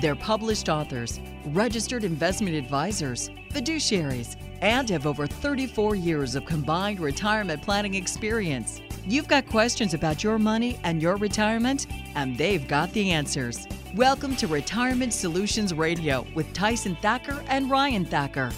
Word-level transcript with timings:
They're 0.00 0.14
published 0.14 0.68
authors, 0.68 1.18
registered 1.46 2.04
investment 2.04 2.54
advisors, 2.54 3.30
fiduciaries, 3.50 4.36
and 4.60 4.88
have 4.90 5.06
over 5.06 5.26
34 5.26 5.96
years 5.96 6.36
of 6.36 6.46
combined 6.46 7.00
retirement 7.00 7.62
planning 7.62 7.94
experience. 7.94 8.80
You've 9.04 9.26
got 9.26 9.48
questions 9.48 9.94
about 9.94 10.22
your 10.22 10.38
money 10.38 10.78
and 10.84 11.02
your 11.02 11.16
retirement, 11.16 11.88
and 12.14 12.38
they've 12.38 12.68
got 12.68 12.92
the 12.92 13.10
answers. 13.10 13.66
Welcome 13.96 14.36
to 14.36 14.46
Retirement 14.46 15.12
Solutions 15.12 15.74
Radio 15.74 16.24
with 16.32 16.52
Tyson 16.52 16.96
Thacker 17.02 17.42
and 17.48 17.68
Ryan 17.68 18.04
Thacker. 18.04 18.52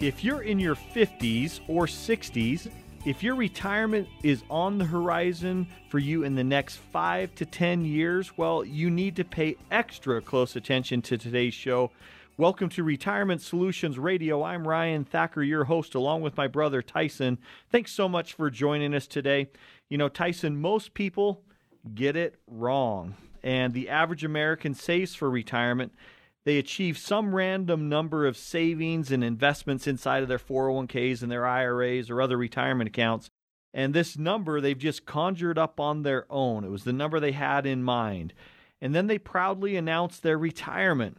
If 0.00 0.22
you're 0.22 0.42
in 0.42 0.58
your 0.58 0.74
50s 0.74 1.60
or 1.66 1.86
60s, 1.86 2.70
if 3.08 3.22
your 3.22 3.36
retirement 3.36 4.06
is 4.22 4.42
on 4.50 4.76
the 4.76 4.84
horizon 4.84 5.66
for 5.88 5.98
you 5.98 6.24
in 6.24 6.34
the 6.34 6.44
next 6.44 6.76
five 6.76 7.34
to 7.36 7.46
10 7.46 7.86
years, 7.86 8.36
well, 8.36 8.62
you 8.62 8.90
need 8.90 9.16
to 9.16 9.24
pay 9.24 9.56
extra 9.70 10.20
close 10.20 10.56
attention 10.56 11.00
to 11.00 11.16
today's 11.16 11.54
show. 11.54 11.90
Welcome 12.36 12.68
to 12.68 12.84
Retirement 12.84 13.40
Solutions 13.40 13.98
Radio. 13.98 14.42
I'm 14.42 14.68
Ryan 14.68 15.06
Thacker, 15.06 15.42
your 15.42 15.64
host, 15.64 15.94
along 15.94 16.20
with 16.20 16.36
my 16.36 16.48
brother 16.48 16.82
Tyson. 16.82 17.38
Thanks 17.72 17.92
so 17.92 18.10
much 18.10 18.34
for 18.34 18.50
joining 18.50 18.92
us 18.92 19.06
today. 19.06 19.48
You 19.88 19.96
know, 19.96 20.10
Tyson, 20.10 20.60
most 20.60 20.92
people 20.92 21.40
get 21.94 22.14
it 22.14 22.34
wrong, 22.46 23.14
and 23.42 23.72
the 23.72 23.88
average 23.88 24.22
American 24.22 24.74
saves 24.74 25.14
for 25.14 25.30
retirement 25.30 25.94
they 26.48 26.56
achieve 26.56 26.96
some 26.96 27.34
random 27.34 27.90
number 27.90 28.24
of 28.24 28.34
savings 28.34 29.12
and 29.12 29.22
investments 29.22 29.86
inside 29.86 30.22
of 30.22 30.30
their 30.30 30.38
401ks 30.38 31.20
and 31.20 31.30
their 31.30 31.46
IRAs 31.46 32.08
or 32.08 32.22
other 32.22 32.38
retirement 32.38 32.88
accounts. 32.88 33.28
And 33.74 33.92
this 33.92 34.16
number 34.16 34.58
they've 34.58 34.78
just 34.78 35.04
conjured 35.04 35.58
up 35.58 35.78
on 35.78 36.04
their 36.04 36.24
own. 36.30 36.64
It 36.64 36.70
was 36.70 36.84
the 36.84 36.92
number 36.94 37.20
they 37.20 37.32
had 37.32 37.66
in 37.66 37.82
mind. 37.82 38.32
And 38.80 38.94
then 38.94 39.08
they 39.08 39.18
proudly 39.18 39.76
announced 39.76 40.22
their 40.22 40.38
retirement. 40.38 41.18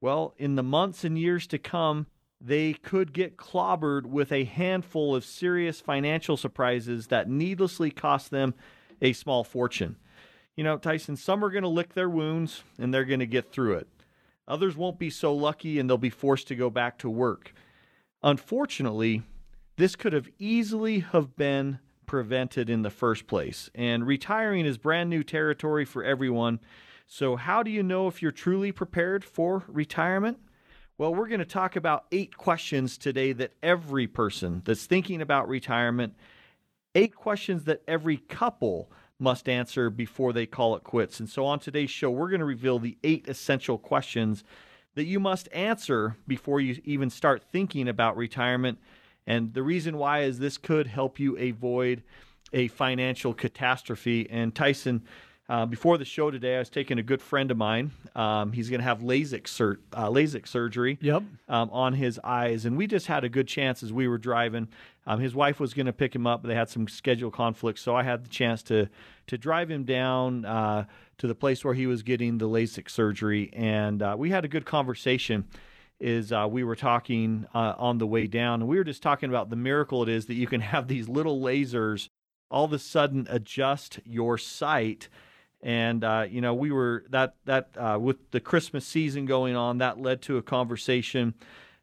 Well, 0.00 0.34
in 0.38 0.56
the 0.56 0.64
months 0.64 1.04
and 1.04 1.16
years 1.16 1.46
to 1.46 1.58
come, 1.58 2.08
they 2.40 2.72
could 2.72 3.12
get 3.12 3.36
clobbered 3.36 4.06
with 4.06 4.32
a 4.32 4.42
handful 4.42 5.14
of 5.14 5.24
serious 5.24 5.80
financial 5.80 6.36
surprises 6.36 7.06
that 7.06 7.30
needlessly 7.30 7.92
cost 7.92 8.32
them 8.32 8.54
a 9.00 9.12
small 9.12 9.44
fortune. 9.44 9.98
You 10.56 10.64
know, 10.64 10.78
Tyson, 10.78 11.14
some 11.14 11.44
are 11.44 11.50
going 11.50 11.62
to 11.62 11.68
lick 11.68 11.94
their 11.94 12.10
wounds 12.10 12.64
and 12.76 12.92
they're 12.92 13.04
going 13.04 13.20
to 13.20 13.26
get 13.26 13.52
through 13.52 13.74
it. 13.74 13.86
Others 14.46 14.76
won't 14.76 14.98
be 14.98 15.10
so 15.10 15.34
lucky 15.34 15.78
and 15.78 15.88
they'll 15.88 15.98
be 15.98 16.10
forced 16.10 16.48
to 16.48 16.56
go 16.56 16.70
back 16.70 16.98
to 16.98 17.10
work. 17.10 17.52
Unfortunately, 18.22 19.22
this 19.76 19.96
could 19.96 20.12
have 20.12 20.28
easily 20.38 21.00
have 21.00 21.36
been 21.36 21.78
prevented 22.06 22.68
in 22.68 22.82
the 22.82 22.90
first 22.90 23.26
place. 23.26 23.70
And 23.74 24.06
retiring 24.06 24.66
is 24.66 24.78
brand 24.78 25.10
new 25.10 25.22
territory 25.22 25.84
for 25.84 26.04
everyone. 26.04 26.60
So 27.06 27.36
how 27.36 27.62
do 27.62 27.70
you 27.70 27.82
know 27.82 28.06
if 28.08 28.22
you're 28.22 28.30
truly 28.30 28.72
prepared 28.72 29.24
for 29.24 29.64
retirement? 29.66 30.38
Well, 30.96 31.14
we're 31.14 31.28
going 31.28 31.40
to 31.40 31.44
talk 31.44 31.74
about 31.74 32.04
eight 32.12 32.36
questions 32.36 32.96
today 32.96 33.32
that 33.32 33.52
every 33.62 34.06
person 34.06 34.62
that's 34.64 34.86
thinking 34.86 35.20
about 35.20 35.48
retirement, 35.48 36.14
eight 36.94 37.14
questions 37.14 37.64
that 37.64 37.82
every 37.88 38.18
couple 38.18 38.90
must 39.24 39.48
answer 39.48 39.90
before 39.90 40.32
they 40.32 40.46
call 40.46 40.76
it 40.76 40.84
quits. 40.84 41.18
And 41.18 41.28
so 41.28 41.46
on 41.46 41.58
today's 41.58 41.90
show, 41.90 42.10
we're 42.10 42.28
going 42.28 42.40
to 42.40 42.44
reveal 42.44 42.78
the 42.78 42.96
eight 43.02 43.26
essential 43.26 43.78
questions 43.78 44.44
that 44.94 45.06
you 45.06 45.18
must 45.18 45.48
answer 45.52 46.16
before 46.28 46.60
you 46.60 46.80
even 46.84 47.10
start 47.10 47.42
thinking 47.42 47.88
about 47.88 48.16
retirement. 48.16 48.78
And 49.26 49.54
the 49.54 49.62
reason 49.62 49.96
why 49.96 50.20
is 50.22 50.38
this 50.38 50.58
could 50.58 50.86
help 50.86 51.18
you 51.18 51.36
avoid 51.38 52.02
a 52.52 52.68
financial 52.68 53.32
catastrophe. 53.34 54.28
And 54.30 54.54
Tyson, 54.54 55.02
uh, 55.48 55.66
before 55.66 55.98
the 55.98 56.04
show 56.04 56.30
today, 56.30 56.56
I 56.56 56.58
was 56.58 56.68
taking 56.68 56.98
a 56.98 57.02
good 57.02 57.22
friend 57.22 57.50
of 57.50 57.56
mine. 57.56 57.90
Um, 58.14 58.52
he's 58.52 58.68
going 58.68 58.80
to 58.80 58.84
have 58.84 59.00
LASIK, 59.00 59.48
sur- 59.48 59.80
uh, 59.94 60.08
LASIK 60.08 60.46
surgery 60.46 60.98
yep. 61.00 61.22
um, 61.48 61.70
on 61.70 61.94
his 61.94 62.20
eyes. 62.22 62.66
And 62.66 62.76
we 62.76 62.86
just 62.86 63.06
had 63.06 63.24
a 63.24 63.28
good 63.28 63.48
chance 63.48 63.82
as 63.82 63.92
we 63.92 64.06
were 64.06 64.18
driving. 64.18 64.68
Um, 65.06 65.20
his 65.20 65.34
wife 65.34 65.60
was 65.60 65.74
going 65.74 65.86
to 65.86 65.92
pick 65.92 66.14
him 66.14 66.26
up, 66.26 66.42
but 66.42 66.48
they 66.48 66.54
had 66.54 66.70
some 66.70 66.88
schedule 66.88 67.30
conflicts. 67.30 67.82
So 67.82 67.94
I 67.94 68.02
had 68.02 68.24
the 68.24 68.28
chance 68.28 68.62
to, 68.64 68.88
to 69.26 69.38
drive 69.38 69.70
him 69.70 69.84
down 69.84 70.44
uh, 70.44 70.86
to 71.18 71.26
the 71.26 71.34
place 71.34 71.64
where 71.64 71.74
he 71.74 71.86
was 71.86 72.02
getting 72.02 72.38
the 72.38 72.48
LASIK 72.48 72.88
surgery. 72.88 73.50
And 73.52 74.02
uh, 74.02 74.14
we 74.18 74.30
had 74.30 74.44
a 74.44 74.48
good 74.48 74.64
conversation. 74.64 75.46
Is 76.00 76.32
uh, 76.32 76.48
we 76.50 76.64
were 76.64 76.74
talking 76.74 77.46
uh, 77.54 77.74
on 77.78 77.98
the 77.98 78.06
way 78.06 78.26
down, 78.26 78.60
and 78.60 78.68
we 78.68 78.76
were 78.76 78.84
just 78.84 79.00
talking 79.00 79.28
about 79.28 79.48
the 79.48 79.56
miracle 79.56 80.02
it 80.02 80.08
is 80.08 80.26
that 80.26 80.34
you 80.34 80.48
can 80.48 80.60
have 80.72 80.88
these 80.88 81.08
little 81.08 81.40
lasers 81.40 82.08
all 82.50 82.64
of 82.64 82.72
a 82.72 82.78
sudden 82.78 83.26
adjust 83.30 84.00
your 84.04 84.36
sight 84.36 85.08
and 85.64 86.04
uh, 86.04 86.26
you 86.28 86.40
know 86.40 86.54
we 86.54 86.70
were 86.70 87.04
that 87.08 87.34
that 87.46 87.70
uh, 87.76 87.98
with 87.98 88.30
the 88.30 88.38
Christmas 88.38 88.86
season 88.86 89.24
going 89.24 89.56
on, 89.56 89.78
that 89.78 89.98
led 89.98 90.20
to 90.22 90.36
a 90.36 90.42
conversation 90.42 91.34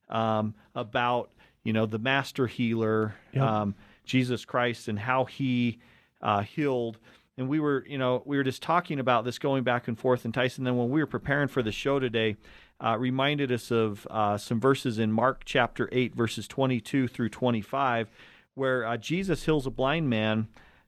um, 0.08 0.54
about 0.76 1.32
you 1.64 1.74
know 1.74 1.86
the 1.86 2.00
master 2.00 2.48
healer, 2.48 3.16
Yep. 3.34 3.44
um, 3.44 3.76
Jesus 4.06 4.46
Christ, 4.46 4.88
and 4.88 5.00
how 5.00 5.26
he 5.26 5.80
uh, 6.22 6.42
healed. 6.42 6.98
And 7.38 7.48
we 7.48 7.60
were 7.60 7.86
you 7.88 7.98
know 7.98 8.22
we 8.26 8.38
were 8.38 8.44
just 8.44 8.62
talking 8.62 9.00
about 9.00 9.26
this 9.26 9.40
going 9.40 9.64
back 9.64 9.88
and 9.88 9.98
forth. 9.98 10.26
And 10.26 10.34
Tyson, 10.34 10.64
then 10.64 10.78
when 10.78 10.90
we 10.90 11.00
were 11.00 11.08
preparing 11.08 11.48
for 11.48 11.64
the 11.64 11.72
show 11.72 12.00
today, 12.00 12.36
uh, 12.80 12.98
reminded 12.98 13.52
us 13.52 13.72
of 13.72 14.08
uh, 14.10 14.38
some 14.38 14.60
verses 14.60 15.00
in 15.00 15.12
Mark 15.12 15.44
chapter 15.46 15.88
eight, 15.92 16.14
verses 16.16 16.48
twenty-two 16.48 17.08
through 17.08 17.30
twenty-five, 17.30 18.10
where 18.56 18.86
uh, 18.86 18.98
Jesus 18.98 19.46
heals 19.46 19.66
a 19.66 19.72
blind 19.72 20.10
man. 20.10 20.48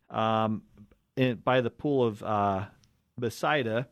Um, 0.10 0.64
in, 1.16 1.36
by 1.38 1.62
the 1.62 1.70
pool 1.70 2.04
of 2.06 2.22
uh, 2.24 2.66
Bethsaida, 3.20 3.88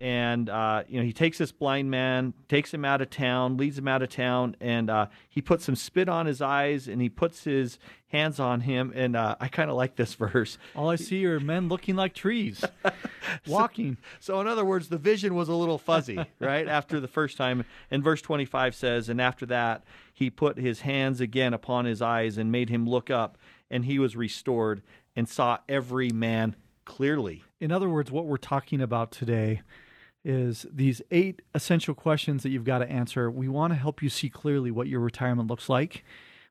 and 0.00 0.48
uh, 0.48 0.82
you 0.88 0.98
know 0.98 1.04
he 1.04 1.12
takes 1.12 1.36
this 1.38 1.52
blind 1.52 1.90
man, 1.90 2.32
takes 2.48 2.72
him 2.72 2.84
out 2.84 3.02
of 3.02 3.10
town, 3.10 3.56
leads 3.56 3.76
him 3.76 3.86
out 3.86 4.02
of 4.02 4.08
town, 4.08 4.56
and 4.60 4.88
uh, 4.88 5.06
he 5.28 5.42
puts 5.42 5.64
some 5.64 5.76
spit 5.76 6.08
on 6.08 6.26
his 6.26 6.40
eyes, 6.40 6.88
and 6.88 7.02
he 7.02 7.10
puts 7.10 7.44
his 7.44 7.78
hands 8.08 8.40
on 8.40 8.62
him. 8.62 8.92
And 8.94 9.14
uh, 9.14 9.36
I 9.38 9.48
kind 9.48 9.70
of 9.70 9.76
like 9.76 9.96
this 9.96 10.14
verse. 10.14 10.56
All 10.74 10.88
I 10.88 10.96
see 10.96 11.26
are 11.26 11.38
men 11.38 11.68
looking 11.68 11.96
like 11.96 12.14
trees, 12.14 12.64
walking. 13.46 13.98
So 14.20 14.40
in 14.40 14.46
other 14.46 14.64
words, 14.64 14.88
the 14.88 14.98
vision 14.98 15.34
was 15.34 15.48
a 15.48 15.54
little 15.54 15.78
fuzzy, 15.78 16.24
right? 16.40 16.66
After 16.66 16.98
the 16.98 17.08
first 17.08 17.36
time, 17.36 17.64
and 17.90 18.02
verse 18.02 18.22
twenty-five 18.22 18.74
says, 18.74 19.08
and 19.10 19.20
after 19.20 19.44
that 19.46 19.84
he 20.14 20.30
put 20.30 20.56
his 20.56 20.80
hands 20.80 21.20
again 21.20 21.52
upon 21.52 21.84
his 21.84 22.00
eyes 22.00 22.38
and 22.38 22.50
made 22.50 22.70
him 22.70 22.88
look 22.88 23.10
up, 23.10 23.36
and 23.70 23.84
he 23.84 23.98
was 23.98 24.16
restored 24.16 24.82
and 25.14 25.28
saw 25.28 25.58
every 25.68 26.10
man 26.10 26.56
clearly. 26.86 27.44
In 27.60 27.70
other 27.70 27.88
words, 27.88 28.10
what 28.10 28.24
we're 28.24 28.38
talking 28.38 28.80
about 28.80 29.12
today 29.12 29.60
is 30.24 30.66
these 30.70 31.00
eight 31.10 31.42
essential 31.54 31.94
questions 31.94 32.42
that 32.42 32.50
you've 32.50 32.64
got 32.64 32.78
to 32.78 32.90
answer. 32.90 33.30
We 33.30 33.48
want 33.48 33.72
to 33.72 33.78
help 33.78 34.02
you 34.02 34.08
see 34.08 34.28
clearly 34.28 34.70
what 34.70 34.86
your 34.86 35.00
retirement 35.00 35.48
looks 35.48 35.68
like. 35.68 36.04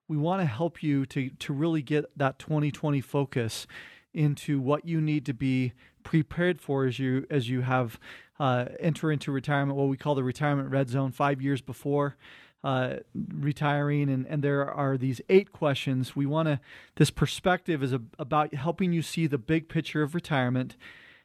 We 0.07 0.17
want 0.17 0.41
to 0.41 0.45
help 0.45 0.81
you 0.81 1.05
to 1.07 1.29
to 1.29 1.53
really 1.53 1.81
get 1.81 2.05
that 2.17 2.39
2020 2.39 2.99
focus 3.01 3.67
into 4.13 4.59
what 4.59 4.85
you 4.85 4.99
need 4.99 5.25
to 5.27 5.33
be 5.33 5.73
prepared 6.03 6.59
for 6.59 6.85
as 6.85 6.97
you 6.97 7.27
as 7.29 7.49
you 7.49 7.61
have 7.61 7.99
uh, 8.39 8.65
enter 8.79 9.11
into 9.11 9.31
retirement. 9.31 9.77
What 9.77 9.87
we 9.87 9.97
call 9.97 10.15
the 10.15 10.23
retirement 10.23 10.69
red 10.71 10.89
zone, 10.89 11.11
five 11.11 11.41
years 11.41 11.61
before 11.61 12.15
uh, 12.63 12.97
retiring, 13.33 14.09
and 14.09 14.25
and 14.27 14.43
there 14.43 14.69
are 14.69 14.97
these 14.97 15.21
eight 15.29 15.51
questions. 15.51 16.15
We 16.15 16.25
want 16.25 16.47
to. 16.47 16.59
This 16.95 17.09
perspective 17.11 17.83
is 17.83 17.93
a, 17.93 18.01
about 18.17 18.53
helping 18.53 18.91
you 18.91 19.01
see 19.01 19.27
the 19.27 19.37
big 19.37 19.69
picture 19.69 20.01
of 20.01 20.15
retirement. 20.15 20.75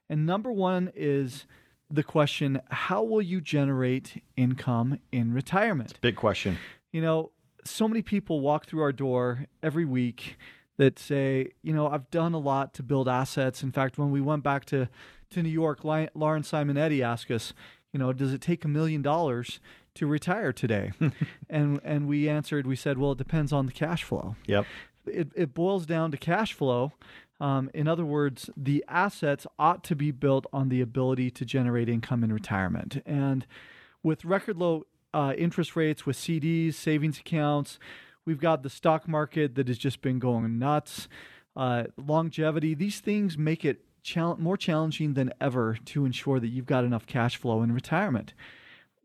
And 0.09 0.27
number 0.27 0.53
one 0.53 0.93
is 0.95 1.47
the 1.95 2.03
question: 2.03 2.61
How 2.71 3.03
will 3.03 3.23
you 3.23 3.41
generate 3.41 4.23
income 4.37 4.99
in 5.13 5.33
retirement? 5.33 6.01
Big 6.01 6.17
question. 6.17 6.59
You 6.93 7.01
know, 7.01 7.31
so 7.65 7.89
many 7.89 8.03
people 8.03 8.41
walk 8.41 8.67
through 8.67 8.83
our 8.83 8.93
door 8.93 9.47
every 9.63 9.85
week 9.85 10.37
that 10.77 10.99
say, 10.99 11.51
you 11.63 11.73
know, 11.73 11.89
I've 11.89 12.11
done 12.11 12.35
a 12.35 12.39
lot 12.39 12.75
to 12.75 12.83
build 12.83 13.09
assets. 13.09 13.63
In 13.63 13.73
fact, 13.73 13.97
when 13.97 14.11
we 14.11 14.21
went 14.21 14.43
back 14.43 14.65
to, 14.67 14.89
to 15.31 15.43
New 15.43 15.49
York, 15.49 15.85
Lauren 15.85 16.11
Simonetti 16.43 17.01
asked 17.01 17.31
us, 17.31 17.53
you 17.93 17.99
know, 17.99 18.13
does 18.13 18.33
it 18.33 18.41
take 18.41 18.65
a 18.65 18.69
million 18.69 19.03
dollars 19.03 19.61
to 19.95 20.07
retire 20.07 20.53
today? 20.53 20.93
and 21.49 21.81
and 21.85 22.09
we 22.09 22.29
answered, 22.29 22.67
we 22.67 22.77
said, 22.77 22.99
well, 22.99 23.13
it 23.13 23.19
depends 23.19 23.53
on 23.53 23.67
the 23.67 23.73
cash 23.73 24.03
flow. 24.03 24.37
Yep. 24.47 24.67
It, 25.07 25.29
it 25.37 25.55
boils 25.55 25.87
down 25.87 26.11
to 26.13 26.17
cash 26.17 26.55
flow. 26.55 26.93
Um, 27.45 27.71
in 27.75 27.87
other 27.87 28.07
words, 28.07 28.49
the 28.57 28.83
assets 28.89 29.47
ought 29.59 29.85
to 29.85 29.95
be 29.95 30.11
built 30.13 30.47
on 30.51 30.71
the 30.71 30.81
ability 30.81 31.31
to 31.33 31.45
generate 31.45 31.91
income 31.91 32.25
in 32.25 32.33
retirement. 32.33 33.03
And 33.05 33.47
with 34.03 34.25
record 34.25 34.57
low 34.57 34.85
uh, 35.13 35.35
interest 35.37 35.77
rates, 35.77 36.07
with 36.07 36.17
CDs, 36.17 36.73
savings 36.73 37.19
accounts, 37.19 37.79
we've 38.25 38.41
got 38.41 38.63
the 38.63 38.71
stock 38.71 39.07
market 39.07 39.57
that 39.57 39.69
has 39.69 39.77
just 39.77 40.01
been 40.01 40.19
going 40.19 40.59
nuts. 40.59 41.07
Uh, 41.55 41.85
longevity, 41.99 42.73
these 42.73 43.01
things 43.01 43.37
make 43.37 43.63
it 43.63 43.85
chal- 44.03 44.39
more 44.39 44.57
challenging 44.57 45.13
than 45.13 45.31
ever 45.39 45.77
to 45.85 46.07
ensure 46.07 46.41
that 46.41 46.49
you've 46.49 46.65
got 46.65 46.83
enough 46.83 47.05
cash 47.05 47.37
flow 47.37 47.63
in 47.63 47.73
retirement 47.73 48.33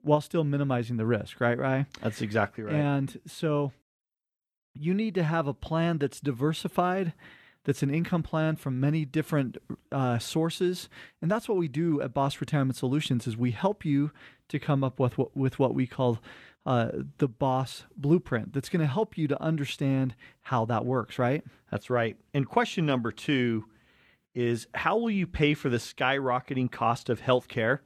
while 0.01 0.21
still 0.21 0.45
minimizing 0.45 0.95
the 0.95 1.05
risk, 1.05 1.41
right, 1.41 1.59
Right. 1.59 1.85
That's 2.01 2.21
exactly 2.21 2.63
right. 2.63 2.73
And 2.73 3.19
so 3.27 3.73
you 4.73 4.93
need 4.93 5.13
to 5.15 5.23
have 5.23 5.45
a 5.45 5.53
plan 5.53 5.97
that's 5.97 6.21
diversified 6.21 7.11
that's 7.65 7.83
an 7.83 7.93
income 7.93 8.23
plan 8.23 8.55
from 8.55 8.79
many 8.79 9.05
different 9.05 9.57
uh, 9.91 10.17
sources. 10.17 10.89
And 11.21 11.29
that's 11.29 11.47
what 11.47 11.57
we 11.57 11.67
do 11.67 12.01
at 12.01 12.13
boss 12.13 12.39
retirement 12.39 12.77
solutions 12.77 13.27
is 13.27 13.37
we 13.37 13.51
help 13.51 13.85
you 13.85 14.11
to 14.47 14.59
come 14.59 14.83
up 14.83 14.99
with 14.99 15.17
what, 15.17 15.35
with 15.35 15.59
what 15.59 15.75
we 15.75 15.85
call 15.85 16.19
uh, 16.65 16.89
the 17.17 17.27
boss 17.27 17.85
blueprint 17.95 18.53
that's 18.53 18.69
going 18.69 18.81
to 18.81 18.87
help 18.87 19.17
you 19.17 19.27
to 19.27 19.41
understand 19.41 20.15
how 20.41 20.65
that 20.65 20.85
works 20.85 21.17
right? 21.17 21.43
That's 21.71 21.89
right. 21.89 22.17
And 22.33 22.47
question 22.47 22.85
number 22.85 23.11
two 23.11 23.65
is 24.35 24.67
how 24.73 24.97
will 24.97 25.11
you 25.11 25.27
pay 25.27 25.53
for 25.53 25.69
the 25.69 25.77
skyrocketing 25.77 26.71
cost 26.71 27.09
of 27.09 27.21
healthcare 27.21 27.79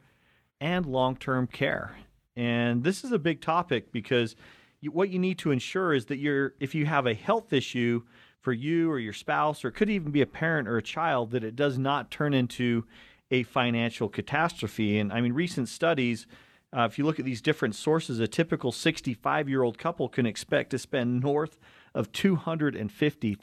and 0.59 0.85
long-term 0.85 1.47
care? 1.47 1.95
And 2.35 2.83
this 2.83 3.03
is 3.03 3.11
a 3.11 3.19
big 3.19 3.41
topic 3.41 3.91
because 3.91 4.35
you, 4.81 4.91
what 4.91 5.09
you 5.09 5.19
need 5.19 5.37
to 5.39 5.51
ensure 5.51 5.93
is 5.93 6.05
that 6.07 6.17
you're 6.17 6.53
if 6.59 6.75
you 6.75 6.85
have 6.85 7.05
a 7.05 7.13
health 7.13 7.53
issue 7.53 8.03
for 8.43 8.53
you 8.53 8.91
or 8.91 8.99
your 8.99 9.13
spouse, 9.13 9.63
or 9.63 9.69
it 9.69 9.71
could 9.71 9.89
even 9.89 10.11
be 10.11 10.21
a 10.21 10.27
parent 10.27 10.67
or 10.67 10.77
a 10.77 10.83
child, 10.83 11.31
that 11.31 11.43
it 11.43 11.55
does 11.55 11.77
not 11.77 12.11
turn 12.11 12.33
into 12.33 12.83
a 13.31 13.43
financial 13.43 14.09
catastrophe. 14.09 14.99
And 14.99 15.11
I 15.11 15.21
mean, 15.21 15.31
recent 15.33 15.69
studies, 15.69 16.27
uh, 16.75 16.81
if 16.81 16.99
you 16.99 17.05
look 17.05 17.19
at 17.19 17.25
these 17.25 17.41
different 17.41 17.73
sources, 17.73 18.19
a 18.19 18.27
typical 18.27 18.73
65 18.73 19.47
year 19.47 19.63
old 19.63 19.77
couple 19.77 20.09
can 20.09 20.25
expect 20.25 20.71
to 20.71 20.77
spend 20.77 21.21
north 21.21 21.57
of 21.95 22.11
$250,000 22.11 23.41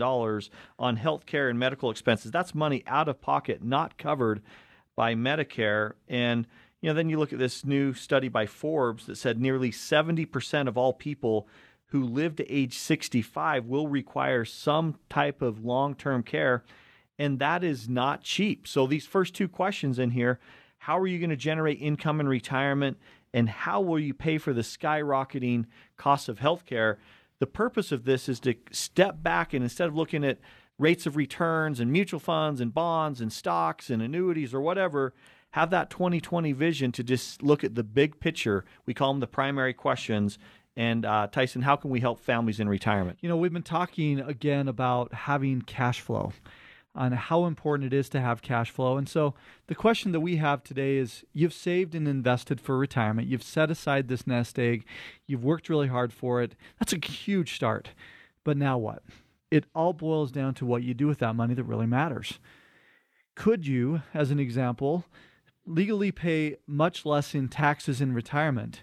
wow. 0.00 0.40
on 0.78 0.96
health 0.96 1.24
care 1.24 1.48
and 1.48 1.58
medical 1.58 1.90
expenses. 1.90 2.30
That's 2.30 2.54
money 2.54 2.82
out 2.86 3.08
of 3.08 3.22
pocket, 3.22 3.64
not 3.64 3.96
covered 3.96 4.42
by 4.94 5.14
Medicare. 5.14 5.92
And 6.08 6.46
you 6.82 6.90
know, 6.90 6.94
then 6.94 7.08
you 7.08 7.18
look 7.18 7.32
at 7.32 7.38
this 7.38 7.64
new 7.64 7.94
study 7.94 8.28
by 8.28 8.46
Forbes 8.46 9.06
that 9.06 9.16
said 9.16 9.40
nearly 9.40 9.70
70% 9.70 10.68
of 10.68 10.76
all 10.76 10.92
people 10.92 11.48
who 11.92 12.02
live 12.02 12.34
to 12.36 12.50
age 12.50 12.78
65 12.78 13.66
will 13.66 13.86
require 13.86 14.46
some 14.46 14.96
type 15.10 15.42
of 15.42 15.62
long 15.62 15.94
term 15.94 16.22
care, 16.22 16.64
and 17.18 17.38
that 17.38 17.62
is 17.62 17.86
not 17.86 18.22
cheap. 18.22 18.66
So, 18.66 18.86
these 18.86 19.06
first 19.06 19.34
two 19.34 19.46
questions 19.46 19.98
in 19.98 20.10
here 20.10 20.40
how 20.78 20.98
are 20.98 21.06
you 21.06 21.18
going 21.18 21.30
to 21.30 21.36
generate 21.36 21.80
income 21.80 22.18
in 22.18 22.26
retirement, 22.26 22.96
and 23.32 23.48
how 23.48 23.80
will 23.82 24.00
you 24.00 24.14
pay 24.14 24.38
for 24.38 24.52
the 24.54 24.62
skyrocketing 24.62 25.66
costs 25.98 26.28
of 26.28 26.40
healthcare? 26.40 26.96
The 27.40 27.46
purpose 27.46 27.92
of 27.92 28.04
this 28.04 28.26
is 28.28 28.40
to 28.40 28.54
step 28.70 29.22
back 29.22 29.52
and 29.52 29.62
instead 29.62 29.86
of 29.86 29.94
looking 29.94 30.24
at 30.24 30.38
rates 30.78 31.06
of 31.06 31.14
returns 31.16 31.78
and 31.78 31.92
mutual 31.92 32.20
funds 32.20 32.60
and 32.60 32.72
bonds 32.72 33.20
and 33.20 33.32
stocks 33.32 33.90
and 33.90 34.00
annuities 34.02 34.54
or 34.54 34.60
whatever, 34.60 35.12
have 35.52 35.70
that 35.70 35.90
2020 35.90 36.52
vision 36.52 36.90
to 36.92 37.04
just 37.04 37.42
look 37.42 37.62
at 37.62 37.74
the 37.74 37.84
big 37.84 38.18
picture. 38.18 38.64
We 38.86 38.94
call 38.94 39.12
them 39.12 39.20
the 39.20 39.26
primary 39.26 39.74
questions 39.74 40.38
and 40.76 41.04
uh, 41.04 41.26
Tyson, 41.30 41.62
how 41.62 41.76
can 41.76 41.90
we 41.90 42.00
help 42.00 42.20
families 42.20 42.60
in 42.60 42.68
retirement? 42.68 43.18
You 43.20 43.28
know, 43.28 43.36
we've 43.36 43.52
been 43.52 43.62
talking 43.62 44.20
again 44.20 44.68
about 44.68 45.12
having 45.12 45.62
cash 45.62 46.00
flow 46.00 46.32
and 46.94 47.14
how 47.14 47.46
important 47.46 47.92
it 47.92 47.96
is 47.96 48.08
to 48.10 48.20
have 48.20 48.42
cash 48.42 48.70
flow. 48.70 48.96
And 48.96 49.08
so 49.08 49.34
the 49.66 49.74
question 49.74 50.12
that 50.12 50.20
we 50.20 50.36
have 50.36 50.62
today 50.62 50.96
is 50.96 51.24
you've 51.32 51.54
saved 51.54 51.94
and 51.94 52.06
invested 52.06 52.60
for 52.60 52.76
retirement, 52.76 53.28
you've 53.28 53.42
set 53.42 53.70
aside 53.70 54.08
this 54.08 54.26
nest 54.26 54.58
egg, 54.58 54.84
you've 55.26 55.44
worked 55.44 55.68
really 55.68 55.88
hard 55.88 56.12
for 56.12 56.42
it. 56.42 56.54
That's 56.78 56.92
a 56.92 57.06
huge 57.06 57.54
start. 57.54 57.90
But 58.44 58.56
now 58.56 58.76
what? 58.78 59.02
It 59.50 59.66
all 59.74 59.92
boils 59.92 60.32
down 60.32 60.54
to 60.54 60.66
what 60.66 60.82
you 60.82 60.94
do 60.94 61.06
with 61.06 61.18
that 61.18 61.36
money 61.36 61.54
that 61.54 61.64
really 61.64 61.86
matters. 61.86 62.38
Could 63.34 63.66
you, 63.66 64.02
as 64.12 64.30
an 64.30 64.38
example, 64.38 65.04
legally 65.66 66.12
pay 66.12 66.56
much 66.66 67.06
less 67.06 67.34
in 67.34 67.48
taxes 67.48 68.00
in 68.00 68.12
retirement? 68.12 68.82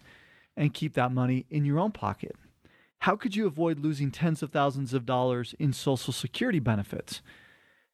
And 0.59 0.73
keep 0.73 0.93
that 0.93 1.11
money 1.11 1.45
in 1.49 1.65
your 1.65 1.79
own 1.79 1.91
pocket? 1.91 2.35
How 2.99 3.15
could 3.15 3.35
you 3.35 3.47
avoid 3.47 3.79
losing 3.79 4.11
tens 4.11 4.43
of 4.43 4.51
thousands 4.51 4.93
of 4.93 5.05
dollars 5.05 5.55
in 5.57 5.71
Social 5.71 6.11
Security 6.11 6.59
benefits? 6.59 7.21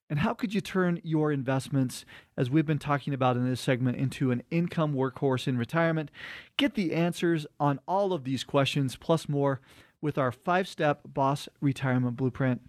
And 0.09 0.19
how 0.19 0.33
could 0.33 0.53
you 0.53 0.61
turn 0.61 0.99
your 1.03 1.31
investments, 1.31 2.05
as 2.35 2.49
we've 2.49 2.65
been 2.65 2.79
talking 2.79 3.13
about 3.13 3.37
in 3.37 3.47
this 3.47 3.61
segment, 3.61 3.97
into 3.97 4.31
an 4.31 4.41
income 4.49 4.95
workhorse 4.95 5.47
in 5.47 5.57
retirement? 5.57 6.09
Get 6.57 6.73
the 6.73 6.93
answers 6.93 7.45
on 7.59 7.79
all 7.87 8.13
of 8.13 8.23
these 8.23 8.43
questions, 8.43 8.95
plus 8.95 9.29
more, 9.29 9.61
with 10.01 10.17
our 10.17 10.31
five 10.31 10.67
step 10.67 11.01
Boss 11.05 11.47
Retirement 11.61 12.17
Blueprint. 12.17 12.61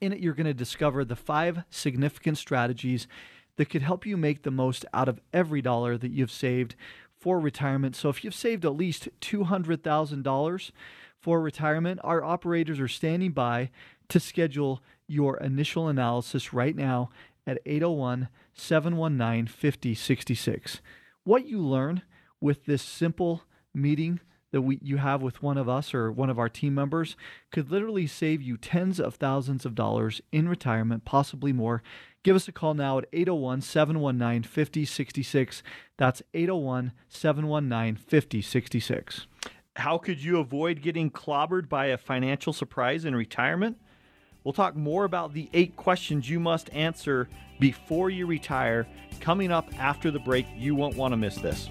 In 0.00 0.12
it, 0.12 0.20
you're 0.20 0.34
going 0.34 0.46
to 0.46 0.54
discover 0.54 1.04
the 1.04 1.16
five 1.16 1.64
significant 1.70 2.38
strategies 2.38 3.08
that 3.56 3.70
could 3.70 3.82
help 3.82 4.06
you 4.06 4.16
make 4.16 4.42
the 4.42 4.50
most 4.50 4.84
out 4.92 5.08
of 5.08 5.20
every 5.32 5.62
dollar 5.62 5.96
that 5.98 6.10
you've 6.10 6.30
saved 6.30 6.76
for 7.26 7.40
retirement. 7.40 7.96
So 7.96 8.08
if 8.08 8.22
you've 8.22 8.36
saved 8.36 8.64
at 8.64 8.76
least 8.76 9.08
$200,000 9.20 10.70
for 11.18 11.40
retirement, 11.40 11.98
our 12.04 12.22
operators 12.22 12.78
are 12.78 12.86
standing 12.86 13.32
by 13.32 13.70
to 14.10 14.20
schedule 14.20 14.80
your 15.08 15.36
initial 15.38 15.88
analysis 15.88 16.52
right 16.52 16.76
now 16.76 17.10
at 17.44 17.58
801 17.66 18.28
719 18.54 19.48
5066. 19.48 20.80
What 21.24 21.48
you 21.48 21.60
learn 21.60 22.02
with 22.40 22.64
this 22.64 22.82
simple 22.82 23.42
meeting 23.74 24.20
that 24.52 24.62
we 24.62 24.78
you 24.80 24.98
have 24.98 25.20
with 25.20 25.42
one 25.42 25.58
of 25.58 25.68
us 25.68 25.92
or 25.94 26.12
one 26.12 26.30
of 26.30 26.38
our 26.38 26.48
team 26.48 26.76
members 26.76 27.16
could 27.50 27.72
literally 27.72 28.06
save 28.06 28.40
you 28.40 28.56
tens 28.56 29.00
of 29.00 29.16
thousands 29.16 29.66
of 29.66 29.74
dollars 29.74 30.20
in 30.30 30.48
retirement, 30.48 31.04
possibly 31.04 31.52
more. 31.52 31.82
Give 32.26 32.34
us 32.34 32.48
a 32.48 32.52
call 32.52 32.74
now 32.74 32.98
at 32.98 33.06
801 33.12 33.60
719 33.60 34.42
5066. 34.42 35.62
That's 35.96 36.24
801 36.34 36.90
719 37.08 37.94
5066. 37.94 39.28
How 39.76 39.96
could 39.96 40.20
you 40.20 40.40
avoid 40.40 40.82
getting 40.82 41.08
clobbered 41.08 41.68
by 41.68 41.86
a 41.86 41.96
financial 41.96 42.52
surprise 42.52 43.04
in 43.04 43.14
retirement? 43.14 43.78
We'll 44.42 44.54
talk 44.54 44.74
more 44.74 45.04
about 45.04 45.34
the 45.34 45.48
eight 45.52 45.76
questions 45.76 46.28
you 46.28 46.40
must 46.40 46.68
answer 46.72 47.28
before 47.60 48.10
you 48.10 48.26
retire 48.26 48.88
coming 49.20 49.52
up 49.52 49.72
after 49.78 50.10
the 50.10 50.18
break. 50.18 50.46
You 50.56 50.74
won't 50.74 50.96
want 50.96 51.12
to 51.12 51.16
miss 51.16 51.36
this. 51.36 51.70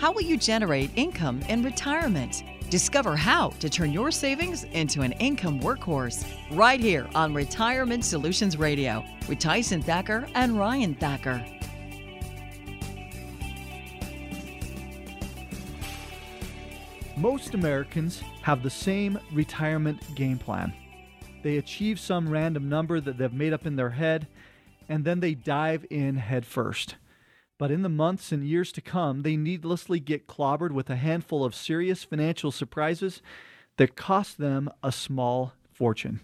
How 0.00 0.12
will 0.12 0.22
you 0.22 0.38
generate 0.38 0.90
income 0.96 1.42
in 1.50 1.62
retirement? 1.62 2.42
Discover 2.70 3.16
how 3.16 3.50
to 3.60 3.68
turn 3.68 3.92
your 3.92 4.10
savings 4.10 4.64
into 4.64 5.02
an 5.02 5.12
income 5.12 5.60
workhorse 5.60 6.24
right 6.52 6.80
here 6.80 7.06
on 7.14 7.34
Retirement 7.34 8.02
Solutions 8.02 8.56
Radio 8.56 9.04
with 9.28 9.40
Tyson 9.40 9.82
Thacker 9.82 10.26
and 10.34 10.58
Ryan 10.58 10.94
Thacker. 10.94 11.44
Most 17.18 17.52
Americans 17.52 18.22
have 18.40 18.62
the 18.62 18.70
same 18.70 19.18
retirement 19.34 20.02
game 20.14 20.38
plan. 20.38 20.72
They 21.42 21.58
achieve 21.58 22.00
some 22.00 22.26
random 22.26 22.70
number 22.70 23.00
that 23.02 23.18
they've 23.18 23.30
made 23.30 23.52
up 23.52 23.66
in 23.66 23.76
their 23.76 23.90
head, 23.90 24.28
and 24.88 25.04
then 25.04 25.20
they 25.20 25.34
dive 25.34 25.84
in 25.90 26.16
head 26.16 26.46
first. 26.46 26.94
But 27.60 27.70
in 27.70 27.82
the 27.82 27.90
months 27.90 28.32
and 28.32 28.42
years 28.42 28.72
to 28.72 28.80
come, 28.80 29.20
they 29.20 29.36
needlessly 29.36 30.00
get 30.00 30.26
clobbered 30.26 30.70
with 30.70 30.88
a 30.88 30.96
handful 30.96 31.44
of 31.44 31.54
serious 31.54 32.02
financial 32.02 32.50
surprises 32.50 33.20
that 33.76 33.96
cost 33.96 34.38
them 34.38 34.70
a 34.82 34.90
small 34.90 35.52
fortune. 35.70 36.22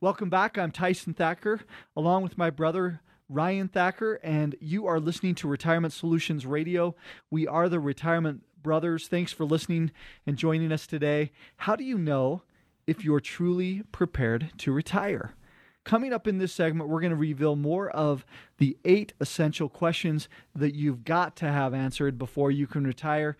Welcome 0.00 0.28
back. 0.28 0.58
I'm 0.58 0.72
Tyson 0.72 1.14
Thacker, 1.14 1.60
along 1.96 2.24
with 2.24 2.36
my 2.36 2.50
brother 2.50 3.00
Ryan 3.28 3.68
Thacker, 3.68 4.14
and 4.24 4.56
you 4.58 4.88
are 4.88 4.98
listening 4.98 5.36
to 5.36 5.46
Retirement 5.46 5.92
Solutions 5.92 6.46
Radio. 6.46 6.96
We 7.30 7.46
are 7.46 7.68
the 7.68 7.78
Retirement 7.78 8.42
Brothers. 8.60 9.06
Thanks 9.06 9.30
for 9.30 9.44
listening 9.44 9.92
and 10.26 10.36
joining 10.36 10.72
us 10.72 10.88
today. 10.88 11.30
How 11.58 11.76
do 11.76 11.84
you 11.84 11.96
know 11.96 12.42
if 12.88 13.04
you're 13.04 13.20
truly 13.20 13.84
prepared 13.92 14.50
to 14.58 14.72
retire? 14.72 15.36
Coming 15.84 16.12
up 16.12 16.28
in 16.28 16.38
this 16.38 16.52
segment, 16.52 16.88
we're 16.88 17.00
going 17.00 17.10
to 17.10 17.16
reveal 17.16 17.56
more 17.56 17.90
of 17.90 18.24
the 18.58 18.76
eight 18.84 19.12
essential 19.20 19.68
questions 19.68 20.28
that 20.54 20.74
you've 20.74 21.04
got 21.04 21.34
to 21.36 21.46
have 21.46 21.74
answered 21.74 22.18
before 22.18 22.50
you 22.50 22.66
can 22.66 22.84
retire 22.84 23.36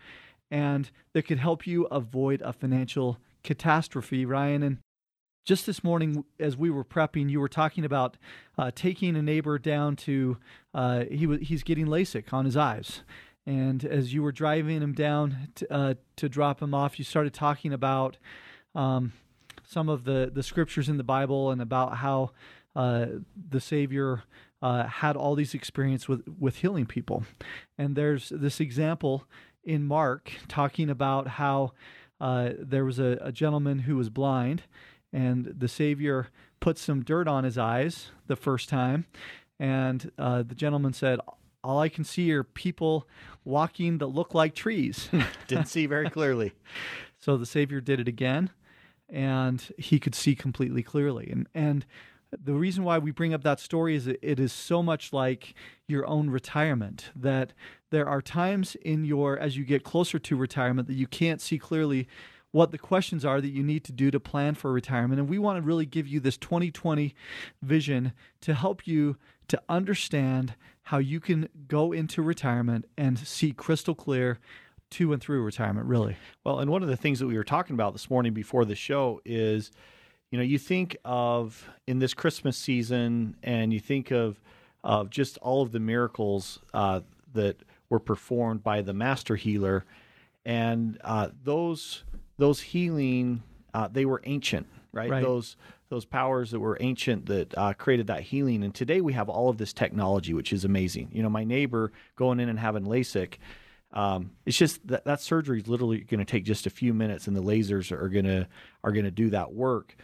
and 0.53 0.91
that 1.13 1.23
could 1.23 1.39
help 1.39 1.65
you 1.65 1.85
avoid 1.85 2.39
a 2.43 2.53
financial 2.53 3.17
catastrophe, 3.43 4.23
Ryan. 4.23 4.61
And 4.61 4.77
just 5.45 5.65
this 5.65 5.83
morning 5.83 6.25
as 6.39 6.55
we 6.55 6.69
were 6.69 6.83
prepping, 6.83 7.27
you 7.31 7.39
were 7.39 7.49
talking 7.49 7.83
about 7.83 8.17
uh, 8.55 8.69
taking 8.73 9.15
a 9.15 9.23
neighbor 9.23 9.57
down 9.57 9.95
to 9.95 10.37
uh, 10.75 11.05
he 11.09 11.25
was 11.25 11.39
he's 11.41 11.63
getting 11.63 11.87
LASIK 11.87 12.31
on 12.31 12.45
his 12.45 12.55
eyes, 12.55 13.01
and 13.47 13.83
as 13.83 14.13
you 14.13 14.21
were 14.21 14.31
driving 14.31 14.79
him 14.79 14.93
down 14.93 15.49
to, 15.55 15.73
uh, 15.73 15.93
to 16.17 16.29
drop 16.29 16.61
him 16.61 16.75
off, 16.75 16.99
you 16.99 17.03
started 17.03 17.33
talking 17.33 17.73
about 17.73 18.17
um, 18.75 19.11
some 19.73 19.89
of 19.89 20.03
the 20.03 20.31
the 20.33 20.43
scriptures 20.43 20.87
in 20.87 20.97
the 20.97 21.03
Bible 21.03 21.51
and 21.51 21.61
about 21.61 21.97
how 21.97 22.31
uh, 22.75 23.07
the 23.49 23.59
Savior. 23.59 24.23
Uh, 24.61 24.87
had 24.87 25.17
all 25.17 25.35
these 25.35 25.53
experience 25.53 26.07
with 26.07 26.23
with 26.39 26.55
healing 26.55 26.85
people, 26.85 27.25
and 27.77 27.97
there's 27.97 28.29
this 28.29 28.61
example 28.61 29.25
in 29.63 29.83
Mark 29.83 30.31
talking 30.47 30.89
about 30.89 31.27
how 31.27 31.73
uh, 32.19 32.51
there 32.57 32.85
was 32.85 32.99
a, 32.99 33.17
a 33.21 33.31
gentleman 33.31 33.79
who 33.79 33.95
was 33.95 34.09
blind, 34.09 34.63
and 35.11 35.45
the 35.57 35.67
Savior 35.67 36.29
put 36.59 36.77
some 36.77 37.03
dirt 37.03 37.27
on 37.27 37.43
his 37.43 37.57
eyes 37.57 38.11
the 38.27 38.35
first 38.35 38.69
time, 38.69 39.05
and 39.59 40.11
uh, 40.17 40.43
the 40.43 40.55
gentleman 40.55 40.93
said, 40.93 41.19
"All 41.63 41.79
I 41.79 41.89
can 41.89 42.03
see 42.03 42.31
are 42.31 42.43
people 42.43 43.07
walking 43.43 43.97
that 43.97 44.07
look 44.07 44.33
like 44.33 44.55
trees." 44.55 45.09
Didn't 45.47 45.67
see 45.67 45.85
very 45.85 46.09
clearly. 46.09 46.53
so 47.19 47.37
the 47.37 47.45
Savior 47.45 47.81
did 47.81 47.99
it 47.99 48.07
again, 48.07 48.51
and 49.09 49.73
he 49.77 49.99
could 49.99 50.15
see 50.15 50.35
completely 50.35 50.83
clearly, 50.83 51.29
and 51.31 51.47
and 51.53 51.85
the 52.43 52.53
reason 52.53 52.83
why 52.83 52.97
we 52.97 53.11
bring 53.11 53.33
up 53.33 53.43
that 53.43 53.59
story 53.59 53.95
is 53.95 54.07
it 54.07 54.39
is 54.39 54.51
so 54.51 54.81
much 54.81 55.13
like 55.13 55.53
your 55.87 56.05
own 56.07 56.29
retirement 56.29 57.11
that 57.15 57.53
there 57.91 58.07
are 58.07 58.21
times 58.21 58.75
in 58.81 59.05
your 59.05 59.37
as 59.37 59.57
you 59.57 59.63
get 59.63 59.83
closer 59.83 60.19
to 60.19 60.35
retirement 60.35 60.87
that 60.87 60.95
you 60.95 61.07
can't 61.07 61.41
see 61.41 61.59
clearly 61.59 62.07
what 62.51 62.71
the 62.71 62.77
questions 62.77 63.25
are 63.25 63.41
that 63.41 63.49
you 63.49 63.63
need 63.63 63.83
to 63.83 63.91
do 63.91 64.11
to 64.11 64.19
plan 64.19 64.53
for 64.53 64.71
retirement. 64.71 65.19
And 65.19 65.27
we 65.27 65.39
want 65.39 65.57
to 65.57 65.67
really 65.67 65.87
give 65.87 66.07
you 66.07 66.19
this 66.19 66.37
2020 66.37 67.15
vision 67.63 68.13
to 68.41 68.53
help 68.53 68.85
you 68.87 69.17
to 69.47 69.61
understand 69.67 70.53
how 70.83 70.99
you 70.99 71.19
can 71.19 71.49
go 71.67 71.91
into 71.91 72.21
retirement 72.21 72.85
and 72.95 73.17
see 73.17 73.53
crystal 73.53 73.95
clear 73.95 74.39
to 74.93 75.13
and 75.13 75.21
through 75.21 75.41
retirement 75.41 75.87
really 75.87 76.15
well 76.43 76.59
and 76.59 76.69
one 76.71 76.81
of 76.81 76.89
the 76.89 76.97
things 76.97 77.19
that 77.19 77.27
we 77.27 77.35
were 77.35 77.43
talking 77.43 77.73
about 77.73 77.93
this 77.93 78.09
morning 78.09 78.33
before 78.33 78.65
the 78.65 78.75
show 78.75 79.21
is 79.25 79.71
you 80.33 80.39
know, 80.39 80.43
you 80.43 80.57
think 80.57 80.97
of 81.05 81.69
in 81.85 81.99
this 81.99 82.15
Christmas 82.15 82.57
season, 82.57 83.35
and 83.43 83.71
you 83.71 83.79
think 83.79 84.09
of 84.09 84.41
of 84.83 85.11
just 85.11 85.37
all 85.37 85.61
of 85.61 85.71
the 85.71 85.79
miracles 85.79 86.57
uh, 86.73 87.01
that 87.33 87.61
were 87.91 87.99
performed 87.99 88.63
by 88.63 88.81
the 88.81 88.95
master 88.95 89.35
healer, 89.35 89.85
and 90.43 90.97
uh, 91.03 91.29
those 91.43 92.03
those 92.39 92.61
healing 92.61 93.43
uh, 93.75 93.87
they 93.87 94.05
were 94.05 94.23
ancient, 94.23 94.65
right? 94.91 95.11
right? 95.11 95.21
Those 95.21 95.55
those 95.89 96.03
powers 96.03 96.49
that 96.49 96.59
were 96.59 96.79
ancient 96.79 97.27
that 97.27 97.55
uh, 97.55 97.73
created 97.73 98.07
that 98.07 98.21
healing, 98.21 98.63
and 98.63 98.73
today 98.73 99.01
we 99.01 99.13
have 99.13 99.29
all 99.29 99.49
of 99.49 99.59
this 99.59 99.71
technology, 99.71 100.33
which 100.33 100.51
is 100.51 100.65
amazing. 100.65 101.09
You 101.11 101.21
know, 101.21 101.29
my 101.29 101.43
neighbor 101.43 101.91
going 102.15 102.39
in 102.39 102.49
and 102.49 102.57
having 102.57 102.85
LASIK. 102.85 103.35
Um, 103.93 104.31
it's 104.45 104.57
just 104.57 104.85
that 104.87 105.05
that 105.05 105.21
surgery 105.21 105.59
is 105.59 105.67
literally 105.67 105.99
going 105.99 106.19
to 106.19 106.25
take 106.25 106.43
just 106.43 106.65
a 106.65 106.71
few 106.71 106.93
minutes, 106.93 107.27
and 107.27 107.35
the 107.35 107.43
lasers 107.43 107.91
are 107.91 108.09
going 108.09 108.25
to 108.25 108.47
are 108.83 108.91
going 108.91 109.05
to 109.05 109.11
do 109.11 109.29
that 109.29 109.53
work. 109.53 109.95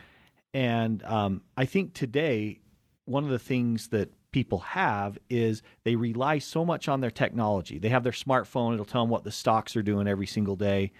And 0.54 1.04
um, 1.04 1.42
I 1.58 1.66
think 1.66 1.94
today, 1.94 2.60
one 3.06 3.24
of 3.24 3.30
the 3.30 3.40
things 3.40 3.90
that 3.90 4.12
people 4.32 4.60
have 4.60 5.18
is 5.30 5.62
they 5.84 5.96
rely 5.96 6.40
so 6.40 6.64
much 6.64 6.88
on 6.88 7.02
their 7.02 7.12
technology. 7.12 7.80
They 7.80 7.90
have 7.90 8.04
their 8.04 8.12
smartphone, 8.12 8.74
it'll 8.74 8.86
tell 8.86 9.04
them 9.04 9.10
what 9.10 9.24
the 9.24 9.32
stocks 9.32 9.76
are 9.76 9.82
doing 9.82 10.08
every 10.08 10.28
single 10.28 10.56
day, 10.56 10.92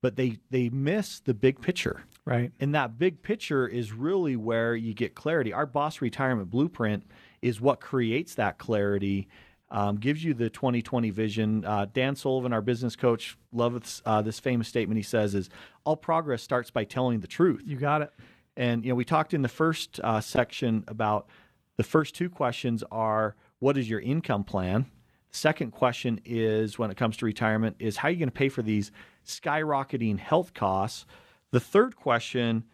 but 0.00 0.16
they, 0.16 0.38
they 0.50 0.68
miss 0.70 1.20
the 1.20 1.34
big 1.34 1.60
picture. 1.60 2.04
Right. 2.24 2.52
And 2.60 2.74
that 2.74 2.98
big 2.98 3.22
picture 3.22 3.66
is 3.66 3.92
really 3.92 4.36
where 4.36 4.76
you 4.76 4.94
get 4.94 5.14
clarity. 5.14 5.52
Our 5.52 5.66
boss 5.66 6.00
retirement 6.00 6.50
blueprint 6.50 7.04
is 7.42 7.60
what 7.60 7.80
creates 7.80 8.36
that 8.36 8.58
clarity. 8.58 9.28
Um, 9.74 9.96
gives 9.96 10.22
you 10.22 10.34
the 10.34 10.50
2020 10.50 11.08
vision. 11.08 11.64
Uh, 11.64 11.86
Dan 11.90 12.14
Sullivan, 12.14 12.52
our 12.52 12.60
business 12.60 12.94
coach, 12.94 13.38
loves 13.52 14.02
uh, 14.04 14.20
this 14.20 14.38
famous 14.38 14.68
statement. 14.68 14.98
He 14.98 15.02
says, 15.02 15.34
"Is 15.34 15.48
all 15.84 15.96
progress 15.96 16.42
starts 16.42 16.70
by 16.70 16.84
telling 16.84 17.20
the 17.20 17.26
truth." 17.26 17.62
You 17.64 17.78
got 17.78 18.02
it. 18.02 18.12
And 18.56 18.84
you 18.84 18.90
know, 18.90 18.94
we 18.94 19.04
talked 19.04 19.32
in 19.32 19.42
the 19.42 19.48
first 19.48 19.98
uh, 20.04 20.20
section 20.20 20.84
about 20.88 21.28
the 21.76 21.84
first 21.84 22.14
two 22.14 22.28
questions 22.28 22.84
are 22.92 23.34
what 23.58 23.78
is 23.78 23.88
your 23.88 24.00
income 24.00 24.44
plan? 24.44 24.86
The 25.30 25.38
second 25.38 25.70
question 25.70 26.20
is 26.24 26.78
when 26.78 26.90
it 26.90 26.96
comes 26.96 27.16
to 27.18 27.24
retirement 27.24 27.76
is 27.78 27.96
how 27.96 28.08
are 28.08 28.10
you 28.10 28.18
going 28.18 28.28
to 28.28 28.32
pay 28.32 28.48
for 28.48 28.62
these 28.62 28.92
skyrocketing 29.26 30.18
health 30.18 30.52
costs? 30.52 31.06
The 31.50 31.60
third 31.60 31.96
question 31.96 32.64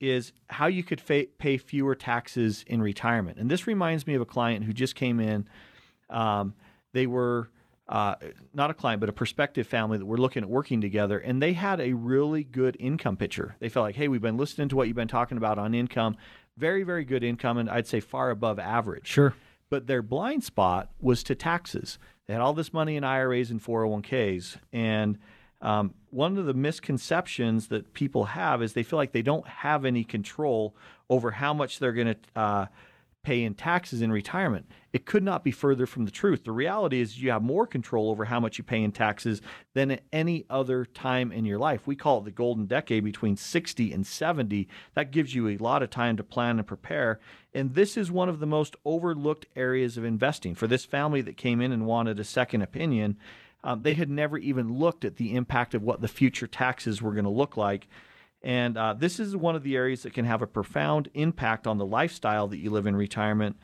is 0.00 0.32
how 0.48 0.66
you 0.66 0.82
could 0.82 1.00
fa- 1.00 1.26
pay 1.38 1.58
fewer 1.58 1.94
taxes 1.94 2.64
in 2.66 2.82
retirement. 2.82 3.38
And 3.38 3.50
this 3.50 3.66
reminds 3.66 4.06
me 4.06 4.14
of 4.14 4.22
a 4.22 4.26
client 4.26 4.64
who 4.64 4.72
just 4.72 4.94
came 4.94 5.20
in. 5.20 5.46
Um, 6.10 6.54
they 6.92 7.06
were 7.06 7.50
uh, 7.90 8.14
not 8.54 8.70
a 8.70 8.74
client, 8.74 9.00
but 9.00 9.08
a 9.08 9.12
prospective 9.12 9.66
family 9.66 9.98
that 9.98 10.06
were 10.06 10.16
looking 10.16 10.44
at 10.44 10.48
working 10.48 10.80
together, 10.80 11.18
and 11.18 11.42
they 11.42 11.52
had 11.52 11.80
a 11.80 11.92
really 11.92 12.44
good 12.44 12.76
income 12.78 13.16
picture. 13.16 13.56
They 13.58 13.68
felt 13.68 13.84
like, 13.84 13.96
hey, 13.96 14.06
we've 14.06 14.22
been 14.22 14.36
listening 14.36 14.68
to 14.68 14.76
what 14.76 14.86
you've 14.86 14.96
been 14.96 15.08
talking 15.08 15.36
about 15.36 15.58
on 15.58 15.74
income, 15.74 16.16
very, 16.56 16.84
very 16.84 17.04
good 17.04 17.24
income, 17.24 17.58
and 17.58 17.68
I'd 17.68 17.88
say 17.88 17.98
far 17.98 18.30
above 18.30 18.60
average. 18.60 19.08
Sure. 19.08 19.34
But 19.70 19.88
their 19.88 20.02
blind 20.02 20.44
spot 20.44 20.90
was 21.00 21.24
to 21.24 21.34
taxes. 21.34 21.98
They 22.26 22.34
had 22.34 22.42
all 22.42 22.52
this 22.52 22.72
money 22.72 22.94
in 22.94 23.02
IRAs 23.02 23.50
and 23.50 23.62
401ks, 23.62 24.58
and 24.72 25.18
um, 25.60 25.94
one 26.10 26.38
of 26.38 26.46
the 26.46 26.54
misconceptions 26.54 27.68
that 27.68 27.92
people 27.92 28.24
have 28.24 28.62
is 28.62 28.72
they 28.72 28.84
feel 28.84 28.98
like 28.98 29.12
they 29.12 29.22
don't 29.22 29.46
have 29.46 29.84
any 29.84 30.04
control 30.04 30.76
over 31.08 31.32
how 31.32 31.52
much 31.52 31.80
they're 31.80 31.92
going 31.92 32.14
to 32.14 32.40
uh, 32.40 32.66
pay 33.22 33.42
in 33.42 33.54
taxes 33.54 34.00
in 34.00 34.10
retirement. 34.10 34.66
It 34.92 35.04
could 35.04 35.22
not 35.22 35.44
be 35.44 35.50
further 35.50 35.86
from 35.86 36.04
the 36.04 36.10
truth. 36.10 36.44
The 36.44 36.52
reality 36.52 37.00
is 37.00 37.22
you 37.22 37.30
have 37.30 37.42
more 37.42 37.66
control 37.66 38.10
over 38.10 38.24
how 38.24 38.40
much 38.40 38.56
you 38.56 38.64
pay 38.64 38.82
in 38.82 38.92
taxes 38.92 39.42
than 39.74 39.90
at 39.90 40.02
any 40.12 40.46
other 40.48 40.84
time 40.84 41.30
in 41.30 41.44
your 41.44 41.58
life. 41.58 41.86
We 41.86 41.96
call 41.96 42.18
it 42.18 42.24
the 42.24 42.30
golden 42.30 42.66
decade 42.66 43.04
between 43.04 43.36
60 43.36 43.92
and 43.92 44.06
70. 44.06 44.68
That 44.94 45.10
gives 45.10 45.34
you 45.34 45.48
a 45.48 45.58
lot 45.58 45.82
of 45.82 45.90
time 45.90 46.16
to 46.16 46.24
plan 46.24 46.58
and 46.58 46.66
prepare. 46.66 47.20
And 47.54 47.74
this 47.74 47.96
is 47.96 48.10
one 48.10 48.28
of 48.28 48.40
the 48.40 48.46
most 48.46 48.74
overlooked 48.84 49.46
areas 49.54 49.96
of 49.96 50.04
investing. 50.04 50.54
For 50.54 50.66
this 50.66 50.84
family 50.84 51.20
that 51.22 51.36
came 51.36 51.60
in 51.60 51.72
and 51.72 51.86
wanted 51.86 52.18
a 52.18 52.24
second 52.24 52.62
opinion, 52.62 53.18
um, 53.62 53.82
they 53.82 53.94
had 53.94 54.08
never 54.08 54.38
even 54.38 54.78
looked 54.78 55.04
at 55.04 55.16
the 55.16 55.34
impact 55.34 55.74
of 55.74 55.82
what 55.82 56.00
the 56.00 56.08
future 56.08 56.46
taxes 56.46 57.02
were 57.02 57.12
going 57.12 57.24
to 57.24 57.30
look 57.30 57.56
like 57.56 57.86
and 58.42 58.76
uh, 58.76 58.94
this 58.94 59.20
is 59.20 59.36
one 59.36 59.54
of 59.54 59.62
the 59.62 59.76
areas 59.76 60.02
that 60.02 60.14
can 60.14 60.24
have 60.24 60.42
a 60.42 60.46
profound 60.46 61.08
impact 61.14 61.66
on 61.66 61.78
the 61.78 61.84
lifestyle 61.84 62.48
that 62.48 62.58
you 62.58 62.70
live 62.70 62.86
in 62.86 62.96
retirement. 62.96 63.56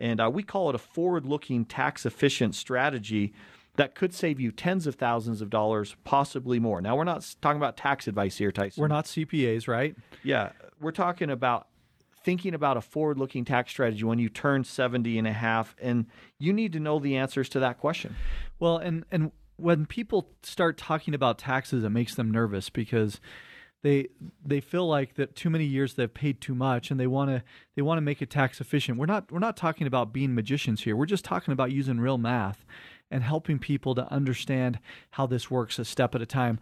And 0.00 0.20
uh, 0.20 0.28
we 0.32 0.42
call 0.42 0.68
it 0.70 0.74
a 0.74 0.78
forward 0.78 1.24
looking, 1.24 1.64
tax 1.64 2.04
efficient 2.04 2.54
strategy 2.54 3.32
that 3.76 3.94
could 3.94 4.12
save 4.12 4.40
you 4.40 4.50
tens 4.52 4.86
of 4.86 4.96
thousands 4.96 5.40
of 5.40 5.50
dollars, 5.50 5.96
possibly 6.04 6.58
more. 6.58 6.80
Now, 6.80 6.96
we're 6.96 7.04
not 7.04 7.34
talking 7.40 7.56
about 7.56 7.76
tax 7.76 8.06
advice 8.08 8.36
here, 8.36 8.52
Tyson. 8.52 8.80
We're 8.80 8.88
not 8.88 9.04
CPAs, 9.04 9.68
right? 9.68 9.96
Yeah. 10.22 10.50
We're 10.80 10.92
talking 10.92 11.30
about 11.30 11.68
thinking 12.24 12.54
about 12.54 12.76
a 12.76 12.80
forward 12.80 13.18
looking 13.18 13.44
tax 13.44 13.70
strategy 13.70 14.02
when 14.04 14.18
you 14.18 14.28
turn 14.28 14.64
70 14.64 15.18
and 15.18 15.28
a 15.28 15.32
half, 15.32 15.76
and 15.80 16.06
you 16.38 16.52
need 16.52 16.72
to 16.72 16.80
know 16.80 16.98
the 16.98 17.16
answers 17.16 17.48
to 17.50 17.60
that 17.60 17.78
question. 17.78 18.16
Well, 18.58 18.78
and, 18.78 19.04
and 19.12 19.30
when 19.56 19.86
people 19.86 20.30
start 20.42 20.76
talking 20.76 21.14
about 21.14 21.38
taxes, 21.38 21.84
it 21.84 21.90
makes 21.90 22.14
them 22.14 22.30
nervous 22.30 22.70
because 22.70 23.20
they 23.84 24.08
they 24.42 24.60
feel 24.60 24.88
like 24.88 25.14
that 25.16 25.36
too 25.36 25.50
many 25.50 25.66
years 25.66 25.92
they've 25.92 26.12
paid 26.12 26.40
too 26.40 26.54
much 26.54 26.90
and 26.90 26.98
they 26.98 27.06
want 27.06 27.30
to 27.30 27.42
they 27.76 27.82
want 27.82 27.98
to 27.98 28.02
make 28.02 28.22
it 28.22 28.30
tax 28.30 28.58
efficient. 28.58 28.98
We're 28.98 29.04
not 29.04 29.30
we're 29.30 29.38
not 29.38 29.58
talking 29.58 29.86
about 29.86 30.10
being 30.10 30.34
magicians 30.34 30.82
here. 30.82 30.96
We're 30.96 31.04
just 31.04 31.24
talking 31.24 31.52
about 31.52 31.70
using 31.70 32.00
real 32.00 32.16
math 32.16 32.64
and 33.10 33.22
helping 33.22 33.58
people 33.58 33.94
to 33.94 34.10
understand 34.10 34.78
how 35.10 35.26
this 35.26 35.50
works 35.50 35.78
a 35.78 35.84
step 35.84 36.14
at 36.14 36.22
a 36.22 36.26
time. 36.26 36.58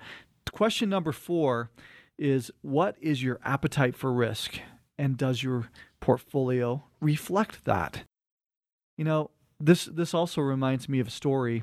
Question 0.53 0.89
number 0.89 1.13
4 1.13 1.71
is 2.19 2.51
what 2.61 2.97
is 3.01 3.23
your 3.23 3.39
appetite 3.45 3.95
for 3.95 4.13
risk 4.13 4.59
and 4.99 5.17
does 5.17 5.45
your 5.45 5.71
portfolio 6.01 6.83
reflect 7.01 7.65
that? 7.65 8.03
You 8.99 9.05
know, 9.05 9.31
this 9.61 9.85
this 9.85 10.13
also 10.13 10.41
reminds 10.41 10.89
me 10.89 10.99
of 10.99 11.07
a 11.07 11.13
story 11.13 11.63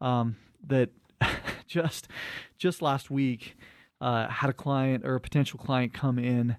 um, 0.00 0.36
that 0.66 0.88
just 1.66 2.08
just 2.56 2.80
last 2.80 3.10
week 3.10 3.56
uh, 4.00 4.28
had 4.28 4.50
a 4.50 4.52
client 4.52 5.04
or 5.04 5.14
a 5.14 5.20
potential 5.20 5.58
client 5.58 5.92
come 5.92 6.18
in, 6.18 6.56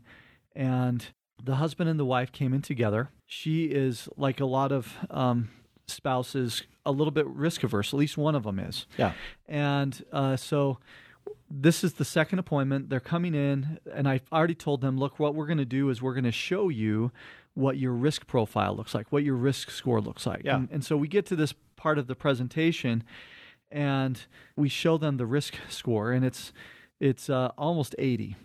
and 0.56 1.08
the 1.44 1.56
husband 1.56 1.90
and 1.90 2.00
the 2.00 2.06
wife 2.06 2.32
came 2.32 2.54
in 2.54 2.62
together. 2.62 3.10
She 3.26 3.66
is 3.66 4.10
like 4.18 4.40
a 4.40 4.46
lot 4.46 4.72
of 4.72 4.96
um, 5.10 5.50
spouses, 5.88 6.64
a 6.86 6.92
little 6.92 7.12
bit 7.12 7.28
risk 7.28 7.64
averse. 7.64 7.94
At 7.94 8.00
least 8.00 8.18
one 8.18 8.36
of 8.36 8.44
them 8.44 8.60
is. 8.60 8.88
Yeah. 8.98 9.14
And 9.48 10.04
uh, 10.12 10.36
so 10.36 10.80
this 11.50 11.84
is 11.84 11.94
the 11.94 12.06
second 12.06 12.40
appointment. 12.40 12.90
They're 12.90 13.00
coming 13.00 13.36
in, 13.36 13.80
and 13.94 14.08
I've 14.08 14.28
already 14.32 14.56
told 14.56 14.82
them, 14.82 14.98
look, 14.98 15.20
what 15.20 15.36
we're 15.36 15.46
going 15.46 15.58
to 15.60 15.66
do 15.66 15.90
is 15.90 16.02
we're 16.02 16.14
going 16.14 16.24
to 16.24 16.32
show 16.32 16.70
you 16.70 17.12
what 17.54 17.78
your 17.78 17.94
risk 17.94 18.28
profile 18.28 18.76
looks 18.76 18.94
like, 18.94 19.12
what 19.12 19.24
your 19.24 19.36
risk 19.36 19.72
score 19.72 20.00
looks 20.02 20.26
like. 20.26 20.42
Yeah. 20.44 20.58
And, 20.58 20.70
and 20.72 20.86
so 20.86 20.96
we 20.96 21.08
get 21.08 21.26
to 21.28 21.36
this 21.36 21.54
part 21.76 21.98
of 21.98 22.08
the 22.08 22.16
presentation, 22.16 23.04
and 23.72 24.26
we 24.56 24.70
show 24.70 24.98
them 24.98 25.18
the 25.18 25.26
risk 25.26 25.56
score, 25.70 26.12
and 26.12 26.26
it's 26.26 26.52
it's 27.00 27.30
uh, 27.30 27.52
almost 27.58 27.96
80. 28.00 28.36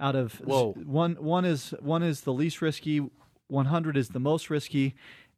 out 0.00 0.16
of 0.16 0.34
Whoa. 0.40 0.72
one 0.72 1.14
one 1.14 1.44
is 1.44 1.74
one 1.80 2.02
is 2.02 2.22
the 2.22 2.32
least 2.32 2.60
risky, 2.60 3.00
100 3.48 3.96
is 3.96 4.08
the 4.08 4.18
most 4.20 4.50
risky, 4.50 4.94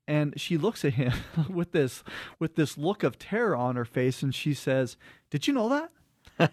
and 0.08 0.38
she 0.40 0.56
looks 0.56 0.84
at 0.84 0.94
him 0.94 1.12
with 1.48 1.72
this 1.72 2.02
with 2.38 2.54
this 2.56 2.78
look 2.78 3.02
of 3.02 3.18
terror 3.18 3.54
on 3.56 3.76
her 3.76 3.84
face, 3.84 4.22
and 4.22 4.34
she 4.34 4.54
says, 4.54 4.96
"Did 5.30 5.46
you 5.46 5.52
know 5.52 5.68
that?" 5.68 5.90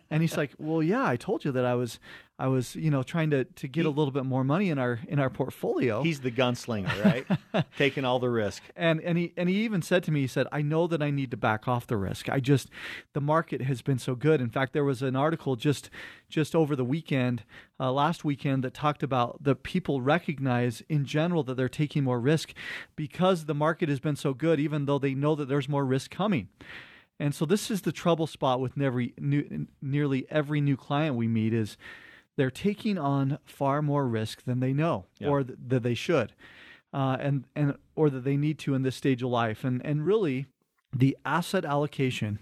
and 0.09 0.21
he's 0.21 0.37
like, 0.37 0.51
"Well, 0.57 0.83
yeah, 0.83 1.05
I 1.05 1.15
told 1.15 1.45
you 1.45 1.51
that 1.51 1.65
I 1.65 1.75
was, 1.75 1.99
I 2.39 2.47
was, 2.47 2.75
you 2.75 2.89
know, 2.89 3.03
trying 3.03 3.29
to 3.29 3.45
to 3.45 3.67
get 3.67 3.85
a 3.85 3.89
little 3.89 4.11
bit 4.11 4.25
more 4.25 4.43
money 4.43 4.69
in 4.69 4.79
our 4.79 4.99
in 5.07 5.19
our 5.19 5.29
portfolio." 5.29 6.01
He's 6.01 6.21
the 6.21 6.31
gunslinger, 6.31 7.03
right? 7.53 7.65
Taking 7.77 8.05
all 8.05 8.19
the 8.19 8.29
risk. 8.29 8.63
and 8.75 8.99
and 9.01 9.17
he 9.17 9.33
and 9.37 9.47
he 9.49 9.63
even 9.63 9.81
said 9.81 10.03
to 10.03 10.11
me, 10.11 10.21
he 10.21 10.27
said, 10.27 10.47
"I 10.51 10.61
know 10.61 10.87
that 10.87 11.01
I 11.03 11.11
need 11.11 11.31
to 11.31 11.37
back 11.37 11.67
off 11.67 11.85
the 11.85 11.97
risk. 11.97 12.29
I 12.29 12.39
just, 12.39 12.69
the 13.13 13.21
market 13.21 13.61
has 13.61 13.81
been 13.81 13.99
so 13.99 14.15
good. 14.15 14.41
In 14.41 14.49
fact, 14.49 14.73
there 14.73 14.83
was 14.83 15.01
an 15.01 15.15
article 15.15 15.55
just 15.55 15.89
just 16.27 16.55
over 16.55 16.75
the 16.75 16.85
weekend, 16.85 17.43
uh, 17.79 17.91
last 17.91 18.25
weekend, 18.25 18.63
that 18.63 18.73
talked 18.73 19.03
about 19.03 19.43
the 19.43 19.55
people 19.55 20.01
recognize 20.01 20.81
in 20.89 21.05
general 21.05 21.43
that 21.43 21.55
they're 21.55 21.69
taking 21.69 22.03
more 22.03 22.19
risk 22.19 22.53
because 22.95 23.45
the 23.45 23.53
market 23.53 23.89
has 23.89 23.99
been 23.99 24.15
so 24.15 24.33
good, 24.33 24.59
even 24.59 24.85
though 24.85 24.97
they 24.97 25.13
know 25.13 25.35
that 25.35 25.47
there's 25.47 25.69
more 25.69 25.85
risk 25.85 26.09
coming." 26.09 26.49
And 27.19 27.35
so 27.35 27.45
this 27.45 27.69
is 27.69 27.83
the 27.83 27.91
trouble 27.91 28.27
spot 28.27 28.59
with 28.59 28.75
nearly, 28.75 29.13
new, 29.19 29.67
nearly 29.81 30.25
every 30.29 30.59
new 30.59 30.75
client 30.75 31.15
we 31.15 31.27
meet 31.27 31.53
is 31.53 31.77
they're 32.35 32.51
taking 32.51 32.97
on 32.97 33.39
far 33.45 33.81
more 33.81 34.07
risk 34.07 34.43
than 34.43 34.59
they 34.59 34.73
know 34.73 35.05
Yeah. 35.19 35.27
or 35.29 35.43
th- 35.43 35.57
that 35.67 35.83
they 35.83 35.93
should, 35.93 36.33
uh, 36.93 37.17
and 37.19 37.45
and 37.55 37.75
or 37.95 38.09
that 38.09 38.23
they 38.23 38.37
need 38.37 38.57
to 38.59 38.73
in 38.75 38.81
this 38.83 38.95
stage 38.95 39.21
of 39.23 39.29
life. 39.29 39.63
And 39.63 39.83
and 39.85 40.05
really, 40.05 40.47
the 40.95 41.17
asset 41.25 41.65
allocation 41.65 42.39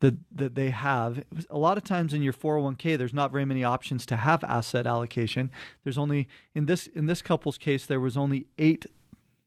that 0.00 0.14
that 0.32 0.54
they 0.54 0.70
have 0.70 1.24
a 1.48 1.58
lot 1.58 1.78
of 1.78 1.84
times 1.84 2.12
in 2.12 2.20
your 2.22 2.32
401k 2.32 2.98
there's 2.98 3.14
not 3.14 3.30
very 3.32 3.44
many 3.44 3.62
options 3.64 4.04
to 4.06 4.16
have 4.16 4.42
asset 4.44 4.86
allocation 4.86 5.50
there's 5.84 5.96
only 5.96 6.28
in 6.54 6.66
this 6.66 6.88
in 6.88 7.06
this 7.06 7.22
couple's 7.22 7.56
case 7.56 7.86
there 7.86 8.00
was 8.00 8.16
only 8.16 8.46
eight 8.58 8.86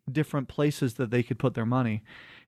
different 0.09 0.47
places 0.47 0.93
that 0.95 1.11
they 1.11 1.21
could 1.21 1.37
put 1.37 1.53
their 1.53 1.65
money 1.65 2.01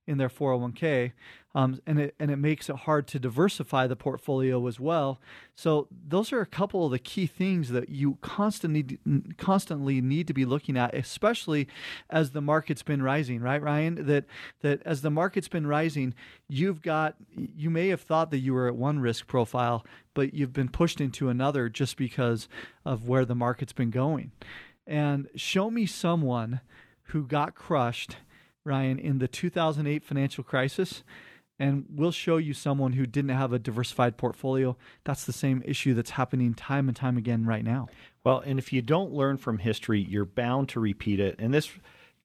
in 0.10 0.18
their 0.18 0.30
401k 0.30 1.12
um, 1.56 1.80
and 1.88 2.00
it 2.00 2.16
and 2.20 2.30
it 2.30 2.36
makes 2.36 2.70
it 2.70 2.76
hard 2.76 3.08
to 3.08 3.20
diversify 3.20 3.88
the 3.88 3.96
portfolio 3.96 4.68
as 4.68 4.80
well. 4.80 5.20
So 5.56 5.88
those 6.08 6.32
are 6.32 6.42
a 6.42 6.46
couple 6.46 6.86
of 6.86 6.92
the 6.92 7.00
key 7.00 7.26
things 7.26 7.70
that 7.70 7.90
you 7.90 8.18
constantly 8.22 9.00
constantly 9.38 10.00
need 10.00 10.28
to 10.28 10.34
be 10.34 10.46
looking 10.46 10.78
at 10.78 10.94
especially 10.94 11.68
as 12.10 12.32
the 12.32 12.42
market's 12.42 12.84
been 12.84 13.02
rising 13.02 13.42
right 13.42 13.62
Ryan? 13.62 14.06
That 14.06 14.26
that 14.62 14.82
as 14.86 15.02
the 15.02 15.10
market's 15.10 15.48
been 15.48 15.66
rising 15.66 16.14
you've 16.48 16.82
got 16.82 17.16
you 17.36 17.70
may 17.70 17.88
have 17.88 18.02
thought 18.02 18.30
that 18.32 18.40
you 18.40 18.54
were 18.54 18.68
at 18.68 18.76
one 18.76 19.00
risk 19.00 19.26
profile 19.26 19.84
but 20.14 20.34
you've 20.34 20.54
been 20.54 20.70
pushed 20.70 21.02
into 21.02 21.30
another 21.30 21.70
just 21.70 21.98
because 21.98 22.48
of 22.86 23.08
where 23.08 23.26
the 23.26 23.36
market's 23.36 23.74
been 23.74 23.90
going. 23.90 24.32
And 24.86 25.30
show 25.36 25.72
me 25.72 25.86
someone 25.86 26.62
who 27.04 27.26
got 27.26 27.56
crushed, 27.56 28.18
Ryan, 28.70 29.00
in 29.00 29.20
the 29.20 29.28
2008 29.28 30.04
financial 30.04 30.44
crisis, 30.44 31.04
and 31.60 31.86
we'll 31.94 32.12
show 32.12 32.38
you 32.38 32.54
someone 32.54 32.94
who 32.94 33.06
didn't 33.06 33.32
have 33.32 33.52
a 33.52 33.60
diversified 33.60 34.16
portfolio. 34.16 34.78
That's 35.04 35.26
the 35.26 35.34
same 35.34 35.62
issue 35.66 35.94
that's 35.94 36.12
happening 36.12 36.54
time 36.54 36.88
and 36.88 36.96
time 36.96 37.18
again 37.18 37.46
right 37.46 37.66
now. 37.66 37.90
Well, 38.24 38.40
and 38.40 38.58
if 38.58 38.72
you 38.72 38.82
don't 38.82 39.12
learn 39.12 39.36
from 39.38 39.58
history, 39.58 40.00
you're 40.00 40.24
bound 40.24 40.70
to 40.70 40.80
repeat 40.80 41.20
it. 41.20 41.36
And 41.38 41.54
this, 41.54 41.70